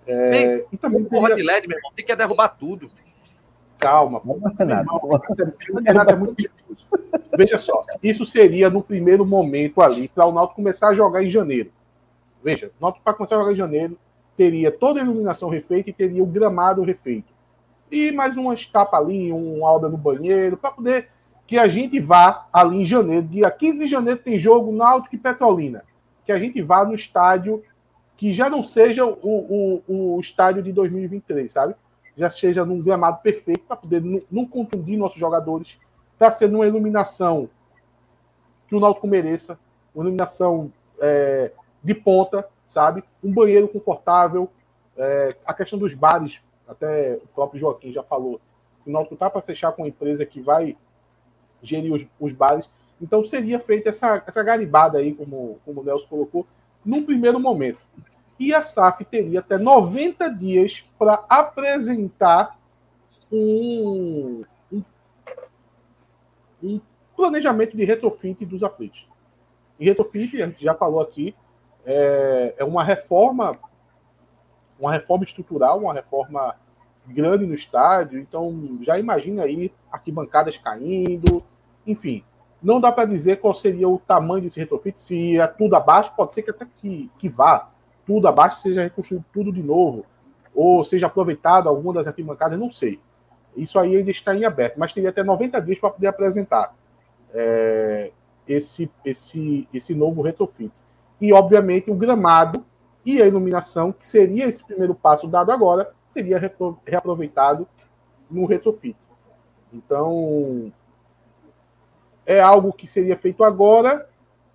[0.05, 2.89] É, e também Porra teria- de LED, meu irmão, tem que derrubar tudo.
[3.79, 4.21] calma.
[4.25, 4.41] Não
[5.85, 6.11] é nada.
[6.11, 6.87] É muito difícil.
[7.37, 11.29] Veja só, isso seria no primeiro momento ali para o Náutico começar a jogar em
[11.29, 11.71] janeiro.
[12.43, 13.97] Veja, o Náutico para começar a jogar em janeiro
[14.37, 17.33] teria toda a iluminação refeita e teria o gramado refeito.
[17.91, 21.09] E mais uma etapa ali, um obra no banheiro, para poder
[21.47, 25.17] que a gente vá ali em janeiro, dia 15 de janeiro tem jogo Náutico e
[25.17, 25.83] Petrolina.
[26.25, 27.63] Que a gente vá no estádio
[28.15, 31.75] que já não seja o, o, o estádio de 2023, sabe?
[32.15, 35.77] Já seja num gramado perfeito para poder não, não contundir nossos jogadores,
[36.17, 37.49] para ser numa iluminação
[38.67, 39.57] que o Náutico mereça,
[39.95, 41.51] uma iluminação é,
[41.81, 43.03] de ponta, sabe?
[43.23, 44.49] Um banheiro confortável,
[44.97, 48.41] é, a questão dos bares, até o próprio Joaquim já falou,
[48.85, 50.77] o Náutico tá para fechar com uma empresa que vai
[51.61, 52.69] gerir os, os bares,
[53.01, 56.47] então seria feita essa, essa garibada aí, como, como o Nelson colocou,
[56.83, 57.79] num primeiro momento.
[58.39, 62.57] E a SAF teria até 90 dias para apresentar
[63.31, 64.83] um, um,
[66.63, 66.81] um
[67.15, 69.07] planejamento de retrofit dos aflitos.
[69.79, 71.35] E retrofit, a gente já falou aqui,
[71.87, 73.57] é, é uma reforma,
[74.77, 76.53] uma reforma estrutural, uma reforma
[77.07, 78.19] grande no estádio.
[78.19, 81.41] Então, já imagina aí arquibancadas caindo,
[81.85, 82.25] enfim.
[82.61, 86.33] Não dá para dizer qual seria o tamanho desse retrofit, se é tudo abaixo, pode
[86.33, 87.69] ser que até que, que vá
[88.05, 90.05] tudo abaixo, seja reconstruído tudo de novo,
[90.53, 92.99] ou seja aproveitado alguma das arquibancadas, não sei.
[93.55, 96.75] Isso aí ainda está em aberto, mas teria até 90 dias para poder apresentar
[97.33, 98.11] é,
[98.47, 100.71] esse, esse, esse novo retrofit.
[101.19, 102.65] E, obviamente, o gramado
[103.05, 106.39] e a iluminação, que seria esse primeiro passo dado agora, seria
[106.85, 107.67] reaproveitado
[108.29, 108.97] no retrofit.
[109.71, 110.71] Então,
[112.25, 114.07] é algo que seria feito agora,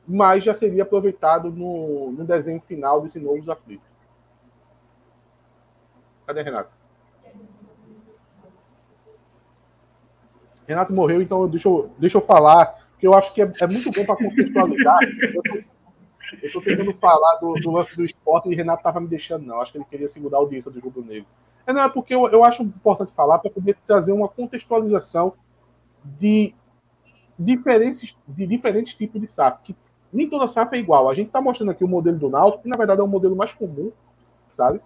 [0.06, 3.86] mas já seria aproveitado no, no desenho final desse novo aflitos.
[6.26, 6.70] Cadê Renato?
[10.66, 13.90] Renato morreu, então deixa eu, deixa eu falar, que eu acho que é, é muito
[13.90, 14.98] bom para contextualizar.
[15.34, 15.72] Eu
[16.40, 19.60] eu tô tentando falar do, do lance do esporte e Renato tava me deixando, não.
[19.60, 21.26] Acho que ele queria segurar a audiência do Rubro Negro.
[21.66, 25.34] É, não, é porque eu, eu acho importante falar para poder trazer uma contextualização
[26.04, 26.54] de
[27.38, 29.62] diferentes, de diferentes tipos de SAF.
[29.62, 29.76] Que
[30.12, 31.09] nem toda SAF é igual.
[31.09, 33.36] A gente está mostrando aqui o modelo do Náutico, que na verdade é o modelo
[33.36, 33.92] mais comum,
[34.56, 34.80] sabe?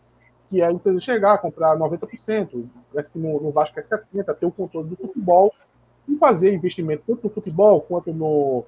[0.49, 4.47] que é a empresa chegar, comprar 90%, parece que no, no Vasco é 70%, ter
[4.47, 5.53] o controle do futebol
[6.09, 8.65] e fazer investimento tanto no futebol quanto no,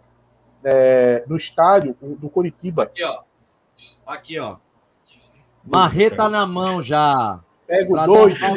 [0.65, 2.85] é, no estádio do Coritiba.
[2.85, 3.21] Aqui, ó.
[4.07, 4.57] Aqui, ó.
[5.65, 7.41] Marreta na mão já.
[7.67, 8.55] Pega Pra o dois, um.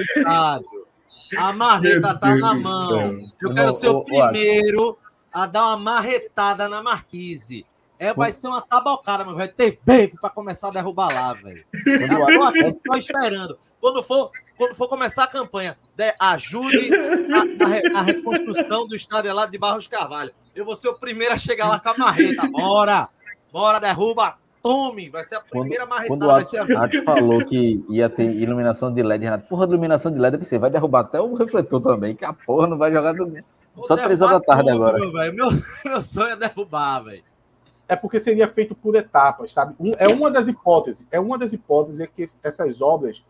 [1.38, 3.14] A marreta Meu tá Deus na mão.
[3.42, 4.98] Eu quero ser o primeiro
[5.32, 7.66] a dar uma marretada na Marquise.
[7.98, 11.64] É, vai ser uma tabocada, mas vai ter beijo pra começar a derrubar lá, velho.
[12.84, 13.58] Tô esperando.
[13.80, 16.90] Quando for, quando for começar a campanha, de- ajude
[17.28, 20.32] na re- na reconstrução do estádio lá de Barros Carvalho.
[20.56, 22.48] Eu vou ser o primeiro a chegar lá com a marreta.
[22.52, 23.10] Bora!
[23.52, 24.38] Bora, derruba!
[24.62, 25.10] Tome!
[25.10, 26.08] Vai ser a primeira marretada.
[26.08, 29.66] Quando o vai ser a Atos falou que ia ter iluminação de LED, Renato, porra,
[29.66, 32.68] de iluminação de LED, eu pensei, vai derrubar até o refletor também, que a porra
[32.68, 33.14] não vai jogar.
[33.14, 33.34] do-
[33.84, 35.00] Só três horas da tarde tudo, agora.
[35.00, 37.24] Meu, meu, meu sonho é derrubar, velho.
[37.88, 39.76] é porque seria feito por etapas, sabe?
[39.80, 41.06] Um- é uma das hipóteses.
[41.12, 43.22] É uma das hipóteses é que essas obras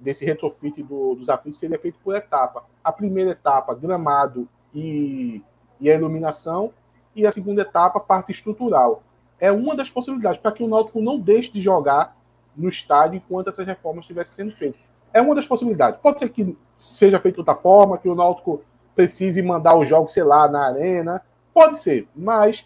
[0.00, 2.64] desse retrofit do- dos aflitos seria feito por etapa.
[2.82, 5.40] A primeira etapa, gramado e,
[5.82, 6.72] e a iluminação,
[7.14, 9.02] e a segunda etapa, parte estrutural.
[9.38, 12.16] É uma das possibilidades para que o Náutico não deixe de jogar
[12.56, 14.80] no estádio enquanto essas reformas estivessem sendo feitas.
[15.12, 16.00] É uma das possibilidades.
[16.00, 18.62] Pode ser que seja feito de outra forma, que o Náutico
[18.94, 21.20] precise mandar os jogos, sei lá, na arena.
[21.52, 22.64] Pode ser, mas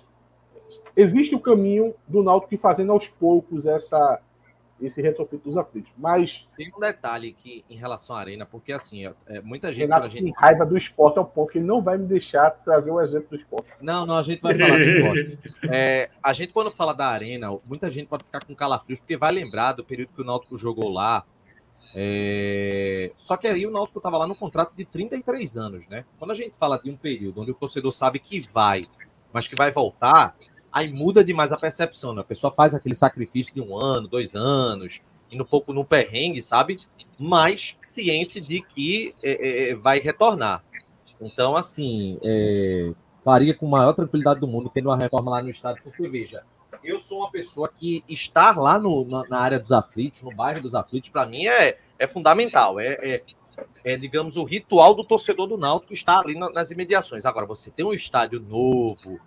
[0.94, 4.20] existe o caminho do Náutico ir fazendo aos poucos essa,
[4.80, 5.90] esse retrofit dos aflitos.
[5.96, 9.82] Mas Tem um detalhe que em relação à arena, porque assim, é, é, muita gente,
[9.82, 12.90] Renato gente tem raiva do esporte ao ponto que ele não vai me deixar trazer
[12.90, 13.70] o exemplo do esporte.
[13.80, 15.38] Não, não, a gente vai falar do esporte.
[15.70, 19.32] É, a gente, quando fala da arena, muita gente pode ficar com calafrios, porque vai
[19.32, 21.24] lembrar do período que o Náutico jogou lá.
[21.94, 26.04] É, Só que aí o Náutico estava lá no contrato de 33 anos, né?
[26.18, 28.86] Quando a gente fala de um período onde o torcedor sabe que vai,
[29.32, 30.36] mas que vai voltar,
[30.76, 32.20] aí muda demais a percepção, né?
[32.20, 35.00] A pessoa faz aquele sacrifício de um ano, dois anos,
[35.32, 36.78] indo um pouco no perrengue, sabe?
[37.18, 40.62] Mas ciente de que é, é, vai retornar.
[41.18, 42.92] Então, assim, é,
[43.24, 46.42] faria com maior tranquilidade do mundo tendo uma reforma lá no estádio, porque veja,
[46.84, 50.60] eu sou uma pessoa que estar lá no- na, na área dos aflitos, no bairro
[50.60, 52.78] dos aflitos, para mim é, é fundamental.
[52.78, 53.22] É, é,
[53.82, 57.24] é, digamos, o ritual do torcedor do Náutico estar ali na- nas imediações.
[57.24, 59.18] Agora, você tem um estádio novo,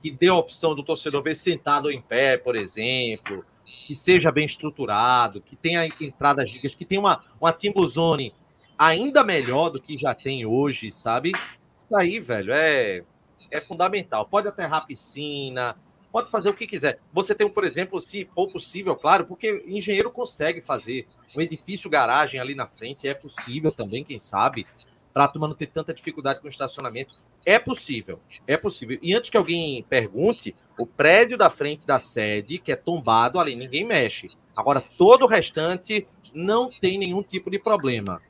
[0.00, 3.44] que dê a opção do torcedor ver sentado ou em pé, por exemplo,
[3.86, 8.32] que seja bem estruturado, que tenha entradas gigas, que tenha uma, uma Timbu Zone
[8.78, 11.32] ainda melhor do que já tem hoje, sabe?
[11.32, 13.02] Isso aí, velho, é,
[13.50, 14.26] é fundamental.
[14.26, 15.76] Pode aterrar piscina,
[16.12, 17.00] pode fazer o que quiser.
[17.12, 21.06] Você tem, por exemplo, se for possível, claro, porque engenheiro consegue fazer
[21.36, 24.66] um edifício garagem ali na frente, é possível também, quem sabe,
[25.12, 27.18] para a turma não ter tanta dificuldade com o estacionamento.
[27.48, 28.98] É possível, é possível.
[29.00, 33.56] E antes que alguém pergunte, o prédio da frente da sede, que é tombado ali,
[33.56, 34.28] ninguém mexe.
[34.54, 38.20] Agora, todo o restante não tem nenhum tipo de problema.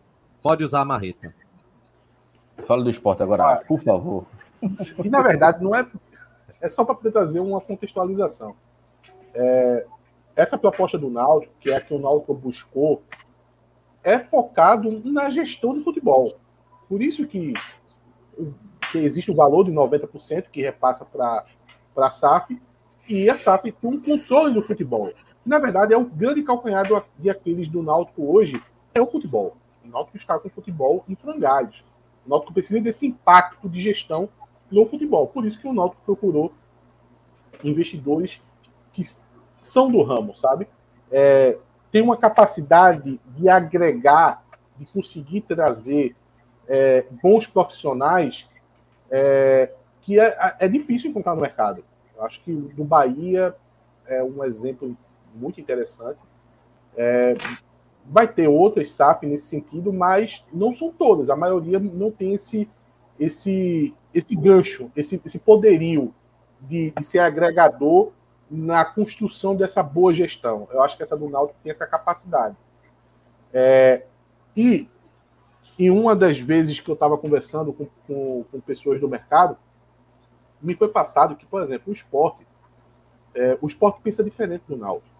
[0.40, 1.34] Pode usar a marreta.
[2.64, 4.24] Fala do esporte agora, por favor.
[5.04, 5.84] E na verdade não é.
[6.60, 8.54] É só para poder trazer uma contextualização.
[9.34, 9.84] É,
[10.36, 13.02] essa proposta do Náutico, que é a que o Náutico buscou,
[14.04, 16.38] é focado na gestão do futebol.
[16.88, 17.52] Por isso que,
[18.90, 21.44] que existe o valor de 90% que repassa para
[21.96, 22.60] a SAF,
[23.08, 25.10] e a SAF tem um controle do futebol.
[25.44, 26.86] Na verdade, é o grande calcanhar
[27.18, 28.62] de Aquiles do Náutico hoje,
[28.94, 29.56] é o futebol.
[29.84, 31.82] O Náutico está com o futebol em frangalhos.
[32.26, 34.28] O Náutico precisa desse impacto de gestão
[34.70, 35.26] no futebol.
[35.26, 36.52] Por isso que o Náutico procurou
[37.64, 38.40] investidores
[38.92, 39.02] que
[39.60, 40.68] são do ramo, sabe?
[41.10, 41.56] É,
[41.90, 44.44] tem uma capacidade de agregar,
[44.76, 46.14] de conseguir trazer
[46.66, 48.47] é, bons profissionais
[49.10, 51.84] é, que é, é difícil encontrar no mercado.
[52.16, 53.54] Eu acho que do Bahia
[54.06, 54.96] é um exemplo
[55.34, 56.18] muito interessante.
[56.96, 57.34] É,
[58.04, 61.30] vai ter outras SAF nesse sentido, mas não são todas.
[61.30, 62.68] A maioria não tem esse,
[63.18, 66.14] esse, esse gancho, esse, esse poderio
[66.60, 68.12] de, de ser agregador
[68.50, 70.66] na construção dessa boa gestão.
[70.72, 72.56] Eu acho que essa do Náutico tem essa capacidade.
[73.52, 74.04] É,
[74.56, 74.88] e
[75.78, 79.56] em uma das vezes que eu estava conversando com, com, com pessoas do mercado,
[80.60, 82.46] me foi passado que, por exemplo, o esporte,
[83.34, 85.16] é, o esporte pensa diferente do Náutico.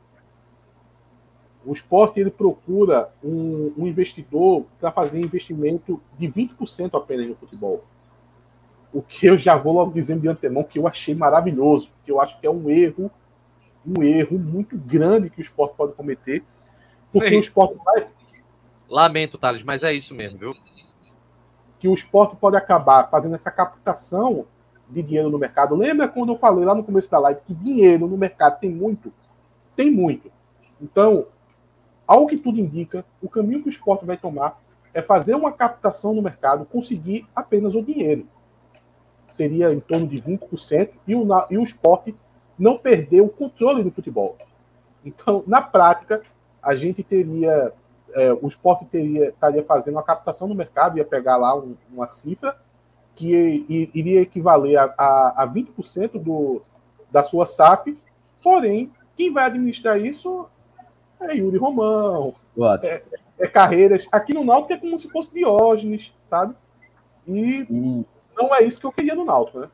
[1.65, 7.85] O esporte ele procura um, um investidor para fazer investimento de 20% apenas no futebol.
[8.93, 12.21] O que eu já vou logo dizendo de antemão que eu achei maravilhoso, que eu
[12.21, 13.11] acho que é um erro,
[13.87, 16.43] um erro muito grande que o esporte pode cometer,
[17.13, 17.37] porque Sim.
[17.37, 18.09] o esporte vai,
[18.89, 20.55] Lamento, Thales, mas é isso mesmo, viu?
[21.79, 24.47] que o esporte pode acabar fazendo essa captação
[24.89, 25.75] de dinheiro no mercado.
[25.75, 29.13] Lembra quando eu falei lá no começo da live que dinheiro no mercado tem muito?
[29.77, 30.31] Tem muito.
[30.81, 31.27] Então,
[32.07, 34.61] ao que tudo indica, o caminho que o esporte vai tomar
[34.93, 38.27] é fazer uma captação no mercado, conseguir apenas o dinheiro.
[39.31, 42.15] Seria em torno de 20%, e o, e o esporte
[42.59, 44.37] não perder o controle do futebol.
[45.05, 46.23] Então, na prática,
[46.61, 47.73] a gente teria,
[48.15, 52.07] é, o esporte teria, estaria fazendo uma captação no mercado, ia pegar lá um- uma
[52.07, 52.57] cifra
[53.15, 56.63] que iria equivaler a, a, a 20% do,
[57.11, 57.99] da sua SAF,
[58.43, 60.47] porém, quem vai administrar isso
[61.21, 62.87] é Yuri Romão, Exato.
[62.87, 64.07] é Carreiras.
[64.13, 66.55] Aqui no Náutico é como se fosse Diógenes, sabe?
[67.27, 68.07] E E
[68.37, 69.69] não é isso que eu queria no Náutico, né?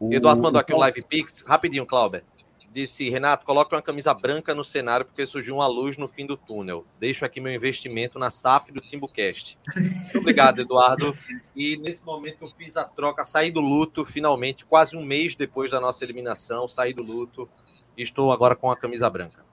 [0.00, 1.42] o- Eduardo mandou aqui o então, Live Pix.
[1.46, 2.24] Rapidinho, Clauber.
[2.72, 6.36] Disse, Renato, coloque uma camisa branca no cenário porque surgiu uma luz no fim do
[6.36, 6.84] túnel.
[7.00, 9.58] Deixo aqui meu investimento na SAF do Timbucast.
[9.74, 11.16] Muito obrigado, Eduardo.
[11.56, 15.70] E nesse momento eu fiz a troca, saí do luto, finalmente, quase um mês depois
[15.70, 17.48] da nossa eliminação, saí do luto
[17.96, 19.48] e estou agora com a camisa branca.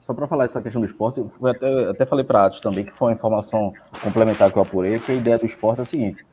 [0.00, 2.92] Só para falar essa questão do esporte, eu até, até falei para Atos também, que
[2.92, 3.72] foi uma informação
[4.02, 6.26] complementar que eu apurei, que a ideia do esporte é o seguinte: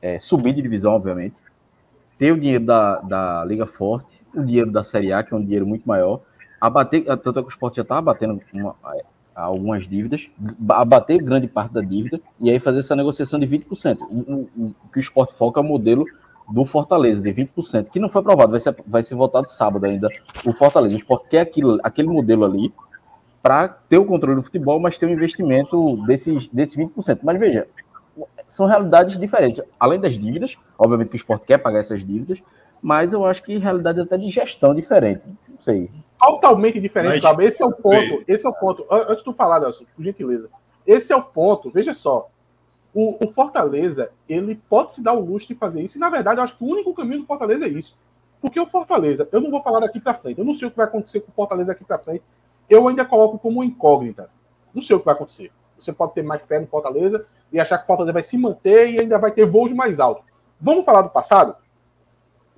[0.00, 1.34] é subir de divisão, obviamente,
[2.16, 5.42] ter o dinheiro da, da Liga Forte, o dinheiro da Série A, que é um
[5.42, 6.20] dinheiro muito maior,
[6.60, 8.74] abater, tanto é que o esporte já estava abatendo uma-
[9.34, 10.28] algumas dívidas,
[10.70, 13.98] abater grande parte da dívida e aí fazer essa negociação de 20%.
[14.02, 16.04] O, o, o que o esporte foca é o modelo
[16.50, 20.08] do Fortaleza, de 20%, que não foi aprovado, vai ser, vai ser votado sábado ainda.
[20.44, 22.72] O Fortaleza, o esporte quer aquilo, aquele modelo ali
[23.42, 27.20] para ter o controle do futebol, mas ter um investimento desses, desses 20%.
[27.22, 27.68] Mas veja,
[28.48, 29.62] são realidades diferentes.
[29.78, 32.42] Além das dívidas, obviamente que o esporte quer pagar essas dívidas,
[32.82, 35.22] mas eu acho que realidades até de gestão diferente.
[35.48, 35.90] Não sei.
[36.20, 37.44] Totalmente diferente, Mas- sabe?
[37.44, 37.90] Esse é o ponto.
[37.96, 38.24] Bem.
[38.26, 38.84] Esse é o ponto.
[38.90, 40.48] An- Antes de tu falar, Nelson, por gentileza.
[40.86, 41.70] Esse é o ponto.
[41.70, 42.28] Veja só.
[42.94, 45.96] O, o Fortaleza, ele pode se dar o luxo de fazer isso.
[45.96, 47.96] E, na verdade, eu acho que o único caminho do Fortaleza é isso.
[48.40, 50.38] Porque o Fortaleza, eu não vou falar daqui para frente.
[50.38, 52.22] Eu não sei o que vai acontecer com o Fortaleza daqui para frente.
[52.68, 54.30] Eu ainda coloco como incógnita.
[54.74, 55.52] Não sei o que vai acontecer.
[55.78, 58.90] Você pode ter mais fé no Fortaleza e achar que o Fortaleza vai se manter
[58.90, 60.24] e ainda vai ter voos mais altos.
[60.60, 61.54] Vamos falar do passado?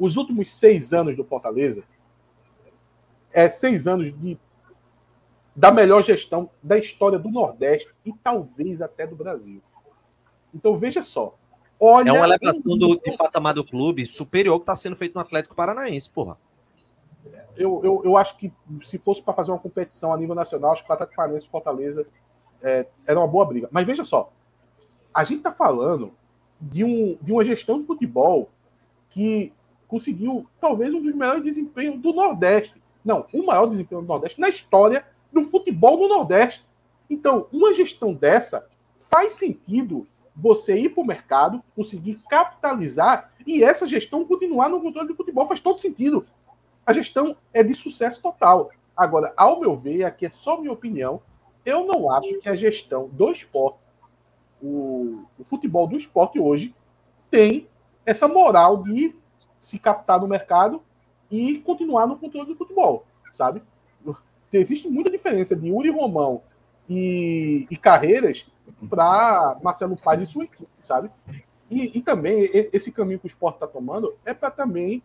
[0.00, 1.84] Os últimos seis anos do Fortaleza
[3.30, 4.38] é seis anos de
[5.54, 9.60] da melhor gestão da história do Nordeste e talvez até do Brasil.
[10.54, 11.36] Então veja só.
[11.78, 15.20] Olha É uma elevação do, de patamar do clube superior que está sendo feito no
[15.20, 16.38] Atlético Paranaense, porra.
[17.56, 18.50] eu, eu, eu acho que
[18.82, 21.50] se fosse para fazer uma competição a nível nacional, acho que o Atlético Paranaense e
[21.50, 22.06] Fortaleza
[22.62, 23.68] é, era uma boa briga.
[23.70, 24.32] Mas veja só,
[25.12, 26.14] a gente está falando
[26.58, 28.48] de, um, de uma gestão de futebol
[29.10, 29.52] que
[29.90, 32.80] conseguiu talvez um dos melhores desempenhos do Nordeste.
[33.04, 36.64] Não, o maior desempenho do Nordeste na história do futebol no Nordeste.
[37.08, 38.68] Então, uma gestão dessa
[39.10, 45.08] faz sentido você ir para o mercado, conseguir capitalizar e essa gestão continuar no controle
[45.08, 45.46] do futebol.
[45.48, 46.24] Faz todo sentido.
[46.86, 48.70] A gestão é de sucesso total.
[48.96, 51.20] Agora, ao meu ver, aqui é só minha opinião,
[51.66, 53.78] eu não acho que a gestão do esporte,
[54.62, 56.74] o, o futebol do esporte hoje,
[57.30, 57.68] tem
[58.04, 59.14] essa moral de
[59.60, 60.82] se captar no mercado
[61.30, 63.62] e continuar no controle do futebol, sabe?
[64.52, 66.42] Existe muita diferença de Uri Romão
[66.88, 68.46] e, e Carreiras
[68.88, 71.10] para Marcelo Paz e sua equipe, sabe?
[71.70, 75.00] E, e também esse caminho que o esporte está tomando é para também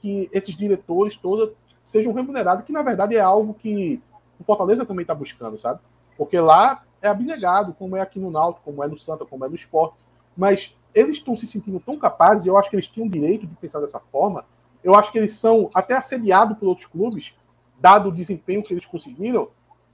[0.00, 1.52] que esses diretores todos
[1.84, 4.02] sejam remunerados, que na verdade é algo que
[4.38, 5.80] o Fortaleza também está buscando, sabe?
[6.18, 9.48] Porque lá é abnegado, como é aqui no Náutico, como é no Santa, como é
[9.48, 9.96] no esporte.
[10.36, 13.54] Mas eles estão se sentindo tão capazes, e eu acho que eles tinham direito de
[13.56, 14.44] pensar dessa forma.
[14.82, 17.34] Eu acho que eles são até assediados por outros clubes,
[17.78, 19.48] dado o desempenho que eles conseguiram,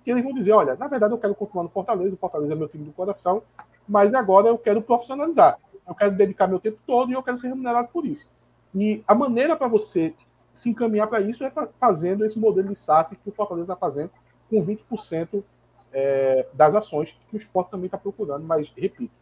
[0.04, 2.56] que eles vão dizer: olha, na verdade eu quero continuar no Fortaleza, o Fortaleza é
[2.56, 3.42] meu time do coração,
[3.88, 5.58] mas agora eu quero profissionalizar.
[5.86, 8.28] Eu quero dedicar meu tempo todo e eu quero ser remunerado por isso.
[8.74, 10.14] E a maneira para você
[10.52, 13.76] se encaminhar para isso é fa- fazendo esse modelo de SAF que o Fortaleza está
[13.76, 14.10] fazendo
[14.50, 15.42] com 20%
[15.92, 18.44] é, das ações que o esporte também está procurando.
[18.44, 19.12] Mas, repito,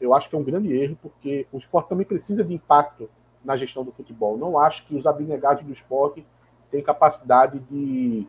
[0.00, 3.08] eu acho que é um grande erro, porque o esporte também precisa de impacto
[3.44, 4.36] na gestão do futebol.
[4.36, 6.24] Não acho que os abnegados do esporte
[6.70, 8.26] têm capacidade de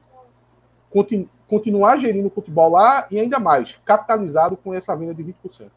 [0.89, 5.69] continu- continuar gerindo o futebol lá e ainda mais, capitalizado com essa venda de 20%.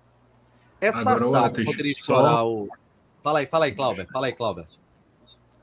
[0.80, 2.68] Essa Otis, poderia só- explorar o.
[3.22, 4.06] Fala aí, fala aí, Cláudio.
[4.12, 4.66] Fala aí, Cláudio.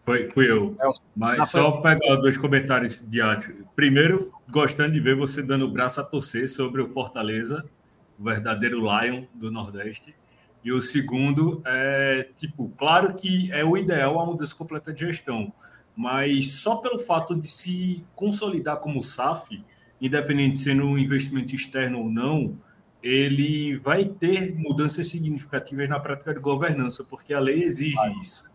[0.04, 0.76] Foi, fui eu.
[0.82, 3.56] É, Mas Ah, só pegar dois comentários de arte.
[3.76, 7.64] Primeiro, gostando de ver você dando o braço a torcer sobre o Fortaleza,
[8.20, 10.16] o verdadeiro Lion do Nordeste.
[10.64, 15.52] E o segundo é, tipo, claro que é o ideal a mudança completa de gestão,
[15.96, 19.64] mas só pelo fato de se consolidar como SAF,
[20.00, 22.58] independente de sendo um investimento externo ou não,
[23.02, 28.51] ele vai ter mudanças significativas na prática de governança, porque a lei exige isso.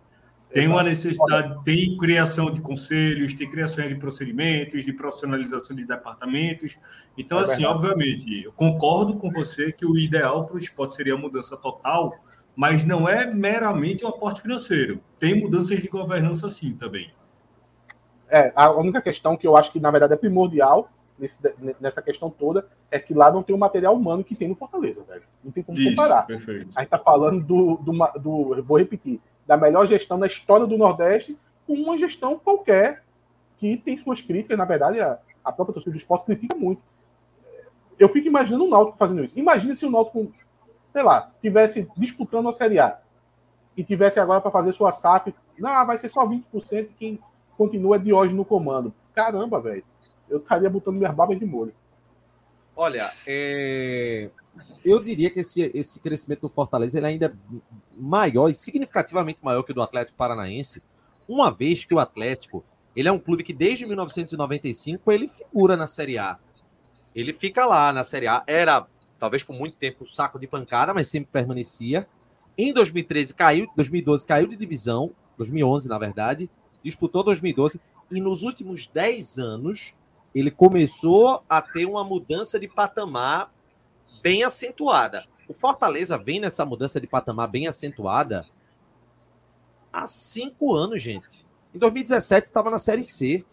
[0.53, 6.79] Tem uma necessidade, tem criação de conselhos, tem criação de procedimentos, de profissionalização de departamentos.
[7.19, 7.75] Então, É assim, verdade.
[7.87, 12.15] obviamente, eu concordo com você que o ideal para o esporte seria a mudança total,
[12.55, 15.01] mas não é meramente o aporte financeiro.
[15.19, 17.11] Tem mudanças de governança sim também.
[18.29, 21.39] É, a única questão que eu acho que, na verdade, é primordial nesse-
[21.81, 25.03] nessa questão toda é que lá não tem o material humano que tem no Fortaleza,
[25.05, 25.23] velho.
[25.45, 26.23] Não tem como Isso, comparar.
[26.27, 26.69] perfeito.
[26.77, 30.77] A gente tá falando do, do, do- vou repetir, da melhor gestão da história do
[30.77, 33.03] Nordeste com uma gestão qualquer
[33.59, 36.83] que tem suas críticas, na verdade, a, a própria torcida do esporte critica muito.
[37.99, 39.39] Eu fico imaginando o Náutico fazendo isso.
[39.39, 40.31] Imagina se o Náutico,
[40.93, 42.99] sei lá, tivesse disputando a Série A
[43.77, 47.19] e tivesse agora para fazer sua SAF, não, vai ser só 20% quem
[47.57, 48.93] continua de hoje no comando.
[49.15, 49.85] Caramba, velho.
[50.29, 51.73] Eu estaria botando minhas barbas de molho.
[52.75, 54.31] Olha, é,
[54.85, 57.33] eu diria que esse, esse crescimento do Fortaleza ele ainda é
[57.97, 60.83] maior e significativamente maior que o do Atlético Paranaense,
[61.29, 62.65] uma vez que o Atlético
[62.97, 66.39] ele é um clube que desde 1995 ele figura na Série A.
[67.15, 68.43] Ele fica lá na Série A.
[68.47, 68.87] Era,
[69.19, 72.09] talvez por muito tempo, um saco de pancada, mas sempre permanecia.
[72.57, 76.49] Em 2013 caiu, 2012 caiu de divisão, 2011 na verdade,
[76.83, 77.79] disputou 2012
[78.11, 79.95] e nos últimos 10 anos
[80.35, 83.53] ele começou a ter uma mudança de patamar
[84.23, 85.25] bem acentuada.
[85.49, 88.47] O Fortaleza vem nessa mudança de patamar bem acentuada
[89.93, 91.47] há cinco anos, gente.
[91.75, 93.45] Em 2017 estava na Série C.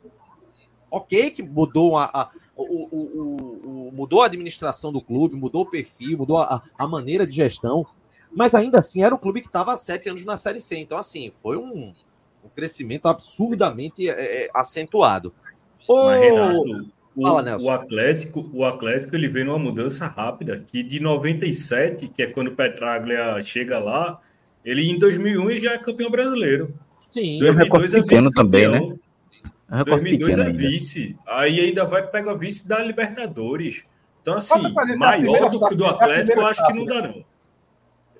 [0.89, 5.69] Ok, que mudou a, a- o, o- o- mudou a administração do clube, mudou o
[5.69, 7.85] perfil, mudou a, a maneira de gestão,
[8.31, 10.77] mas ainda assim era o clube que estava há sete anos na Série C.
[10.77, 11.93] Então, assim, foi um,
[12.43, 15.33] um crescimento absurdamente é, é, acentuado.
[15.87, 20.81] Ô, Mas, Renato, o, Fala, o Atlético, o Atlético ele vem numa mudança rápida, que
[20.81, 24.19] de 97, que é quando o Petraglia chega lá,
[24.65, 26.73] ele em 2001 ele já é campeão brasileiro.
[27.11, 28.99] sim, um recorte 2002 é pequeno também, vice-campeão.
[29.69, 30.57] É um recorte 2002 pequeno é ainda.
[30.57, 31.17] vice.
[31.27, 33.83] Aí ainda vai pegar vice da Libertadores.
[34.21, 37.01] Então, assim, é maior do que o do é Atlético, eu acho que não dá,
[37.01, 37.25] não.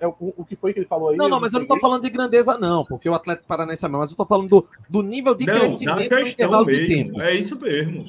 [0.02, 1.16] É, o, o que foi que ele falou aí?
[1.16, 1.82] Não, não, mas eu não tô peguei.
[1.82, 4.68] falando de grandeza, não, porque o Atlético Paranaense é mesmo, mas eu tô falando do,
[4.90, 6.66] do nível de não, na crescimento de tempo.
[6.66, 7.22] mesmo.
[7.22, 8.06] É isso mesmo.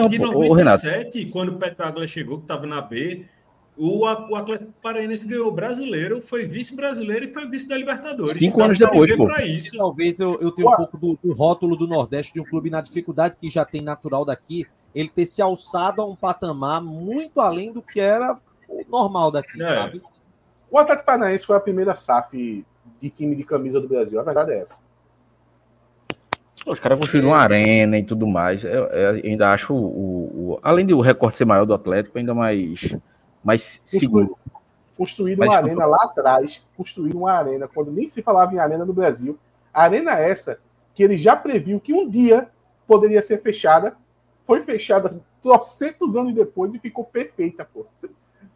[0.00, 3.26] Não, ô, Renato, 97, quando o Petraglia chegou, que estava na B,
[3.76, 8.38] o, o Atlético Paranaense ganhou o brasileiro, foi vice-brasileiro e foi vice da Libertadores.
[8.38, 9.26] Cinco anos Série depois, pô.
[9.26, 9.76] pra isso.
[9.76, 12.80] talvez eu, eu tenha um pouco do, do rótulo do Nordeste de um clube na
[12.80, 17.70] dificuldade que já tem natural daqui, ele ter se alçado a um patamar muito além
[17.70, 19.64] do que era o normal daqui, É.
[19.66, 20.02] sabe?
[20.70, 22.64] O Atlético Paranaense foi a primeira SAF
[23.00, 24.18] de time de camisa do Brasil.
[24.18, 24.80] A verdade é essa.
[26.66, 28.64] Os caras construíram uma arena e tudo mais.
[28.64, 32.94] Eu, eu ainda acho, o, o- além do recorte ser maior do Atlético, ainda mais,
[33.42, 34.36] mais seguro.
[34.96, 36.62] Construíram uma arena lá atrás.
[36.76, 39.38] Construíram uma arena quando nem se falava em arena no Brasil.
[39.72, 40.58] A arena essa
[40.94, 42.48] que ele já previu que um dia
[42.86, 43.96] poderia ser fechada.
[44.46, 47.84] Foi fechada trocentos anos depois e ficou perfeita, pô.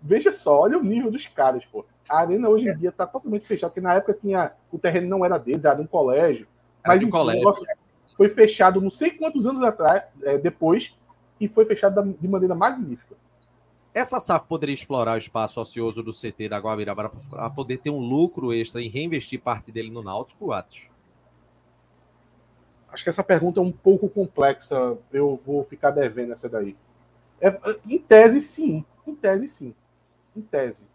[0.02, 1.84] Veja só, olha o nível dos caras, pô.
[2.08, 4.52] A arena hoje em dia tá totalmente fechada, porque na época tinha.
[4.72, 6.46] O terreno não era deles, era de um colégio.
[6.82, 7.40] Era Mas de um colégio.
[7.40, 7.64] negócio
[8.20, 10.94] foi fechado não sei quantos anos atrás, é, depois,
[11.40, 13.16] e foi fechado de maneira magnífica.
[13.94, 17.98] Essa SAF poderia explorar o espaço ocioso do CT da Guabiraba para poder ter um
[17.98, 20.86] lucro extra e reinvestir parte dele no Náutico, Atos?
[22.92, 24.98] Acho que essa pergunta é um pouco complexa.
[25.10, 26.76] Eu vou ficar devendo essa daí.
[27.40, 28.84] É, em tese, sim.
[29.06, 29.74] Em tese, sim.
[30.36, 30.90] Em tese.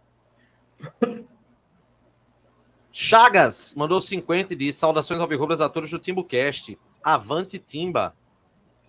[2.92, 6.78] Chagas mandou 50 e diz: Saudações alvirrubras a todos do TimbuCast.
[7.06, 8.16] Avante Timba.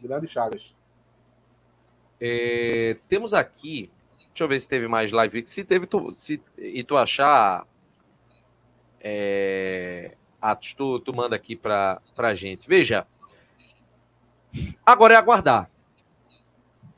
[0.01, 0.74] Grande Chagas.
[2.18, 3.90] É, temos aqui.
[4.28, 5.47] Deixa eu ver se teve mais live.
[5.47, 7.66] Se teve, tu, se, e tu achar.
[9.01, 12.66] É, Atos, tu, tu manda aqui pra, pra gente.
[12.66, 13.06] Veja.
[14.84, 15.70] Agora é aguardar.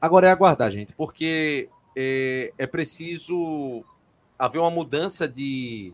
[0.01, 3.85] Agora é aguardar, gente, porque é, é preciso
[4.39, 5.93] haver uma mudança de,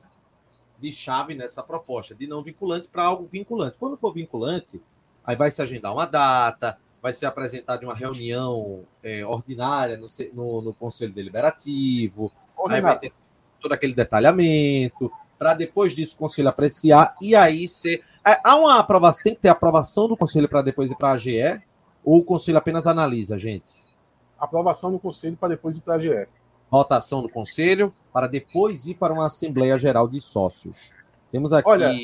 [0.79, 3.79] de chave nessa proposta, de não vinculante para algo vinculante.
[3.79, 4.83] Quando for vinculante,
[5.27, 10.63] aí vai se agendar uma data, vai ser apresentada uma reunião é, ordinária no, no-
[10.63, 13.13] no Conselho Deliberativo, Ô, aí vai ter
[13.61, 18.03] todo aquele detalhamento, para depois disso o Conselho apreciar e aí ser.
[18.27, 21.13] É, Há uma aprovação, tem que ter aprovação do Conselho para depois ir para a
[21.13, 21.61] AGE,
[22.03, 23.83] ou o Conselho apenas analisa, gente?
[24.39, 26.27] aprovação no Conselho para depois ir para a GE.
[26.71, 30.93] votação do conselho para depois ir para uma Assembleia Geral de Sócios.
[31.33, 31.69] Temos aqui.
[31.69, 31.95] Olha,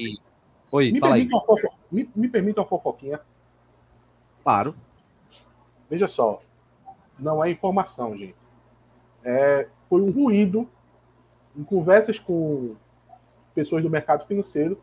[0.72, 1.22] Oi, Me fala aí.
[1.22, 1.78] permita, uma fofo...
[1.90, 3.20] me, me permita uma fofoquinha.
[4.42, 4.74] Claro.
[5.88, 6.40] Veja só.
[7.18, 8.36] Não é informação, gente.
[9.24, 10.68] É, foi um ruído
[11.56, 12.76] em conversas com
[13.54, 14.80] pessoas do mercado financeiro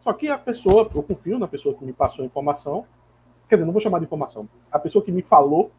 [0.00, 2.84] Só que a pessoa, eu confio na pessoa que me passou a informação,
[3.48, 5.72] quer dizer, não vou chamar de informação, a pessoa que me falou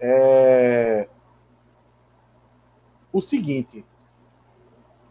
[0.00, 1.06] é,
[3.12, 3.84] o seguinte,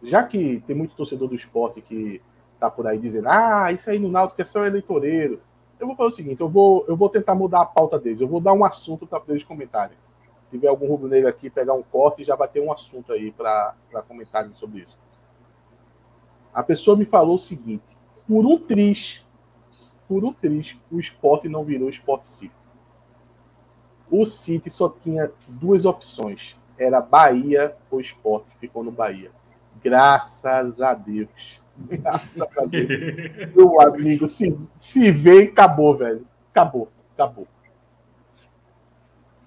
[0.02, 2.19] já que tem muito torcedor do esporte que
[2.60, 5.42] tá por aí dizendo, ah, isso aí no Náutico é só eleitoreiro,
[5.80, 8.28] eu vou fazer o seguinte, eu vou, eu vou tentar mudar a pauta deles, eu
[8.28, 9.98] vou dar um assunto para eles comentarem.
[10.46, 13.32] Se tiver algum rubro-negro aqui, pegar um corte e já vai ter um assunto aí
[13.32, 13.76] para
[14.08, 14.98] comentarem sobre isso.
[16.54, 17.84] A pessoa me falou o seguinte,
[18.28, 19.24] por um triz,
[20.08, 22.56] por um triz, o esporte não virou Sport City.
[24.10, 26.56] O City só tinha duas opções.
[26.78, 28.46] Era Bahia ou Sport.
[28.60, 29.32] Ficou no Bahia.
[29.84, 31.62] Graças a Deus.
[33.56, 36.26] Meu amigo, se, se vê, acabou, velho.
[36.52, 37.48] Acabou, acabou.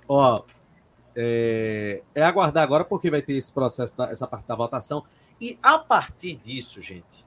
[0.08, 0.42] Ó,
[1.14, 5.04] é, é, aguardar agora porque vai ter esse processo, da, essa parte da votação.
[5.40, 7.24] E a partir disso, gente,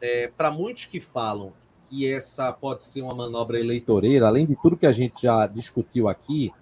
[0.00, 1.52] é, para muitos que falam
[1.88, 6.08] que essa pode ser uma manobra eleitoreira, além de tudo que a gente já discutiu
[6.08, 6.52] aqui,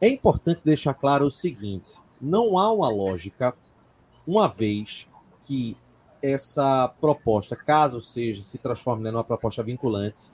[0.00, 3.54] é importante deixar claro o seguinte: não há uma lógica,
[4.26, 5.08] uma vez
[5.44, 5.76] que
[6.22, 10.30] essa proposta, caso seja, se transforme numa proposta vinculante,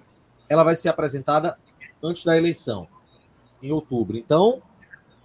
[0.48, 1.56] ela vai ser apresentada
[2.02, 2.86] antes da eleição,
[3.62, 4.16] em outubro.
[4.16, 4.62] Então,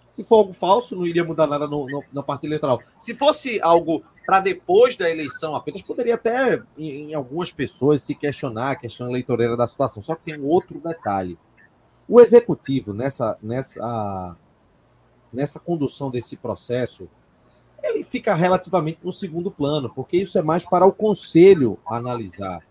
[0.07, 2.81] se for algo falso, não iria mudar nada no, no, na parte eleitoral.
[2.99, 8.15] Se fosse algo para depois da eleição apenas, poderia até, em, em, algumas pessoas, se
[8.15, 10.01] questionar a questão eleitoreira da situação.
[10.01, 11.37] Só que tem outro detalhe.
[12.07, 14.37] O executivo, nessa, nessa,
[15.31, 17.09] nessa condução desse processo,
[17.89, 22.61] ele fica relativamente no segundo plano, porque isso é mais para o conselho analisar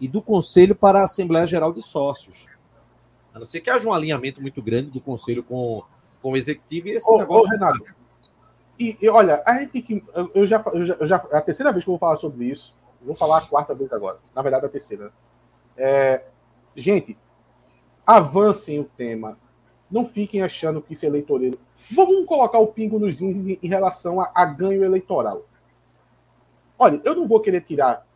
[0.00, 2.46] e do conselho para a Assembleia Geral de Sócios.
[3.34, 5.82] A não ser que haja um alinhamento muito grande do conselho com,
[6.22, 7.48] com o executivo e esse ô, negócio.
[7.48, 7.84] Ô, Renato,
[8.78, 10.04] e, e, olha, a gente que.
[10.34, 11.26] Eu já, eu, já, eu já.
[11.30, 12.74] É a terceira vez que eu vou falar sobre isso.
[13.00, 14.18] Vou falar a quarta vez agora.
[14.34, 15.12] Na verdade, a terceira.
[15.76, 16.24] É,
[16.74, 17.16] gente,
[18.06, 19.38] avancem o tema.
[19.90, 21.58] Não fiquem achando que isso é eleitoreiro.
[21.90, 25.44] Vamos colocar o pingo nos índices em relação a, a ganho eleitoral.
[26.78, 28.06] Olha, eu não vou querer tirar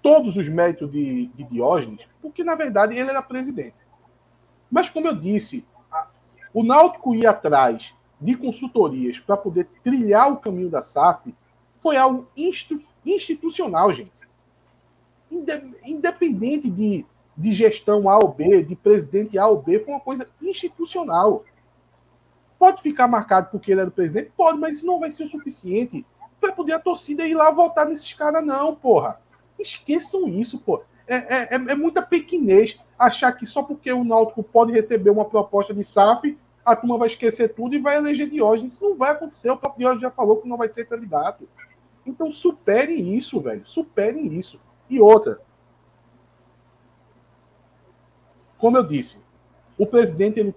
[0.00, 3.76] todos os méritos de, de Diógenes, porque na verdade ele era presidente.
[4.70, 6.06] Mas como eu disse, a,
[6.52, 11.34] o Náutico ir atrás de consultorias para poder trilhar o caminho da SAF
[11.82, 12.28] foi algo
[13.04, 14.12] institucional, gente.
[15.84, 17.04] Independente de,
[17.36, 21.44] de gestão A ou B, de presidente A ou B, foi uma coisa institucional.
[22.58, 24.32] Pode ficar marcado porque ele era o presidente?
[24.36, 26.04] Pode, mas isso não vai ser o suficiente
[26.40, 29.20] para poder a torcida ir lá votar nesses caras, não, porra.
[29.58, 30.82] Esqueçam isso, pô.
[31.06, 35.24] É, é, é, é muita pequenez achar que só porque o Náutico pode receber uma
[35.24, 38.74] proposta de SAF, a turma vai esquecer tudo e vai eleger Diógenes.
[38.74, 39.50] Isso não vai acontecer.
[39.50, 41.46] O próprio Diógenes já falou que não vai ser candidato.
[42.06, 43.62] Então superem isso, velho.
[43.66, 44.58] Superem isso.
[44.88, 45.40] E outra,
[48.64, 49.22] como eu disse,
[49.76, 50.54] o presidente, ele,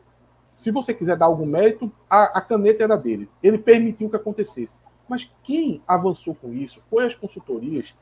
[0.55, 3.29] se você quiser dar algum mérito, a, a caneta era dele.
[3.43, 4.77] Ele permitiu que acontecesse.
[5.09, 7.93] Mas quem avançou com isso foi as consultorias.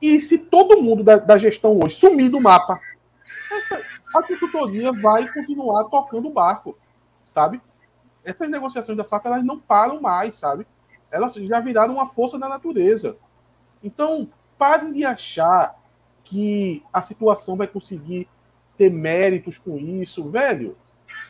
[0.00, 2.80] E se todo mundo da, da gestão hoje sumir do mapa,
[3.50, 3.82] essa,
[4.14, 6.78] a consultoria vai continuar tocando o barco,
[7.26, 7.60] sabe?
[8.22, 10.64] Essas negociações da SAP elas não param mais, sabe?
[11.10, 13.16] Elas já viraram uma força da natureza.
[13.82, 15.76] Então, parem de achar
[16.22, 18.28] que a situação vai conseguir
[18.80, 20.74] ter méritos com isso, velho,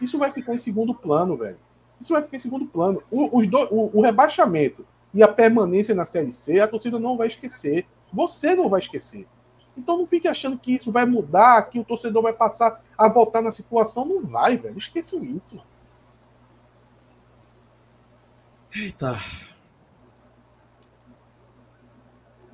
[0.01, 1.59] isso vai ficar em segundo plano, velho.
[2.01, 3.03] Isso vai ficar em segundo plano.
[3.11, 7.27] O, do, o, o rebaixamento e a permanência na Série C, a torcida não vai
[7.27, 7.89] esquecer.
[8.13, 9.27] Você não vai esquecer.
[9.77, 13.43] Então não fique achando que isso vai mudar, que o torcedor vai passar a voltar
[13.43, 14.05] na situação.
[14.05, 14.79] Não vai, velho.
[14.79, 15.61] Esqueçam isso.
[18.73, 19.19] Eita.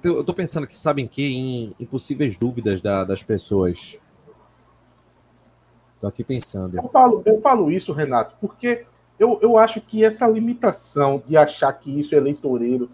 [0.02, 4.00] Eu tô pensando que sabem que em, em possíveis dúvidas da, das pessoas
[5.96, 6.76] Estou aqui pensando.
[6.76, 8.86] Eu falo, eu falo isso, Renato, porque
[9.18, 12.90] eu, eu acho que essa limitação de achar que isso é eleitoreiro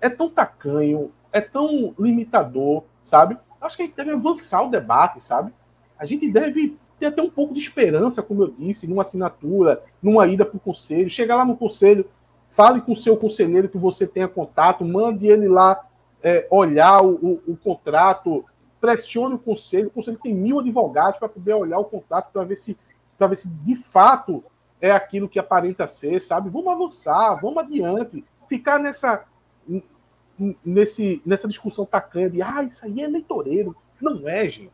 [0.00, 3.38] é tão tacanho, é tão limitador, sabe?
[3.60, 5.52] Acho que a gente deve avançar o debate, sabe?
[5.98, 10.26] A gente deve ter até um pouco de esperança, como eu disse, numa assinatura, numa
[10.26, 11.08] ida para o conselho.
[11.08, 12.06] Chegar lá no conselho,
[12.48, 15.86] fale com o seu conselheiro que você tenha contato, mande ele lá
[16.22, 18.44] é, olhar o, o, o contrato,
[18.84, 19.88] pressione o conselho.
[19.88, 22.76] O conselho tem mil advogados para poder olhar o contrato para ver se
[23.16, 24.44] para ver se de fato
[24.78, 26.50] é aquilo que aparenta ser, sabe?
[26.50, 28.22] Vamos avançar, vamos adiante.
[28.46, 29.24] Ficar nessa
[30.62, 33.74] nesse nessa discussão tacanha de ah, isso aí é eleitoreiro.
[33.98, 34.72] Não é, gente.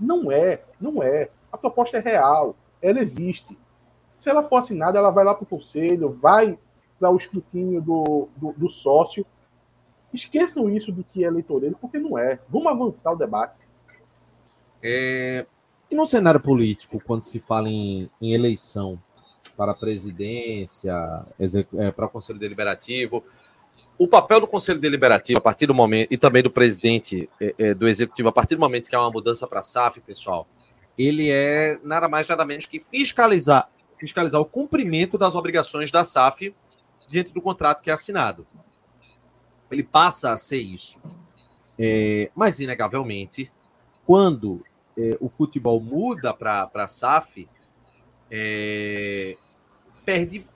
[0.00, 1.30] Não é, não é.
[1.52, 3.56] A proposta é real, ela existe.
[4.16, 6.58] Se ela for assinada, ela vai lá para o conselho, vai
[6.98, 9.24] para o escrutínio do, do, do sócio
[10.12, 12.38] Esqueçam isso do que é eleitoreiro, porque não é.
[12.48, 13.54] Vamos avançar o debate.
[14.82, 15.46] É,
[15.90, 18.98] E no cenário político, quando se fala em, em eleição
[19.56, 20.94] para a presidência,
[21.78, 23.22] é, para o Conselho Deliberativo,
[23.98, 27.74] o papel do Conselho Deliberativo, a partir do momento, e também do presidente é, é,
[27.74, 30.46] do Executivo, a partir do momento que há uma mudança para a SAF, pessoal,
[30.98, 33.68] ele é nada mais, nada menos que fiscalizar,
[33.98, 36.54] fiscalizar o cumprimento das obrigações da SAF
[37.08, 38.46] diante do contrato que é assinado.
[39.72, 41.00] Ele passa a ser isso.
[41.78, 43.50] É, mas, inegavelmente,
[44.06, 44.64] quando
[44.96, 47.48] é, o futebol muda para a SAF,
[48.30, 49.34] é,
[50.04, 50.46] perde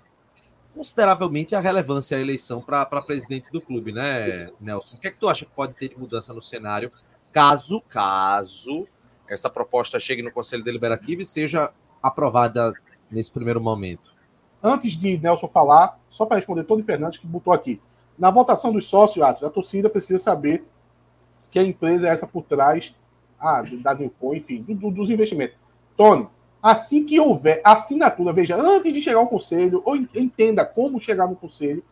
[0.74, 4.96] consideravelmente a relevância a eleição para presidente do clube, né, Nelson?
[4.96, 6.92] O que é que tu acha que pode ter de mudança no cenário
[7.32, 8.86] caso, caso
[9.28, 11.72] essa proposta chegue no Conselho Deliberativo e seja
[12.02, 12.74] aprovada
[13.10, 14.14] nesse primeiro momento?
[14.62, 17.80] Antes de Nelson falar, só para responder Tony Fernandes que botou aqui.
[18.18, 20.64] Na votação dos sócios, Atos, a torcida precisa saber
[21.50, 22.94] que a empresa é essa por trás
[23.38, 25.56] ah, da Newcom, enfim, do- do- dos investimentos.
[25.96, 26.26] Tony,
[26.62, 31.26] assim que houver assinatura, veja, antes de chegar ao conselho, ou en- entenda como chegar
[31.28, 31.82] no conselho,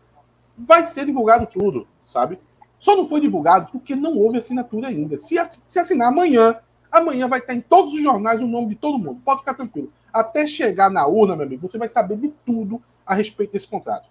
[0.57, 2.39] vai ser divulgado tudo, sabe?
[2.79, 5.17] Só não foi divulgado porque não houve assinatura ainda.
[5.19, 5.37] Se,
[5.69, 6.57] se assinar amanhã,
[6.91, 9.21] amanhã vai estar em todos os jornais o nome de todo mundo.
[9.25, 9.91] Pode ficar tranquilo.
[10.13, 14.09] Até chegar na urna, meu amigo, você vai saber de tudo a respeito desse contrato.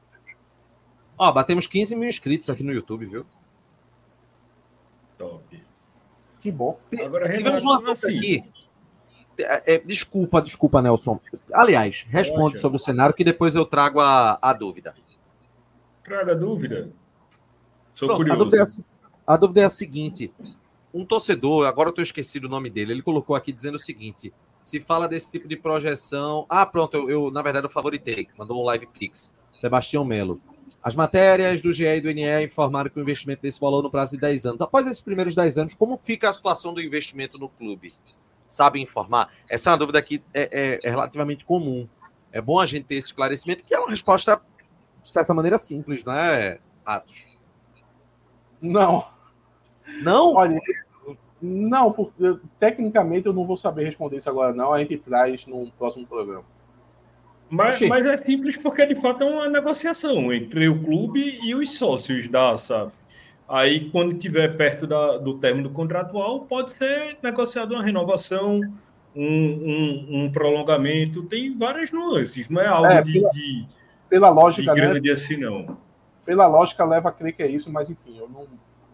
[1.18, 3.26] Ó, batemos 15 mil inscritos aqui no YouTube, viu?
[5.18, 5.64] Top.
[6.40, 6.80] Que bom.
[7.03, 8.44] Agora, Tivemos uma dúvida assim, aqui.
[9.38, 11.19] É, é, desculpa, desculpa, Nelson.
[11.53, 12.57] Aliás, responde Poxa.
[12.57, 14.94] sobre o cenário que depois eu trago a, a dúvida.
[16.03, 16.91] Traga dúvida.
[17.94, 18.44] Sou Pronto, a, curioso.
[18.44, 18.65] dúvida é
[19.27, 20.34] a, a dúvida é a seguinte:
[20.94, 24.34] um torcedor, agora eu estou esquecido o nome dele, ele colocou aqui dizendo o seguinte:
[24.61, 26.45] se fala desse tipo de projeção.
[26.49, 29.31] Ah, pronto, eu, eu, na verdade eu favoritei, mandou um live pix.
[29.53, 30.41] Sebastião Melo.
[30.84, 34.11] As matérias do GE e do INE informaram que o investimento desse valor no prazo
[34.15, 34.61] de 10 anos.
[34.61, 37.93] Após esses primeiros 10 anos, como fica a situação do investimento no clube?
[38.47, 39.31] Sabe informar?
[39.49, 41.88] Essa é uma dúvida que é, é- é relativamente comum.
[42.31, 44.41] É bom a gente ter esse esclarecimento, que é uma resposta,
[45.01, 47.26] de certa maneira, simples, né, Atos?
[48.61, 49.07] Não,
[50.01, 50.34] Não?
[50.35, 50.60] olha,
[51.41, 54.73] não, porque tecnicamente eu não vou saber responder isso agora, não.
[54.73, 56.45] A gente traz num próximo programa.
[57.49, 61.78] Mas, mas é simples porque, de fato, é uma negociação entre o clube e os
[61.78, 62.94] sócios da SAF.
[63.48, 68.60] Aí, quando estiver perto da- do término contratual, pode ser negociado uma renovação,
[69.15, 71.22] um, um- um prolongamento.
[71.24, 72.49] Tem várias nuances.
[72.49, 73.65] Não é algo É, de, pela- de-
[74.10, 74.82] Pela de lógica, né?
[74.82, 75.78] grande assim, não.
[76.26, 78.48] Pela lógica leva a crer que é isso, mas enfim, eu não.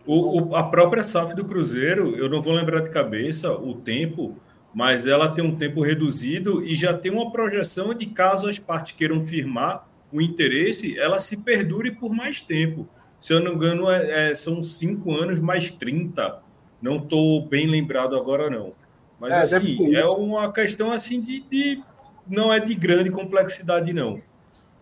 [0.05, 4.35] O, o- a própria SAF do Cruzeiro, eu não vou lembrar de cabeça o tempo,
[4.73, 8.95] mas ela tem um tempo reduzido e já tem uma projeção de caso as partes
[8.95, 12.87] queiram firmar o interesse, ela se perdure por mais tempo.
[13.19, 16.41] Se eu não me engano, é- é- são cinco anos mais 30.
[16.81, 18.73] Não estou bem lembrado agora, não.
[19.19, 21.83] Mas É, assim, é uma questão assim de, de-
[22.27, 24.19] não é de grande complexidade, não.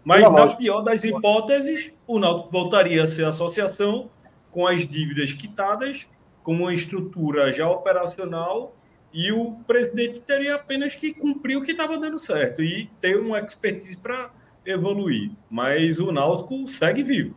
[0.04, 4.10] Mas na pior das hipóteses, o Náutico voltaria a ser associação
[4.52, 6.08] com as dívidas quitadas,
[6.44, 8.74] com uma estrutura já operacional,
[9.14, 13.40] e o presidente teria apenas que cumprir o que estava dando certo e ter uma
[13.40, 14.30] expertise para
[14.66, 15.32] evoluir.
[15.50, 17.36] Mas o Náutico segue vivo.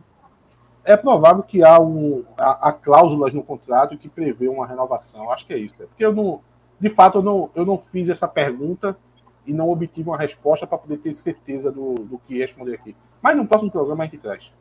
[0.83, 5.31] É provável que há, um, há, há cláusulas no contrato que prevê uma renovação.
[5.31, 5.75] Acho que é isso.
[5.79, 5.85] né?
[5.87, 6.41] Porque eu não.
[6.79, 8.97] De fato, eu não, eu não fiz essa pergunta
[9.45, 12.95] e não obtive uma resposta para poder ter certeza do, do que responder aqui.
[13.21, 14.51] Mas no próximo programa a gente traz.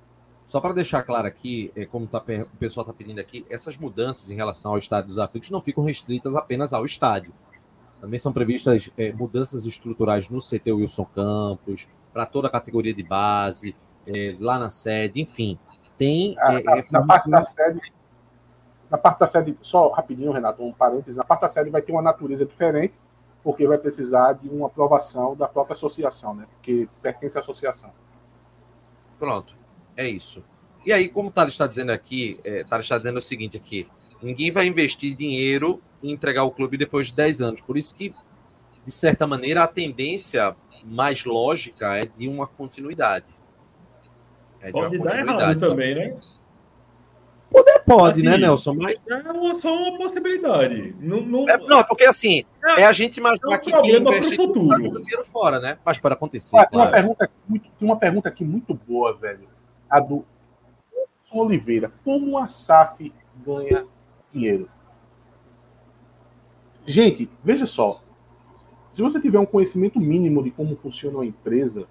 [0.51, 4.33] Só para deixar claro aqui, é, como tá, o pessoal está pedindo aqui, essas mudanças
[4.33, 7.33] em relação ao estádio dos aflitos não ficam restritas apenas ao estádio.
[8.01, 13.05] Também são previstas é, mudanças estruturais no CT Wilson Campos, para toda a categoria de
[13.05, 15.57] base, é, lá na sede, enfim.
[15.97, 16.35] Tem.
[16.41, 17.93] Ah, é, na, é, na parte da sede.
[18.91, 21.15] Na parte da sede, só rapidinho, Renato, um parênteses.
[21.15, 22.95] Na parte da sede vai ter uma natureza diferente,
[23.45, 26.49] porque vai precisar de uma aprovação da própria associação, né?
[26.55, 27.93] Porque pertence à associação.
[29.17, 29.60] Pronto,
[29.97, 30.45] é isso.
[30.85, 33.87] E aí, como o Thales está dizendo aqui, é, Thales está dizendo o seguinte aqui:
[34.23, 37.61] ninguém vai investir dinheiro em entregar o clube depois de 10 anos.
[37.61, 38.15] Por isso que,
[38.85, 43.27] de certa maneira, a tendência mais lógica é de uma continuidade.
[44.61, 46.17] É de Pode uma dar errado também, né?
[47.87, 48.75] Pode, né, Assim, Nelson?
[48.75, 50.95] Mas, É só uma possibilidade.
[51.01, 52.45] Não, não, é, não, é porque assim,
[52.79, 54.93] é a gente imaginar É um que investe pro futuro.
[54.93, 55.77] tá dinheiro fora, né?
[55.85, 56.93] Mas pode acontecer, Ah, tem, uma claro.
[56.93, 59.49] pergunta aqui muito, tem uma pergunta aqui muito boa, velho.
[59.91, 60.25] A do
[61.33, 61.93] Oliveira.
[62.05, 63.13] Como a SAF
[63.45, 63.87] ganha
[64.33, 64.69] dinheiro?
[66.87, 68.03] Gente, veja só.
[68.91, 71.87] Se você tiver um conhecimento mínimo de como funciona uma empresa,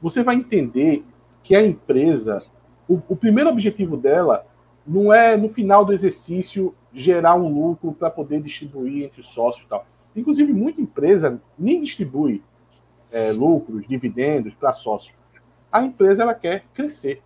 [0.00, 1.04] você vai entender
[1.42, 2.44] que a empresa,
[2.88, 4.44] o, o primeiro objetivo dela
[4.84, 9.64] não é no final do exercício gerar um lucro para poder distribuir entre os sócios
[9.64, 9.86] e tal.
[10.14, 12.42] Inclusive, muita empresa nem distribui
[13.10, 15.14] é, lucros, dividendos para sócios.
[15.72, 17.22] A empresa ela quer crescer,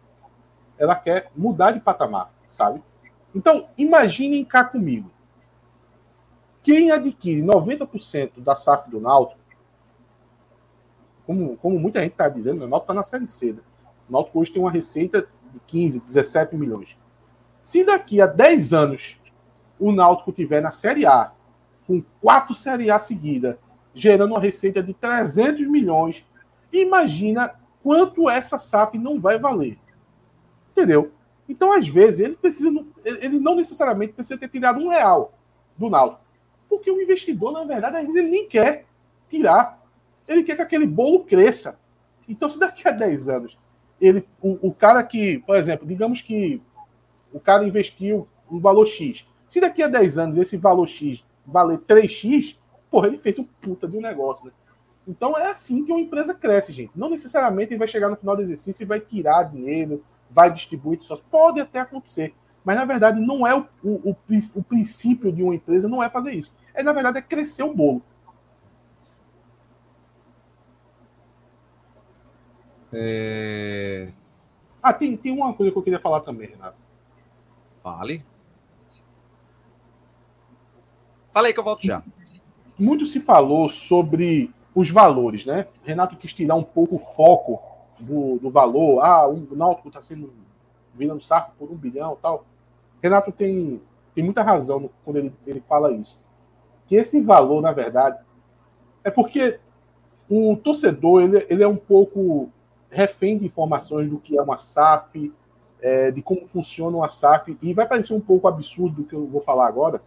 [0.79, 2.81] ela quer mudar de patamar, sabe?
[3.35, 5.11] Então, imaginem cá comigo.
[6.63, 9.41] Quem adquire 90% da SAF do Náutico,
[11.27, 13.53] como, como muita gente está dizendo, o Náutico está na Série C.
[13.53, 13.61] Né?
[14.09, 16.97] O Náutico hoje tem uma receita de 15, 17 milhões.
[17.61, 19.21] Se daqui a 10 anos
[19.79, 21.33] o Náutico tiver na Série A,
[21.87, 23.59] com quatro Série A seguida,
[23.93, 26.25] gerando uma receita de 300 milhões,
[26.73, 27.55] imagina
[27.87, 29.79] quanto essa SAF não vai valer.
[30.73, 31.13] Entendeu?
[31.49, 32.69] Então, às vezes, ele precisa,
[33.05, 35.33] ele não necessariamente precisa ter tirado um real
[35.79, 36.21] do Náutico.
[36.69, 38.87] Porque o investidor, na verdade, às vezes ele nem quer
[39.31, 39.81] tirar.
[40.27, 41.79] Ele quer que aquele bolo cresça.
[42.29, 43.57] Então, se daqui a 10 anos,
[44.01, 46.61] ele, o, o cara que, por exemplo, digamos que
[47.33, 49.25] o cara investiu um valor X.
[49.49, 52.59] Se daqui a 10 anos esse valor X valer 3X,
[52.91, 54.53] porra, ele fez um puta de um negócio, né?
[55.07, 56.93] Então é assim que uma empresa cresce, gente.
[56.97, 61.01] Não necessariamente ele vai chegar no final do exercício e vai tirar dinheiro, vai distribuir
[61.03, 62.35] só Pode até acontecer.
[62.65, 64.17] Mas na verdade não é o, o, o,
[64.57, 66.53] o princípio de uma empresa, não é fazer isso.
[66.77, 68.03] É, na verdade, é crescer o bolo.
[72.93, 74.13] É...
[74.83, 76.77] Ah, tem, tem uma coisa que eu queria falar também, Renato.
[77.83, 78.23] Fale.
[81.33, 82.03] Fala aí que eu volto já.
[82.79, 85.67] Muito se falou sobre os valores, né?
[85.83, 87.63] Renato quis tirar um pouco o foco
[87.99, 89.01] do, do valor.
[89.01, 90.31] Ah, o Náutico está sendo
[90.95, 92.45] virando saco por um bilhão tal.
[93.03, 93.81] Renato tem,
[94.15, 96.21] tem muita razão no, quando ele, ele fala isso.
[96.87, 98.19] Que esse valor, na verdade,
[99.03, 99.59] é porque
[100.29, 102.51] o torcedor ele, ele é um pouco
[102.91, 105.33] refém de informações do que é uma SAF,
[105.81, 109.27] é, de como funciona uma SAF, e vai parecer um pouco absurdo do que eu
[109.27, 110.03] vou falar agora,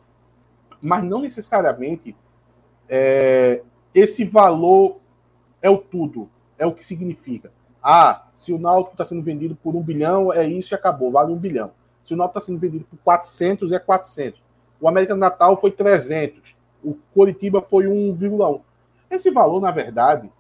[0.80, 2.16] mas não necessariamente
[2.88, 3.64] é,
[4.00, 4.98] esse valor
[5.62, 7.52] é o tudo, é o que significa.
[7.82, 11.32] Ah, se o Náutico está sendo vendido por um bilhão, é isso e acabou, vale
[11.32, 11.72] um bilhão.
[12.04, 14.42] Se o Náutico está sendo vendido por 400, é 400.
[14.82, 16.56] O América do Natal foi 300.
[16.84, 18.62] O Coritiba foi 1,1.
[19.10, 20.32] Esse valor, na verdade,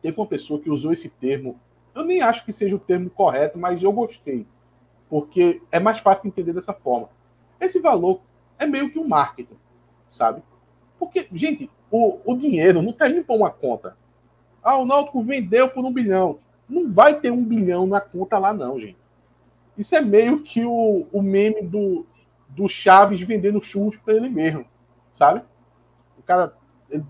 [0.00, 1.58] teve uma pessoa que usou esse termo
[1.94, 4.46] eu nem acho que seja o termo correto, mas eu gostei.
[5.08, 7.08] Porque é mais fácil de entender dessa forma.
[7.60, 8.20] Esse valor
[8.58, 9.56] é meio que um marketing,
[10.10, 10.42] sabe?
[10.98, 13.96] Porque, gente, o, o dinheiro não está indo para uma conta.
[14.60, 16.40] Ah, o Náutico vendeu por um bilhão.
[16.68, 18.96] Não vai ter um bilhão na conta lá, não, gente.
[19.78, 22.04] Isso é meio que o, o meme do,
[22.48, 24.64] do Chaves vendendo churros para ele mesmo,
[25.12, 25.42] sabe?
[26.18, 26.56] O cara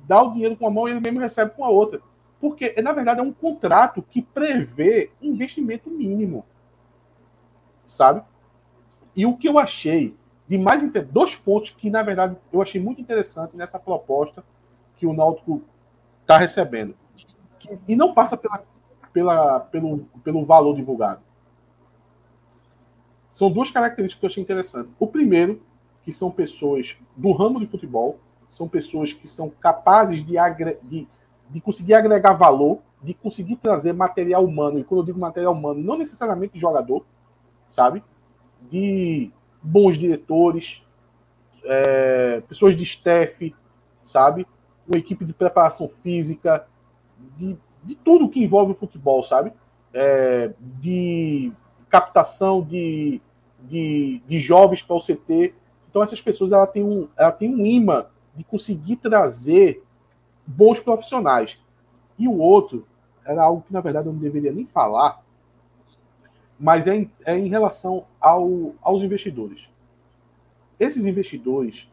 [0.06, 2.02] dá o dinheiro com a mão e ele mesmo recebe com a outra.
[2.39, 6.44] Porque, na verdade, é um contrato que prevê investimento mínimo.
[7.86, 8.23] Sabe?
[9.16, 10.15] E o que eu achei
[10.47, 14.44] de mais dois pontos que, na verdade, eu achei muito interessante nessa proposta
[15.05, 15.62] que o Náutico
[16.22, 16.94] está recebendo.
[17.59, 18.64] Que, e não passa pela,
[19.12, 21.20] pela, pelo, pelo valor divulgado.
[23.31, 24.93] São duas características que eu achei interessantes.
[24.98, 25.60] O primeiro,
[26.02, 28.18] que são pessoas do ramo de futebol,
[28.48, 31.06] são pessoas que são capazes de, agre, de
[31.51, 35.82] de conseguir agregar valor, de conseguir trazer material humano, e quando eu digo material humano,
[35.82, 37.05] não necessariamente jogador,
[37.68, 38.02] sabe?
[38.70, 39.31] De
[39.62, 40.82] bons diretores,
[41.64, 43.55] é, pessoas de staff,
[44.02, 44.47] sabe?
[44.86, 46.66] Uma equipe de preparação física,
[47.36, 49.52] de, de tudo que envolve o futebol, sabe?
[49.93, 51.52] É, de
[51.89, 53.20] captação de,
[53.61, 55.55] de, de jovens para o CT.
[55.89, 59.82] Então, essas pessoas ela tem um, ela tem um imã de conseguir trazer
[60.47, 61.62] bons profissionais.
[62.19, 62.86] E o outro
[63.24, 65.23] era algo que, na verdade, eu não deveria nem falar,
[66.59, 69.69] mas é em, é em relação ao, aos investidores.
[70.78, 71.89] Esses investidores,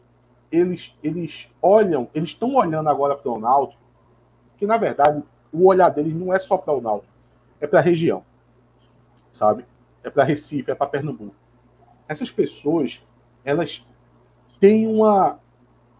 [0.51, 3.81] eles, eles olham, eles estão olhando agora para o Náutico,
[4.57, 7.11] que, na verdade, o olhar deles não é só para o Náutico,
[7.59, 8.23] é para a região,
[9.31, 9.65] sabe?
[10.03, 11.35] É para Recife, é para Pernambuco.
[12.07, 13.05] Essas pessoas,
[13.43, 13.85] elas
[14.59, 15.39] têm uma,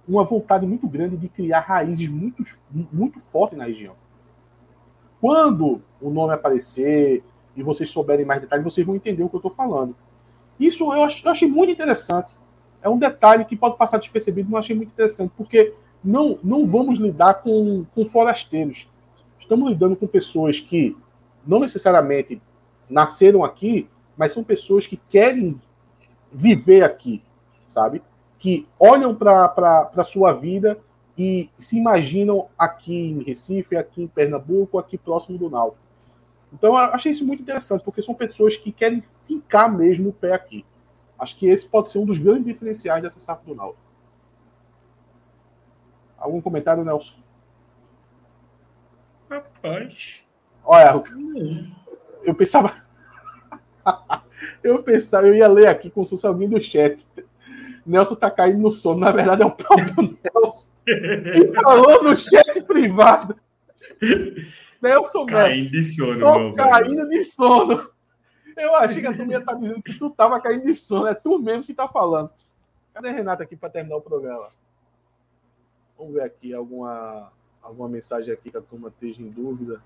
[0.08, 3.96] uma vontade muito grande de criar raízes muito, muito fortes na região.
[5.20, 7.24] Quando o nome aparecer
[7.56, 9.96] e vocês souberem mais detalhes, vocês vão entender o que eu estou falando.
[10.60, 12.34] Isso eu, ach, eu achei muito interessante.
[12.82, 17.00] É um detalhe que pode passar despercebido, mas achei muito interessante, porque não, não vamos
[17.00, 18.90] lidar com, com forasteiros.
[19.40, 20.98] Estamos lidando com pessoas que
[21.46, 22.42] não necessariamente
[22.90, 25.60] nasceram aqui, mas são pessoas que querem
[26.32, 27.22] viver aqui,
[27.66, 28.02] sabe?
[28.42, 30.76] que olham para a sua vida
[31.16, 35.78] e se imaginam aqui em Recife, aqui em Pernambuco, aqui próximo do Náutico.
[36.52, 40.34] Então eu achei isso muito interessante, porque são pessoas que querem ficar mesmo o pé
[40.34, 40.66] aqui.
[41.22, 43.80] Acho que esse pode ser um dos grandes diferenciais dessa safra do Náutico.
[46.18, 47.20] Algum comentário, Nelson?
[49.30, 50.28] Rapaz.
[50.66, 51.04] Olha,
[52.24, 52.76] eu pensava.
[54.64, 57.00] eu pensava, eu ia ler aqui como se fosse alguém do chat.
[57.86, 59.00] Nelson tá caindo no sono.
[59.02, 60.70] Na verdade, é o próprio Nelson.
[60.88, 63.36] E falou no chat privado.
[64.82, 66.56] Nelson Caindo de sono, Tô meu velho.
[66.56, 67.92] caindo de sono.
[68.58, 71.08] Eu achei que a turma ia estar dizendo que tu tava caindo de sono.
[71.08, 72.30] É tu mesmo que tá falando.
[72.94, 74.50] Cadê a Renata aqui para terminar o programa?
[75.98, 79.82] Vamos ver aqui alguma, alguma mensagem aqui que a turma esteja em dúvida.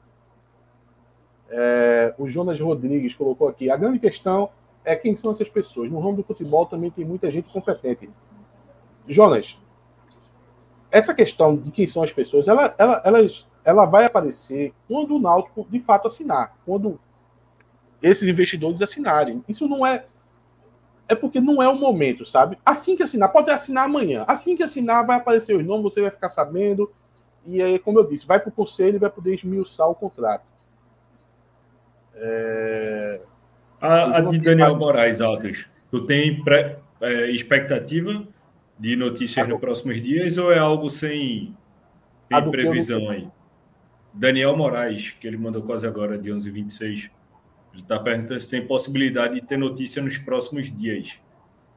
[1.50, 3.70] É, o Jonas Rodrigues colocou aqui.
[3.70, 4.50] A grande questão
[4.84, 5.92] é quem são essas pessoas.
[5.92, 8.10] No ramo do futebol também tem muita gente competente.
[9.08, 9.60] Jonas,
[10.90, 15.20] essa questão de quem são as pessoas, ela, ela, elas, ela vai aparecer quando o
[15.20, 16.56] Náutico de fato assinar.
[16.66, 17.00] Quando
[18.02, 19.44] esses investidores assinarem.
[19.48, 20.06] Isso não é.
[21.08, 22.58] É porque não é o momento, sabe?
[22.66, 24.26] Assim que assinar, pode assinar amanhã.
[24.28, 26.92] Assim que assinar, vai aparecer os nomes, você vai ficar sabendo.
[27.46, 30.44] E aí, como eu disse, vai para o conselho e vai poder esmiuçar o contrato.
[32.16, 33.22] É...
[33.80, 38.26] A, a de Daniel Moraes, Alves, tu tem pré- é, expectativa
[38.80, 41.56] de notícias nos próximos dias ou é algo sem,
[42.32, 43.28] sem previsão aí?
[44.12, 47.12] Daniel Moraes, que ele mandou quase agora, de 11h26.
[47.76, 51.20] Ele está perguntando se tem possibilidade de ter notícia nos próximos dias.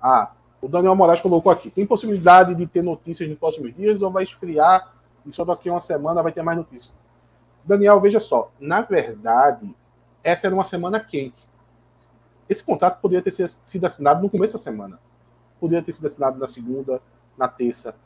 [0.01, 0.31] Ah,
[0.63, 1.71] o Daniel Moraes colocou aqui.
[1.71, 4.95] Tem possibilidade de ter notícias nos próximos dias ou vai esfriar
[5.27, 6.95] e só daqui a uma semana vai ter mais notícias?
[7.65, 8.53] Daniel, veja só.
[8.61, 9.75] Na verdade,
[10.23, 11.45] essa era uma semana quente.
[12.49, 15.01] Esse contrato poderia ter sido assinado no começo da semana.
[15.59, 17.03] Poderia ter sido assinado na segunda,
[17.37, 17.97] na terça,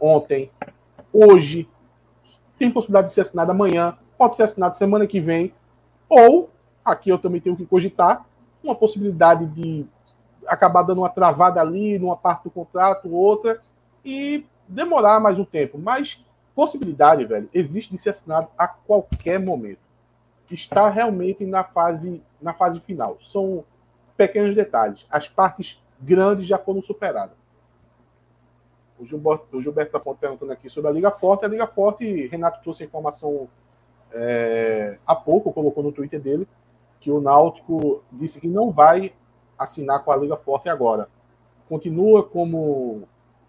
[0.00, 0.50] ontem,
[1.12, 1.68] hoje.
[2.58, 3.96] Tem possibilidade de ser assinado amanhã.
[4.16, 5.54] Pode ser assinado semana que vem.
[6.08, 6.50] Ou,
[6.86, 8.24] aqui eu também tenho que cogitar,
[8.62, 9.84] uma possibilidade de
[10.46, 13.60] acabar dando uma travada ali numa parte do contrato, outra,
[14.04, 15.78] e demorar mais um tempo.
[15.78, 19.80] Mas possibilidade, velho, existe de ser assinado a qualquer momento.
[20.48, 23.18] Está realmente na fase, na fase final.
[23.20, 23.64] São
[24.16, 25.04] pequenos detalhes.
[25.10, 27.36] As partes grandes já foram superadas.
[28.98, 31.44] O Gilberto, o Gilberto tá perguntando aqui sobre a Liga Forte.
[31.44, 33.48] A Liga Forte, Renato trouxe a informação
[34.12, 36.48] é, há pouco, colocou no Twitter dele,
[37.06, 39.12] que o Náutico disse que não vai
[39.56, 41.08] assinar com a Liga Forte agora.
[41.68, 43.04] Continua como,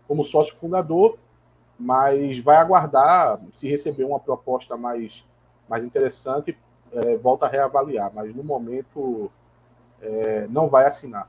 [0.08, 1.18] como sócio fundador,
[1.78, 5.26] mas vai aguardar se receber uma proposta mais,
[5.68, 6.56] mais interessante,
[6.92, 8.12] é, volta a reavaliar.
[8.14, 9.32] Mas no momento
[10.04, 11.28] é, não vai assinar.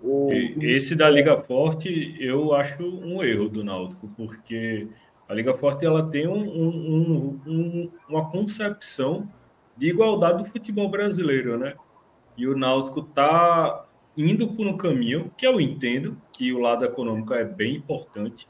[0.00, 0.28] O,
[0.60, 4.86] Esse da Liga Forte eu acho um erro do Náutico, porque
[5.28, 9.26] a Liga Forte ela tem um, um, um, uma concepção
[9.76, 11.74] de igualdade do futebol brasileiro, né?
[12.36, 13.84] E o Náutico está
[14.16, 18.48] indo por um caminho que eu entendo que o lado econômico é bem importante,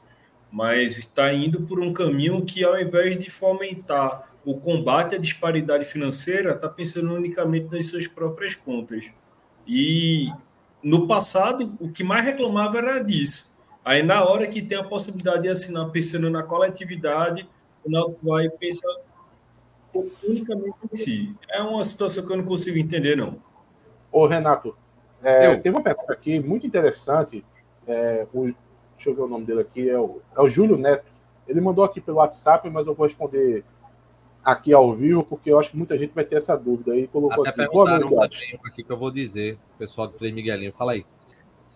[0.51, 5.85] mas está indo por um caminho que, ao invés de fomentar o combate à disparidade
[5.85, 9.11] financeira, está pensando unicamente nas suas próprias contas.
[9.65, 10.29] E
[10.81, 13.53] no passado, o que mais reclamava era disso.
[13.85, 17.49] Aí, na hora que tem a possibilidade de assinar pensando na coletividade,
[17.83, 18.93] o Náutico vai pensar
[21.49, 23.37] É uma situação que eu não consigo entender, não.
[24.11, 24.75] Ô, Renato,
[25.21, 27.45] é, tem uma pergunta aqui muito interessante.
[27.87, 28.45] É, o,
[28.95, 29.89] deixa eu ver o nome dele aqui.
[29.89, 31.11] É o, é o Júlio Neto.
[31.47, 33.63] Ele mandou aqui pelo WhatsApp, mas eu vou responder
[34.43, 36.95] aqui ao vivo, porque eu acho que muita gente vai ter essa dúvida.
[36.95, 37.73] Ele colocou Até aqui.
[37.73, 40.73] Boa noite, aqui que eu vou dizer, o pessoal do Frei Miguelinho.
[40.73, 41.05] Fala aí.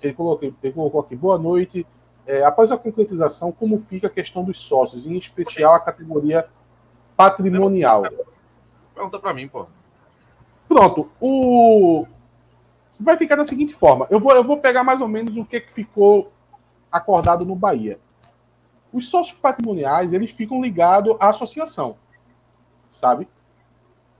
[0.01, 1.85] ele colocou, ele colocou aqui, boa noite.
[2.25, 6.45] É, após a concretização, como fica a questão dos sócios, em especial a categoria
[7.17, 8.03] patrimonial?
[8.93, 9.65] Pergunta para mim, pô.
[10.67, 12.05] Pronto, o
[12.99, 14.07] vai ficar da seguinte forma.
[14.09, 16.31] Eu vou, eu vou pegar mais ou menos o que, que ficou
[16.91, 17.99] acordado no Bahia.
[18.91, 21.97] Os sócios patrimoniais, eles ficam ligados à associação,
[22.89, 23.27] sabe?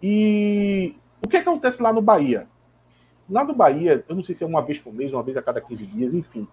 [0.02, 2.48] E o que acontece lá no Bahia?
[3.30, 5.42] Lá no Bahia, eu não sei se é uma vez por mês, uma vez a
[5.42, 6.48] cada 15 dias, enfim.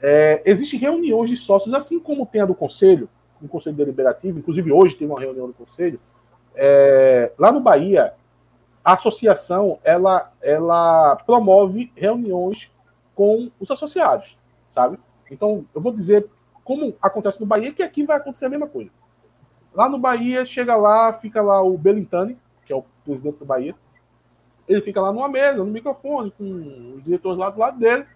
[0.00, 3.08] É, Existem reuniões de sócios, assim como tem a do Conselho,
[3.40, 6.00] no Conselho Deliberativo, inclusive hoje tem uma reunião do Conselho.
[6.54, 8.14] É, lá no Bahia,
[8.84, 12.70] a associação ela, ela promove reuniões
[13.14, 14.36] com os associados,
[14.70, 14.98] sabe?
[15.30, 16.28] Então, eu vou dizer
[16.64, 18.90] como acontece no Bahia, que aqui vai acontecer a mesma coisa.
[19.74, 23.74] Lá no Bahia, chega lá, fica lá o Belintani, que é o presidente do Bahia.
[24.68, 28.06] Ele fica lá numa mesa, no microfone, com os diretores lá do lado dele.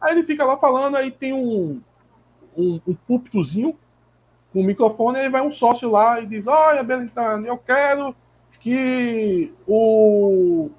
[0.00, 1.80] Aí ele fica lá falando, aí tem um,
[2.56, 3.78] um, um púlpitozinho
[4.52, 8.14] com o microfone, aí vai um sócio lá e diz: Olha, Belintani, eu quero
[8.60, 10.70] que o,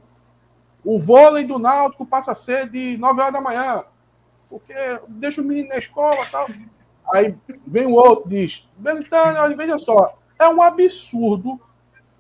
[0.84, 3.84] o vôlei do Náutico passe a ser de 9 horas da manhã.
[4.50, 4.74] porque
[5.08, 6.48] deixa o menino na escola tal.
[7.14, 7.36] Aí
[7.66, 11.60] vem o outro diz, Belitânia, olha, veja só, é um absurdo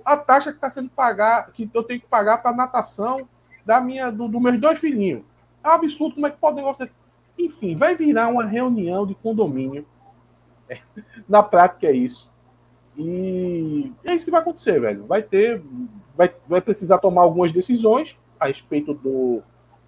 [0.04, 3.28] a taxa que está sendo pagar, que eu tenho que pagar para natação
[3.66, 5.24] da minha, do, do meus dois filhinhos.
[5.64, 6.90] É um absurdo como é que pode um negócio.
[7.38, 9.86] Enfim, vai virar uma reunião de condomínio.
[11.28, 12.32] Na prática é isso.
[12.98, 15.06] E é isso que vai acontecer, velho.
[15.08, 15.62] Vai ter,
[16.16, 19.42] vai, vai precisar tomar algumas decisões a respeito do,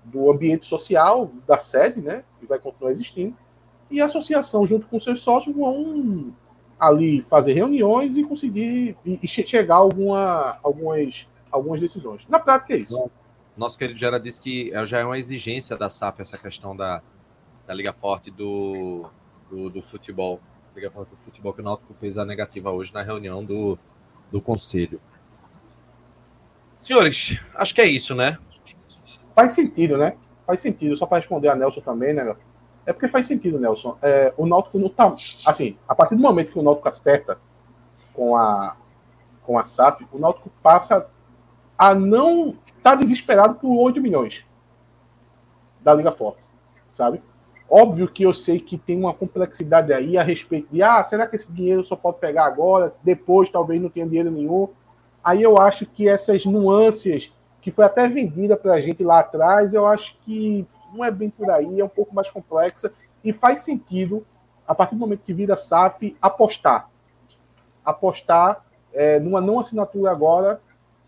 [0.06, 2.24] do ambiente social da sede, né?
[2.40, 3.36] Que vai continuar existindo.
[3.92, 6.34] E a associação, junto com seus sócios, vão
[6.80, 12.26] ali fazer reuniões e conseguir e, e chegar a alguma, algumas, algumas decisões.
[12.28, 13.12] Na prática é isso.
[13.56, 17.02] Nosso querido Gera disse que já é uma exigência da SAF essa questão da,
[17.68, 19.06] da Liga Forte do,
[19.50, 20.40] do, do futebol.
[20.76, 23.78] Liga Forte do futebol que o Náutico fez a negativa hoje na reunião do,
[24.32, 25.00] do Conselho.
[26.78, 28.38] Senhores, acho que é isso, né?
[29.36, 30.18] Faz sentido, né?
[30.46, 30.96] Faz sentido.
[30.96, 32.36] Só para responder a Nelson também, né?
[32.86, 33.98] É porque faz sentido, Nelson.
[34.02, 35.08] É, o Náutico não tá.
[35.46, 37.40] Assim, a partir do momento que o Náutico acerta
[38.14, 38.76] com a,
[39.44, 41.08] com a SAF, o Náutico passa
[41.78, 44.46] a não tá desesperado por 8 milhões
[45.82, 46.44] da Liga Forte,
[46.90, 47.22] sabe?
[47.76, 51.36] Óbvio que eu sei que tem uma complexidade aí a respeito de, ah, será que
[51.36, 52.94] esse dinheiro só pode pegar agora?
[53.02, 54.70] Depois talvez não tenha dinheiro nenhum.
[55.24, 57.34] Aí eu acho que essas nuances
[57.64, 61.32] que foi até vendida para a gente lá atrás, eu acho que não é bem
[61.32, 62.94] por aí, é um pouco mais complexa
[63.24, 64.24] e faz sentido,
[64.68, 66.92] a partir do momento que vira SAF, apostar.
[67.84, 68.64] Apostar
[68.94, 70.62] é, numa não assinatura agora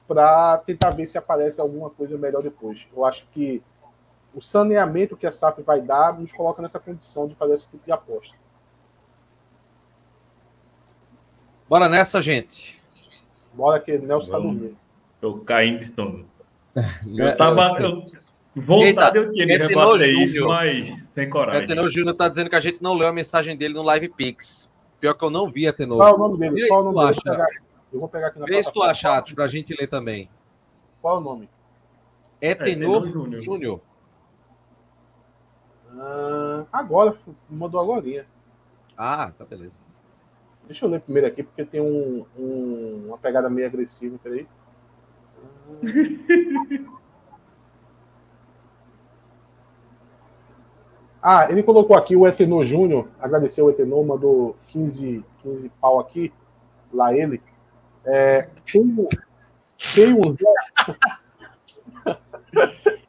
[0.07, 2.87] para tentar ver se aparece alguma coisa melhor depois.
[2.91, 3.61] Eu acho que
[4.36, 7.84] o saneamento que a SAF vai dar nos coloca nessa condição de fazer esse tipo
[7.86, 8.36] de aposta.
[11.68, 12.80] Bora nessa, gente.
[13.53, 14.78] Bora que Nelson está dormindo.
[15.20, 16.26] Tô caindo de sono.
[17.18, 17.70] Eu tava.
[17.80, 21.64] Eu, vontade eu tinha de rebater isso, mas sem coragem.
[21.64, 24.70] Atenor Júnior tá dizendo que a gente não leu a mensagem dele no Live Pix.
[24.99, 25.98] Pior que eu não vi, Atenor.
[25.98, 26.68] Qual é o nome dele?
[26.68, 26.95] Qual é o se nome tu dele?
[26.95, 27.22] Eu vou acha.
[27.32, 27.48] pegar-
[27.94, 30.30] Eu vou pegar aqui na Vê se tu acha, Atos, pra gente ler também.
[31.02, 31.49] Qual é o nome?
[32.41, 33.41] Etenor Etenor Júnior.
[33.41, 33.82] Júnior.
[35.97, 37.15] Ah, agora,
[37.49, 38.26] mandou agora.
[38.97, 39.77] Ah, tá beleza.
[40.65, 44.17] Deixa eu ler primeiro aqui, porque tem um, um- uma pegada meio agressiva.
[44.22, 44.47] Peraí.
[51.22, 56.31] Ah, ele colocou aqui o Etenor Júnior, agradeceu o Etenor, mandou 15, 15 pau aqui,
[56.93, 57.41] lá ele.
[58.05, 58.49] É,
[59.91, 60.45] tem um Zé...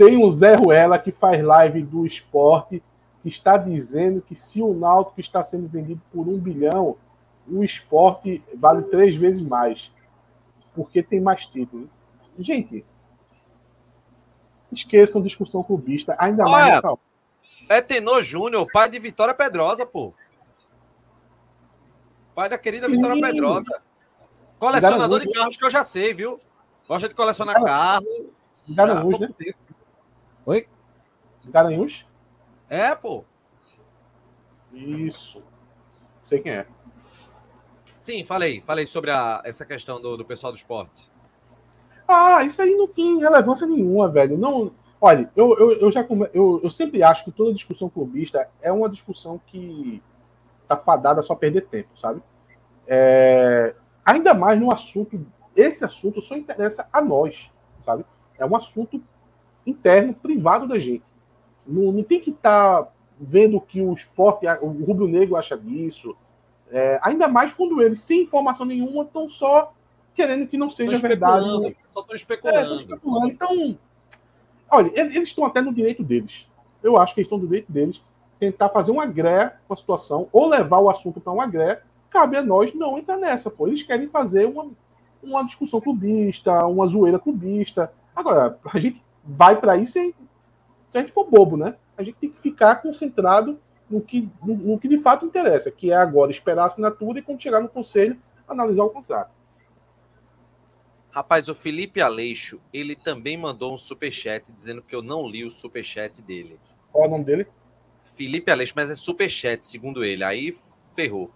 [0.00, 2.82] tem um Zé Ruela que faz live do esporte
[3.22, 6.96] que está dizendo que se o Náutico está sendo vendido por um bilhão,
[7.46, 9.92] o esporte vale três vezes mais,
[10.74, 11.86] porque tem mais títulos.
[12.38, 12.82] Gente,
[14.72, 17.00] esqueçam discussão clubista, ainda mais Olha, nessa hora.
[17.68, 20.14] Etenor Júnior, pai de Vitória Pedrosa, pô.
[22.34, 22.92] Pai da querida Sim.
[22.96, 23.82] Vitória Pedrosa.
[24.58, 25.34] Colecionador de Garanhuns.
[25.36, 26.40] carros que eu já sei, viu?
[26.88, 28.06] Gosta de colecionar Cara, carro.
[28.66, 29.54] Garanhuns, Ah, né?
[30.46, 30.66] Oi?
[31.46, 32.06] Garanhuns?
[32.68, 33.24] É, pô.
[34.72, 35.42] Isso.
[36.24, 36.66] Sei quem é.
[37.98, 38.60] Sim, falei.
[38.60, 41.08] Falei sobre a- essa questão do, do pessoal do esporte.
[42.08, 44.36] Ah, isso aí não tem relevância nenhuma, velho.
[44.36, 48.72] Não, olha, eu, eu, eu já eu, eu sempre acho que toda discussão clubista é
[48.72, 50.02] uma discussão que
[50.68, 52.22] tá fadada a só perder tempo, sabe?
[52.86, 55.26] É, ainda mais no assunto,
[55.56, 57.50] esse assunto só interessa a nós,
[57.82, 58.04] sabe?
[58.38, 59.02] É um assunto
[59.66, 61.04] interno, privado da gente.
[61.66, 66.16] Não, não tem que estar vendo o que o esporte, o rubro negro acha disso.
[66.70, 69.72] É, ainda mais quando eles, sem informação nenhuma, estão só
[70.14, 71.76] querendo que não seja verdade.
[71.88, 72.74] Só tô É, especulando.
[72.76, 73.26] especulando.
[73.28, 73.78] Então,
[74.70, 76.46] olha, eles eles estão até no direito deles.
[76.82, 78.02] Eu acho que eles estão no direito deles
[78.38, 81.82] tentar fazer uma gré com a situação, ou levar o assunto para uma gré.
[82.08, 83.68] Cabe a nós não entrar nessa, pô.
[83.68, 84.66] Eles querem fazer uma,
[85.22, 87.92] uma discussão clubista, uma zoeira clubista.
[88.16, 90.14] Agora, a gente vai para isso se,
[90.90, 91.76] se a gente for bobo, né?
[91.96, 95.90] A gente tem que ficar concentrado no que, no, no que de fato interessa, que
[95.90, 98.16] é agora esperar a assinatura e quando chegar no conselho,
[98.46, 99.32] analisar o contrato.
[101.10, 105.50] Rapaz, o Felipe Aleixo, ele também mandou um superchat dizendo que eu não li o
[105.50, 106.58] superchat dele.
[106.92, 107.46] Qual é o nome dele?
[108.14, 110.22] Felipe Aleixo, mas é superchat, segundo ele.
[110.22, 110.56] Aí
[110.94, 111.30] ferrou.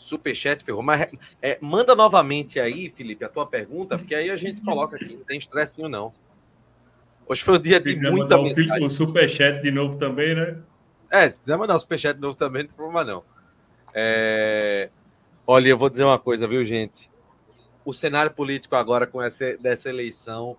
[0.00, 0.82] Superchat ferrou.
[0.82, 1.10] Mas
[1.42, 5.16] é, manda novamente aí, Felipe, a tua pergunta, porque aí a gente coloca aqui.
[5.16, 6.12] Não tem estresse nenhum, não.
[7.26, 8.86] Hoje foi um dia Se de muita o, mensagem.
[8.86, 10.56] o superchat de novo também, né?
[11.10, 13.24] É, se quiser mandar um superchat de novo também, não tem problema não.
[13.92, 14.88] É...
[15.46, 17.10] Olha, eu vou dizer uma coisa, viu, gente?
[17.84, 20.56] O cenário político agora com essa dessa eleição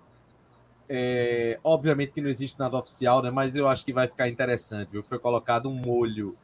[0.90, 3.30] É, obviamente que não existe nada oficial, né?
[3.32, 4.92] Mas eu acho que vai ficar interessante.
[4.92, 5.04] Viu?
[5.04, 6.36] Foi colocado um molho.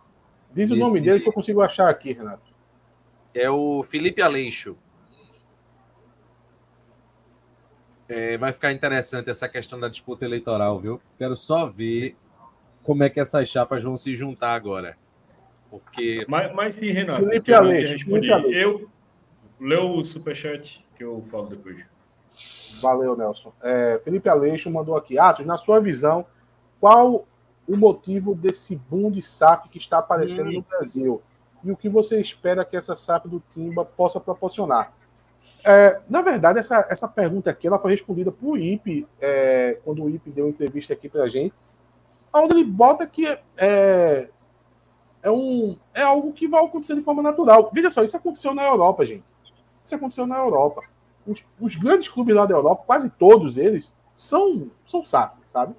[0.53, 2.54] Diz o nome dele que eu consigo achar aqui, Renato.
[3.35, 4.77] É o Felipe Aleixo.
[8.07, 11.01] É, vai ficar interessante essa questão da disputa eleitoral, viu?
[11.17, 12.15] Quero só ver
[12.81, 14.97] como é que essas chapas vão se juntar agora.
[15.69, 17.25] Porque Mas, mas sim, Renato.
[17.25, 18.05] Felipe eu Aleixo.
[18.05, 18.55] Felipe Aleixo.
[18.55, 18.89] Eu
[19.59, 21.85] leu o superchat que eu falo depois.
[22.81, 23.51] Valeu, Nelson.
[23.61, 25.17] É, Felipe Aleixo mandou aqui.
[25.17, 26.25] Atos, na sua visão,
[26.79, 27.27] qual
[27.67, 31.21] o motivo desse boom de SAF que está aparecendo no Brasil?
[31.65, 34.93] E o que você espera que essa SAF do Timba possa proporcionar?
[35.63, 40.03] É, na verdade, essa, essa pergunta aqui ela foi respondida por o IPE, é, quando
[40.03, 41.53] o IPE deu uma entrevista aqui para a gente,
[42.33, 43.25] onde ele bota que
[43.57, 44.29] é,
[45.23, 47.69] é, um, é algo que vai acontecer de forma natural.
[47.73, 49.23] Veja só, isso aconteceu na Europa, gente.
[49.83, 50.83] Isso aconteceu na Europa
[51.25, 55.75] os, os grandes clubes lá da Europa, quase todos eles, são, são SAF, sabe?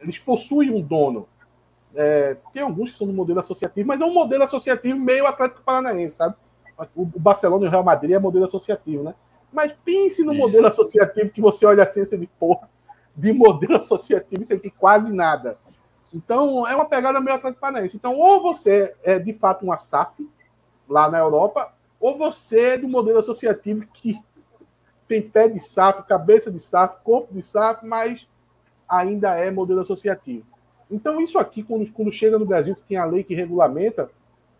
[0.00, 1.28] Eles possuem um dono.
[1.94, 5.62] É, tem alguns que são no modelo associativo, mas é um modelo associativo meio Atlético
[5.62, 6.34] Paranaense, sabe?
[6.94, 9.14] O, o Barcelona e o Real Madrid é modelo associativo, né?
[9.52, 10.42] Mas pense no Isso.
[10.42, 12.68] modelo associativo que você olha assim, você de porra,
[13.16, 15.58] de modelo associativo, você tem quase nada.
[16.12, 17.96] Então, é uma pegada meio Atlético Paranaense.
[17.96, 20.28] Então, ou você é de fato uma SAF
[20.88, 24.18] lá na Europa, ou você é do modelo associativo que
[25.06, 28.28] tem pé de SAF, cabeça de SAF, corpo de SAF, mas
[28.88, 30.46] ainda é modelo associativo.
[30.90, 34.10] Então, isso aqui, quando, quando chega no Brasil, que tem a lei que regulamenta,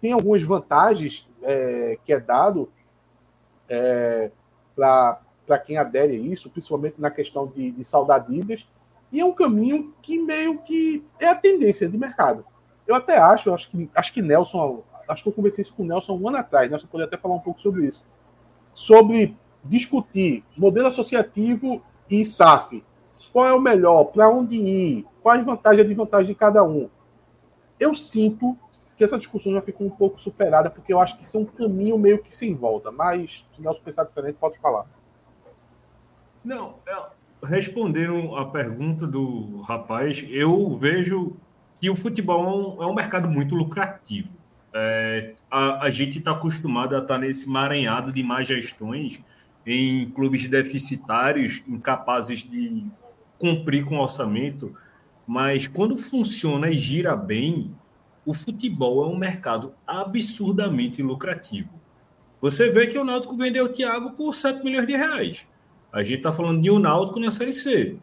[0.00, 2.70] tem algumas vantagens é, que é dado
[3.68, 4.30] é,
[4.74, 8.66] para quem adere a isso, principalmente na questão de, de saldar dívidas,
[9.10, 12.44] e é um caminho que meio que é a tendência de mercado.
[12.86, 15.86] Eu até acho, acho que, acho que Nelson, acho que eu conversei isso com o
[15.86, 18.05] Nelson um ano atrás, Nelson poderia até falar um pouco sobre isso.
[18.74, 22.84] Sobre discutir modelo associativo e SAF.
[23.32, 24.05] Qual é o melhor?
[24.05, 25.06] Para onde ir?
[25.28, 26.88] Quais vantagens e desvantagens de cada um?
[27.78, 28.56] Eu sinto
[28.96, 31.44] que essa discussão já ficou um pouco superada, porque eu acho que isso é um
[31.44, 32.90] caminho meio que sem volta.
[32.90, 34.86] Mas, se Nelson pensar diferente, pode falar.
[36.42, 37.10] Não, é-
[37.44, 41.36] respondendo a pergunta do rapaz, eu vejo
[41.78, 44.30] que o futebol é um, é mercado muito lucrativo.
[44.72, 49.22] É, a, a gente está acostumado a estar nesse maranhado de má gestões
[49.66, 52.86] em clubes deficitários, incapazes de
[53.38, 54.74] cumprir com o orçamento,
[55.28, 57.70] mas quando funciona e gira bem,
[58.24, 61.68] o futebol é um mercado absurdamente lucrativo.
[62.40, 65.46] Você vê que o Náutico vendeu o Thiago por 7 milhões de reais.
[65.92, 67.96] A gente está falando de um Náutico na Série C.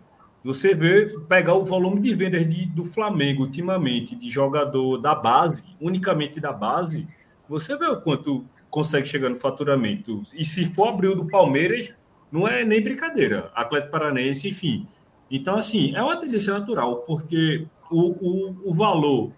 [0.43, 5.63] Você vê pegar o volume de vendas de- do Flamengo ultimamente, de jogador da base,
[5.81, 7.07] unicamente da base,
[7.49, 10.21] você vê o quanto consegue chegar no faturamento.
[10.35, 11.91] E se for abrir o do Palmeiras,
[12.31, 13.51] não é nem brincadeira.
[13.55, 14.85] Atlético Paranaense, enfim.
[15.29, 19.31] Então, assim, é uma tendência natural, porque o, o, o valor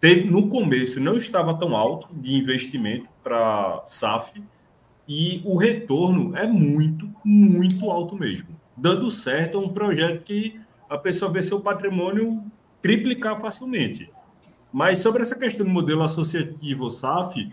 [0.00, 4.42] teve, no começo não estava tão alto de investimento para SAF
[5.08, 8.48] e o retorno é muito, muito alto mesmo.
[8.76, 12.42] Dando certo, é um projeto que a pessoa vê seu patrimônio
[12.80, 14.10] triplicar facilmente.
[14.72, 17.50] Mas sobre essa questão do modelo associativo SAF,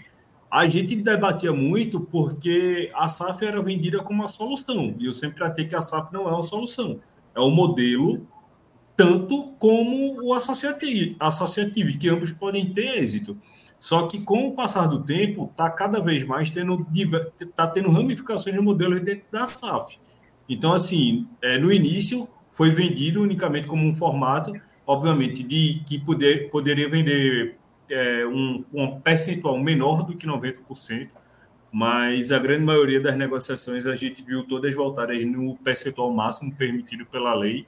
[0.51, 4.95] a gente debatia muito porque a SAF era vendida como uma solução.
[4.99, 6.99] E eu sempre tratei que a SAF não é uma solução.
[7.36, 8.26] É um modelo
[8.95, 13.38] tanto como o associativo, associativo, que ambos podem ter êxito.
[13.78, 16.88] Só que com o passar do tempo, está cada vez mais tendo,
[17.56, 19.98] tá tendo ramificações de modelos dentro da SAF.
[20.48, 24.53] Então, assim, é, no início foi vendido unicamente como um formato,
[24.88, 27.57] obviamente, de que poder, poderia vender
[27.90, 31.10] é, um, um percentual menor do que 90%,
[31.76, 37.06] mas a grande maioria das negociações a gente viu todas voltadas no percentual máximo permitido
[37.06, 37.68] pela lei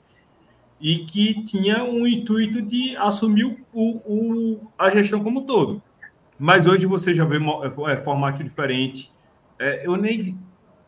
[0.79, 3.43] e que tinha um intuito de assumir
[3.73, 5.84] o, o, a gestão como um todo.
[6.39, 9.11] Mas hoje você já vê é, formato diferente.
[9.59, 10.39] É, eu nem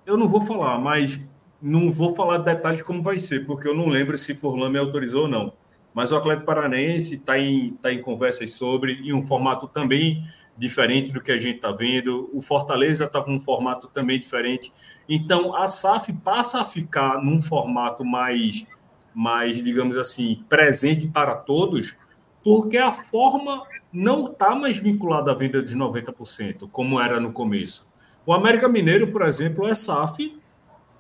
[0.06, 1.20] eu não vou falar, mas
[1.62, 5.24] não vou falar detalhes como vai ser, porque eu não lembro se Forlan me autorizou
[5.24, 5.52] ou não.
[5.94, 10.24] Mas o Atlético Paranaense está em, tá em conversas sobre, em um formato também
[10.60, 12.30] diferente do que a gente está vendo.
[12.34, 14.72] O Fortaleza está com um formato também diferente.
[15.08, 18.66] Então, a SAF passa a ficar num formato mais,
[19.16, 21.96] mais digamos assim, presente para todos,
[22.44, 27.90] porque a forma não está mais vinculada à venda dos 90%, como era no começo.
[28.26, 30.38] O América Mineiro, por exemplo, é SAF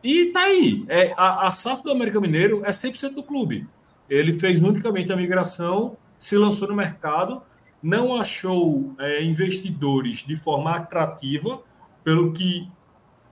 [0.03, 0.85] e está aí.
[0.87, 3.67] É, a, a SAF do América Mineiro é 100% do clube.
[4.09, 7.43] Ele fez unicamente a migração, se lançou no mercado,
[7.81, 11.61] não achou é, investidores de forma atrativa,
[12.03, 12.67] pelo que,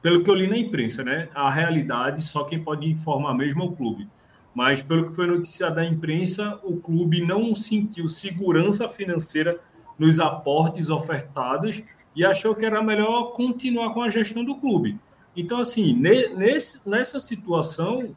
[0.02, 1.30] pelo que eu li na imprensa, né?
[1.34, 4.07] A realidade, só quem pode informar mesmo é o clube.
[4.53, 9.60] mas pelo que foi noticiado da imprensa, o clube não sentiu segurança financeira
[9.99, 11.84] nos aportes ofertados
[12.15, 14.98] e achou que era melhor continuar com a gestão do clube.
[15.36, 18.15] Então, assim, nesse, nessa situação,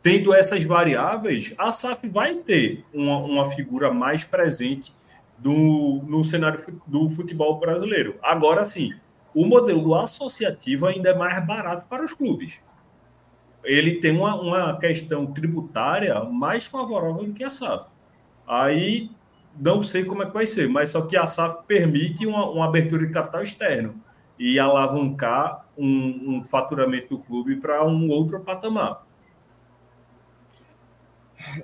[0.00, 4.94] tendo essas variáveis, a SAF vai ter uma, uma figura mais presente
[5.38, 8.18] do, no cenário do futebol brasileiro.
[8.22, 8.92] Agora, sim,
[9.34, 12.62] o modelo associativo ainda é mais barato para os clubes.
[13.62, 17.88] Ele tem uma, uma questão tributária mais favorável do que a SAF.
[18.46, 19.10] Aí
[19.58, 22.64] não sei como é que vai ser, mas só que a SAF permite uma, uma
[22.64, 24.02] abertura de capital externo
[24.38, 29.06] e alavancar um, um faturamento do clube para um outro patamar.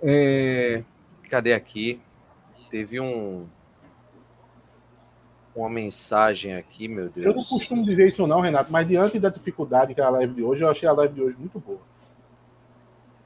[0.02, 0.82] É,
[1.30, 2.01] cadê aqui?
[2.70, 3.46] Teve um
[5.55, 7.26] uma mensagem aqui, meu Deus.
[7.26, 10.35] Eu não costumo dizer isso não, Renato, mas diante da dificuldade que é a live
[10.35, 11.81] de hoje, eu achei a live de hoje muito boa.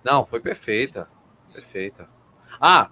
[0.04, 1.08] Não, foi perfeita.
[1.52, 2.08] Perfeita.
[2.60, 2.90] Ah,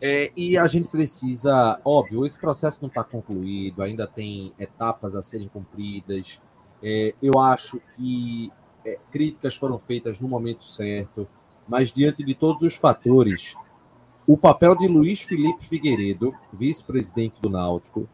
[0.00, 5.22] é, e a gente precisa, óbvio, esse processo não está concluído, ainda tem etapas a
[5.22, 6.40] serem cumpridas.
[6.82, 8.52] É, eu acho que
[8.84, 11.28] é, críticas foram feitas no momento certo,
[11.66, 13.56] mas diante de todos os fatores,
[14.26, 18.08] o papel de Luiz Felipe Figueiredo, vice-presidente do Náutico,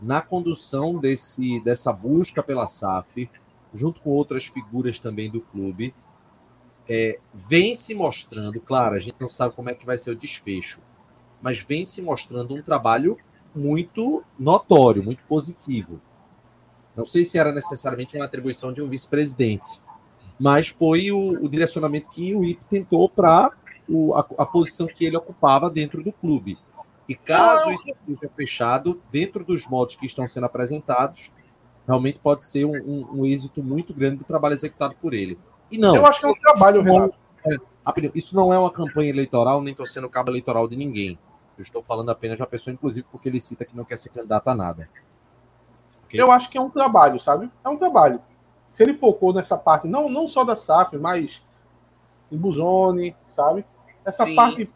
[0.00, 3.28] na condução desse, dessa busca pela SAF,
[3.74, 5.94] junto com outras figuras também do clube,
[6.88, 10.16] é, vem se mostrando, claro, a gente não sabe como é que vai ser o
[10.16, 10.80] desfecho,
[11.40, 13.16] mas vem se mostrando um trabalho
[13.54, 16.00] muito notório, muito positivo.
[16.96, 19.68] Não sei se era necessariamente uma atribuição de um vice-presidente,
[20.38, 23.52] mas foi o, o, direcionamento que o IP tentou para
[24.14, 26.58] a, a, posição que ele ocupava dentro do clube.
[27.10, 31.32] E caso isso seja fechado, dentro dos modos que estão sendo apresentados,
[31.84, 35.36] realmente pode ser um, um, um êxito muito grande do trabalho executado por ele.
[35.72, 35.96] E não.
[35.96, 37.14] Eu acho que é um trabalho, Renato.
[37.44, 37.56] É,
[38.14, 41.18] isso não é uma campanha eleitoral, nem estou sendo cabo eleitoral de ninguém.
[41.58, 44.46] Eu estou falando apenas uma pessoa, inclusive, porque ele cita que não quer ser candidato
[44.46, 44.88] a nada.
[46.04, 46.22] Okay?
[46.22, 47.50] Eu acho que é um trabalho, sabe?
[47.64, 48.22] É um trabalho.
[48.68, 51.42] Se ele focou nessa parte, não, não só da SAF, mas
[52.30, 53.64] em Buzone, sabe?
[54.04, 54.36] Essa Sim.
[54.36, 54.70] parte.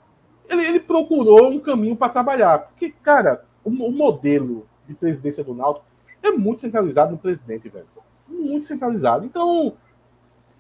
[0.49, 2.59] Ele, ele procurou um caminho para trabalhar.
[2.59, 5.87] Porque, cara, o, o, modelo de presidência do Náutico
[6.23, 7.87] é muito centralizado no presidente, velho.
[8.29, 9.25] Muito centralizado.
[9.25, 9.77] Então,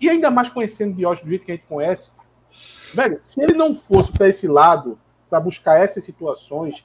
[0.00, 2.12] e ainda mais conhecendo Diógenes do jeito que a gente conhece,
[2.94, 4.98] velho, se ele não fosse para esse lado
[5.28, 6.84] para buscar essas situações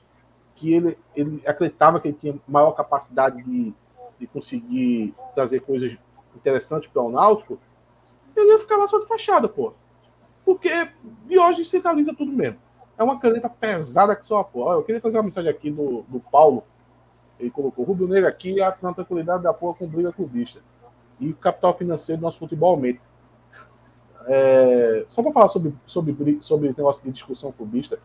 [0.55, 3.73] que ele, ele acreditava que ele tinha maior capacidade de,
[4.19, 5.97] de conseguir trazer coisas
[6.35, 7.59] interessantes para o Náutico,
[8.35, 9.73] ele ia ficar lá só de fachada, pô.
[10.43, 10.69] Porque
[11.29, 12.59] hoje centraliza tudo mesmo.
[12.99, 14.73] É uma caneta pesada que só porra.
[14.73, 16.65] Eu queria trazer uma mensagem aqui do, do Paulo.
[17.39, 20.59] Ele colocou: Rubro Negro aqui, a tranquilidade da porra com briga clubista.
[21.17, 22.99] E o capital financeiro do nosso futebol aumenta.
[24.27, 27.97] É, só para falar sobre, sobre, sobre negócio de discussão clubista,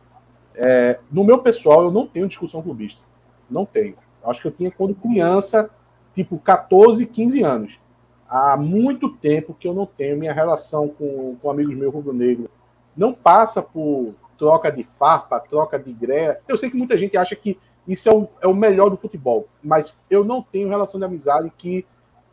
[0.55, 3.03] é, no meu pessoal, eu não tenho discussão clubista.
[3.51, 3.97] Não tenho.
[4.25, 5.71] Acho que eu tinha quando criança,
[6.15, 7.81] tipo 14, 15 anos.
[8.29, 12.49] Há muito tempo que eu não tenho minha relação com, com amigos meus rubro-negro.
[12.97, 14.15] Não passa por
[14.45, 16.39] troca de farpa, troca de greia.
[16.47, 17.59] Eu sei que muita gente acha que
[17.89, 21.51] isso é o, é o melhor do futebol, mas eu não tenho relação de amizade
[21.57, 21.87] que,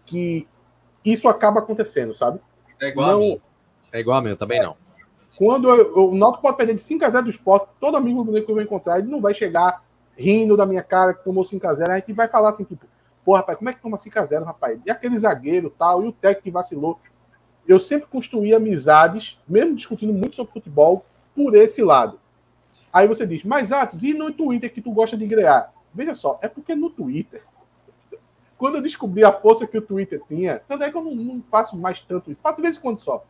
[0.05, 0.45] que
[1.05, 2.39] isso acaba acontecendo, sabe?
[2.81, 3.41] É igual não, a mim.
[3.93, 4.75] É igual a mim, também não.
[5.38, 8.55] Quando eu, o Náutico pode perder de 5x0 do esporte, todo amigo do que eu
[8.55, 9.81] vou encontrar, ele não vai chegar
[10.17, 11.89] rindo da minha cara que tomou 5x0.
[11.89, 12.85] A, gente vai falar assim, tipo,
[13.23, 14.79] pô, rapaz, como é que toma 5x0, rapaz?
[14.85, 16.99] E aquele zagueiro tal, e o técnico que vacilou.
[17.65, 21.05] Eu sempre construí amizades, mesmo discutindo muito sobre futebol,
[21.35, 22.19] por esse lado.
[22.91, 25.73] Aí você diz, mas Atos, e no Twitter que tu gosta de grear?
[25.93, 27.41] Veja só, é porque no Twitter,
[28.57, 31.43] quando eu descobri a força que o Twitter tinha, tanto é que eu não, não
[31.49, 33.25] faço mais tanto isso, faço de vez em quando só.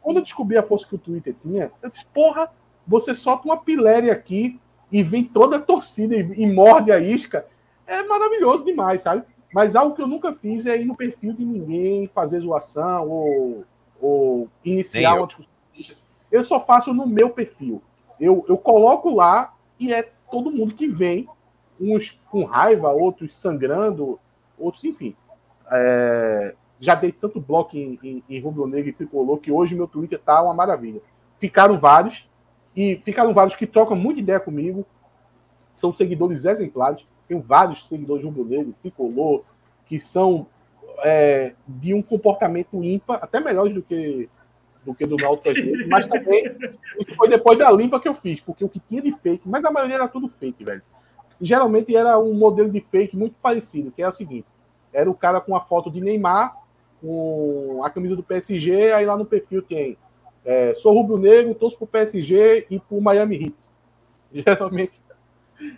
[0.00, 2.50] Quando eu descobri a força que o Twitter tinha, eu disse, porra,
[2.86, 4.60] você solta uma pilere aqui
[4.92, 7.46] e vem toda a torcida e, e morde a isca.
[7.86, 9.24] É maravilhoso demais, sabe?
[9.52, 13.64] Mas algo que eu nunca fiz é ir no perfil de ninguém, fazer zoação ou,
[14.00, 15.55] ou iniciar uma discussão.
[16.36, 17.82] Eu só faço no meu perfil.
[18.20, 21.28] Eu, eu coloco lá e é todo mundo que vem,
[21.80, 24.18] uns com raiva, outros sangrando,
[24.58, 25.14] outros, enfim.
[25.70, 29.86] É, já dei tanto bloco em, em, em rubro negro e tricolor que hoje meu
[29.86, 31.00] Twitter tá uma maravilha.
[31.38, 32.28] Ficaram vários,
[32.74, 34.84] e ficaram vários que trocam muita ideia comigo,
[35.72, 37.06] são seguidores exemplares.
[37.28, 39.42] Tenho vários seguidores rubro-negro, tricolor,
[39.86, 40.46] que são
[41.04, 44.28] é, de um comportamento ímpar, até melhores do que
[44.86, 45.50] do que do Náutico,
[45.88, 46.56] mas também
[46.98, 49.64] isso foi depois da limpa que eu fiz, porque o que tinha de fake, mas
[49.64, 50.82] a maioria era tudo fake, velho.
[51.40, 54.46] E geralmente era um modelo de fake muito parecido, que é o seguinte:
[54.92, 56.56] era o cara com a foto de Neymar
[57.02, 59.98] com a camisa do PSG, aí lá no perfil tem
[60.44, 63.54] É, sou rubro-negro, torço pro PSG e pro Miami Heat.
[64.32, 64.92] Geralmente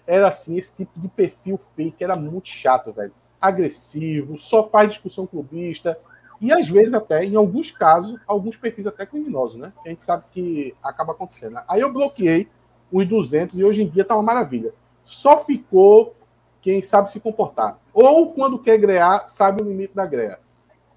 [0.07, 3.13] era assim, esse tipo de perfil fake era muito chato, velho.
[3.41, 5.99] Agressivo, só faz discussão clubista
[6.41, 9.73] e às vezes até, em alguns casos, alguns perfis até criminosos, né?
[9.83, 11.59] Que a gente sabe que acaba acontecendo.
[11.69, 12.49] Aí eu bloqueei
[12.93, 14.73] os 200 e hoje em dia tá uma maravilha.
[15.05, 16.15] Só ficou
[16.63, 17.79] quem sabe se comportar.
[17.93, 20.39] Ou quando quer grear, sabe o limite da greia.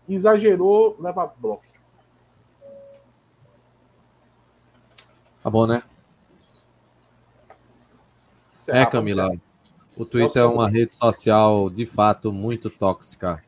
[0.07, 1.63] Exagerou, leva bloco.
[5.41, 5.81] Tá bom, né?
[8.67, 9.31] É, Camila.
[9.97, 13.43] O Twitter é uma rede social de fato muito tóxica.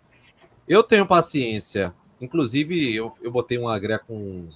[0.67, 1.93] Eu tenho paciência.
[2.21, 4.47] Inclusive, eu, eu botei uma greia com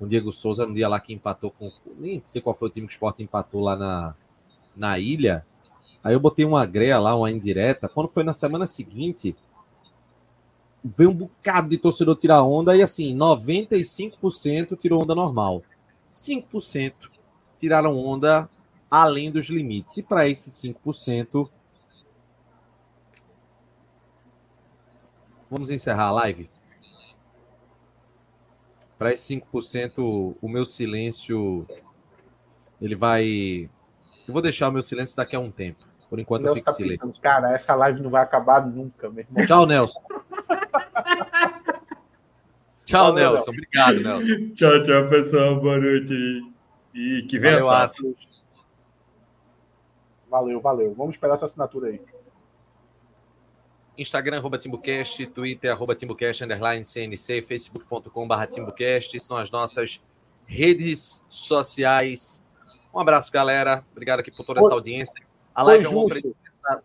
[0.00, 1.70] o Diego Souza no dia lá que empatou com.
[1.98, 4.14] Nem sei qual foi o time que o Sport empatou lá na,
[4.74, 5.44] na ilha.
[6.02, 7.88] Aí eu botei uma greia lá, uma indireta.
[7.88, 9.36] Quando foi na semana seguinte,
[10.82, 15.62] veio um bocado de torcedor tirar onda e assim, 95% tirou onda normal.
[16.08, 16.92] 5%
[17.60, 18.48] tiraram onda
[18.90, 19.98] além dos limites.
[19.98, 21.48] E para esses 5%,
[25.52, 26.48] vamos encerrar a live?
[28.98, 31.66] Para esses 5%, o meu silêncio
[32.80, 33.68] ele vai
[34.26, 35.84] eu vou deixar o meu silêncio daqui a um tempo.
[36.08, 37.06] Por enquanto eu fico tá silêncio.
[37.06, 39.46] Pensando, cara, essa live não vai acabar nunca, meu irmão.
[39.46, 40.00] Tchau, Nelson.
[42.84, 43.34] tchau, Valeu, Nelson.
[43.34, 43.50] Nelson.
[43.50, 44.48] Obrigado, Nelson.
[44.54, 45.60] Tchau, tchau, pessoal.
[45.60, 46.14] Boa noite.
[46.94, 48.16] E que venha valeu,
[50.28, 50.94] Valeu, valeu.
[50.94, 52.00] Vamos esperar essa assinatura aí.
[53.96, 60.00] Instagram, arroba TimbuCast, Twitter, arroba TimbuCast, underline CNC, facebook.com barra TimbuCast, são as nossas
[60.46, 62.42] redes sociais.
[62.94, 63.84] Um abraço, galera.
[63.92, 65.22] Obrigado aqui por toda essa audiência.
[65.54, 66.82] A live, é um da,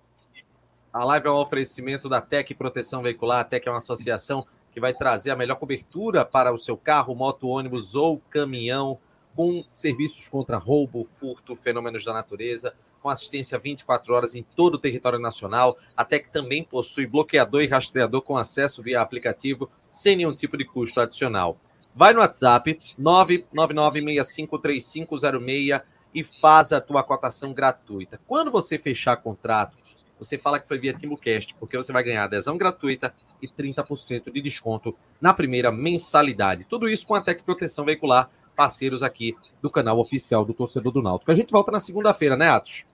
[0.91, 3.39] a live é um oferecimento da Tec Proteção Veicular.
[3.39, 7.15] A Tec é uma associação que vai trazer a melhor cobertura para o seu carro,
[7.15, 8.99] moto, ônibus ou caminhão,
[9.35, 12.73] com serviços contra roubo, furto, fenômenos da natureza,
[13.07, 15.77] com assistência 24 horas em todo o território nacional.
[15.95, 20.65] A Tec também possui bloqueador e rastreador com acesso via aplicativo, sem nenhum tipo de
[20.65, 21.57] custo adicional.
[21.95, 25.81] Vai no WhatsApp 999653506
[26.13, 28.19] e faz a tua cotação gratuita.
[28.27, 29.77] Quando você fechar contrato,
[30.19, 34.41] você fala que foi via TimbuCast, porque você vai ganhar adesão gratuita e 30% de
[34.41, 36.65] desconto na primeira mensalidade.
[36.65, 41.01] Tudo isso com a Tec Proteção Veicular, parceiros aqui do canal oficial do Torcedor do
[41.01, 41.31] Náutico.
[41.31, 42.86] A gente volta na segunda-feira, né, Atos?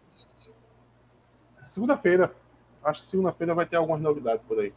[1.73, 2.31] Segunda-feira.
[2.83, 4.71] Acho que segunda-feira vai ter algumas novidades por aí.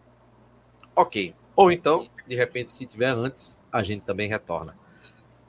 [0.95, 1.35] Ok.
[1.55, 4.75] Ou então, de repente, se tiver antes, a gente também retorna.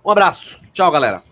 [0.04, 0.62] Um abraço.
[0.74, 1.24] Tchau, galera.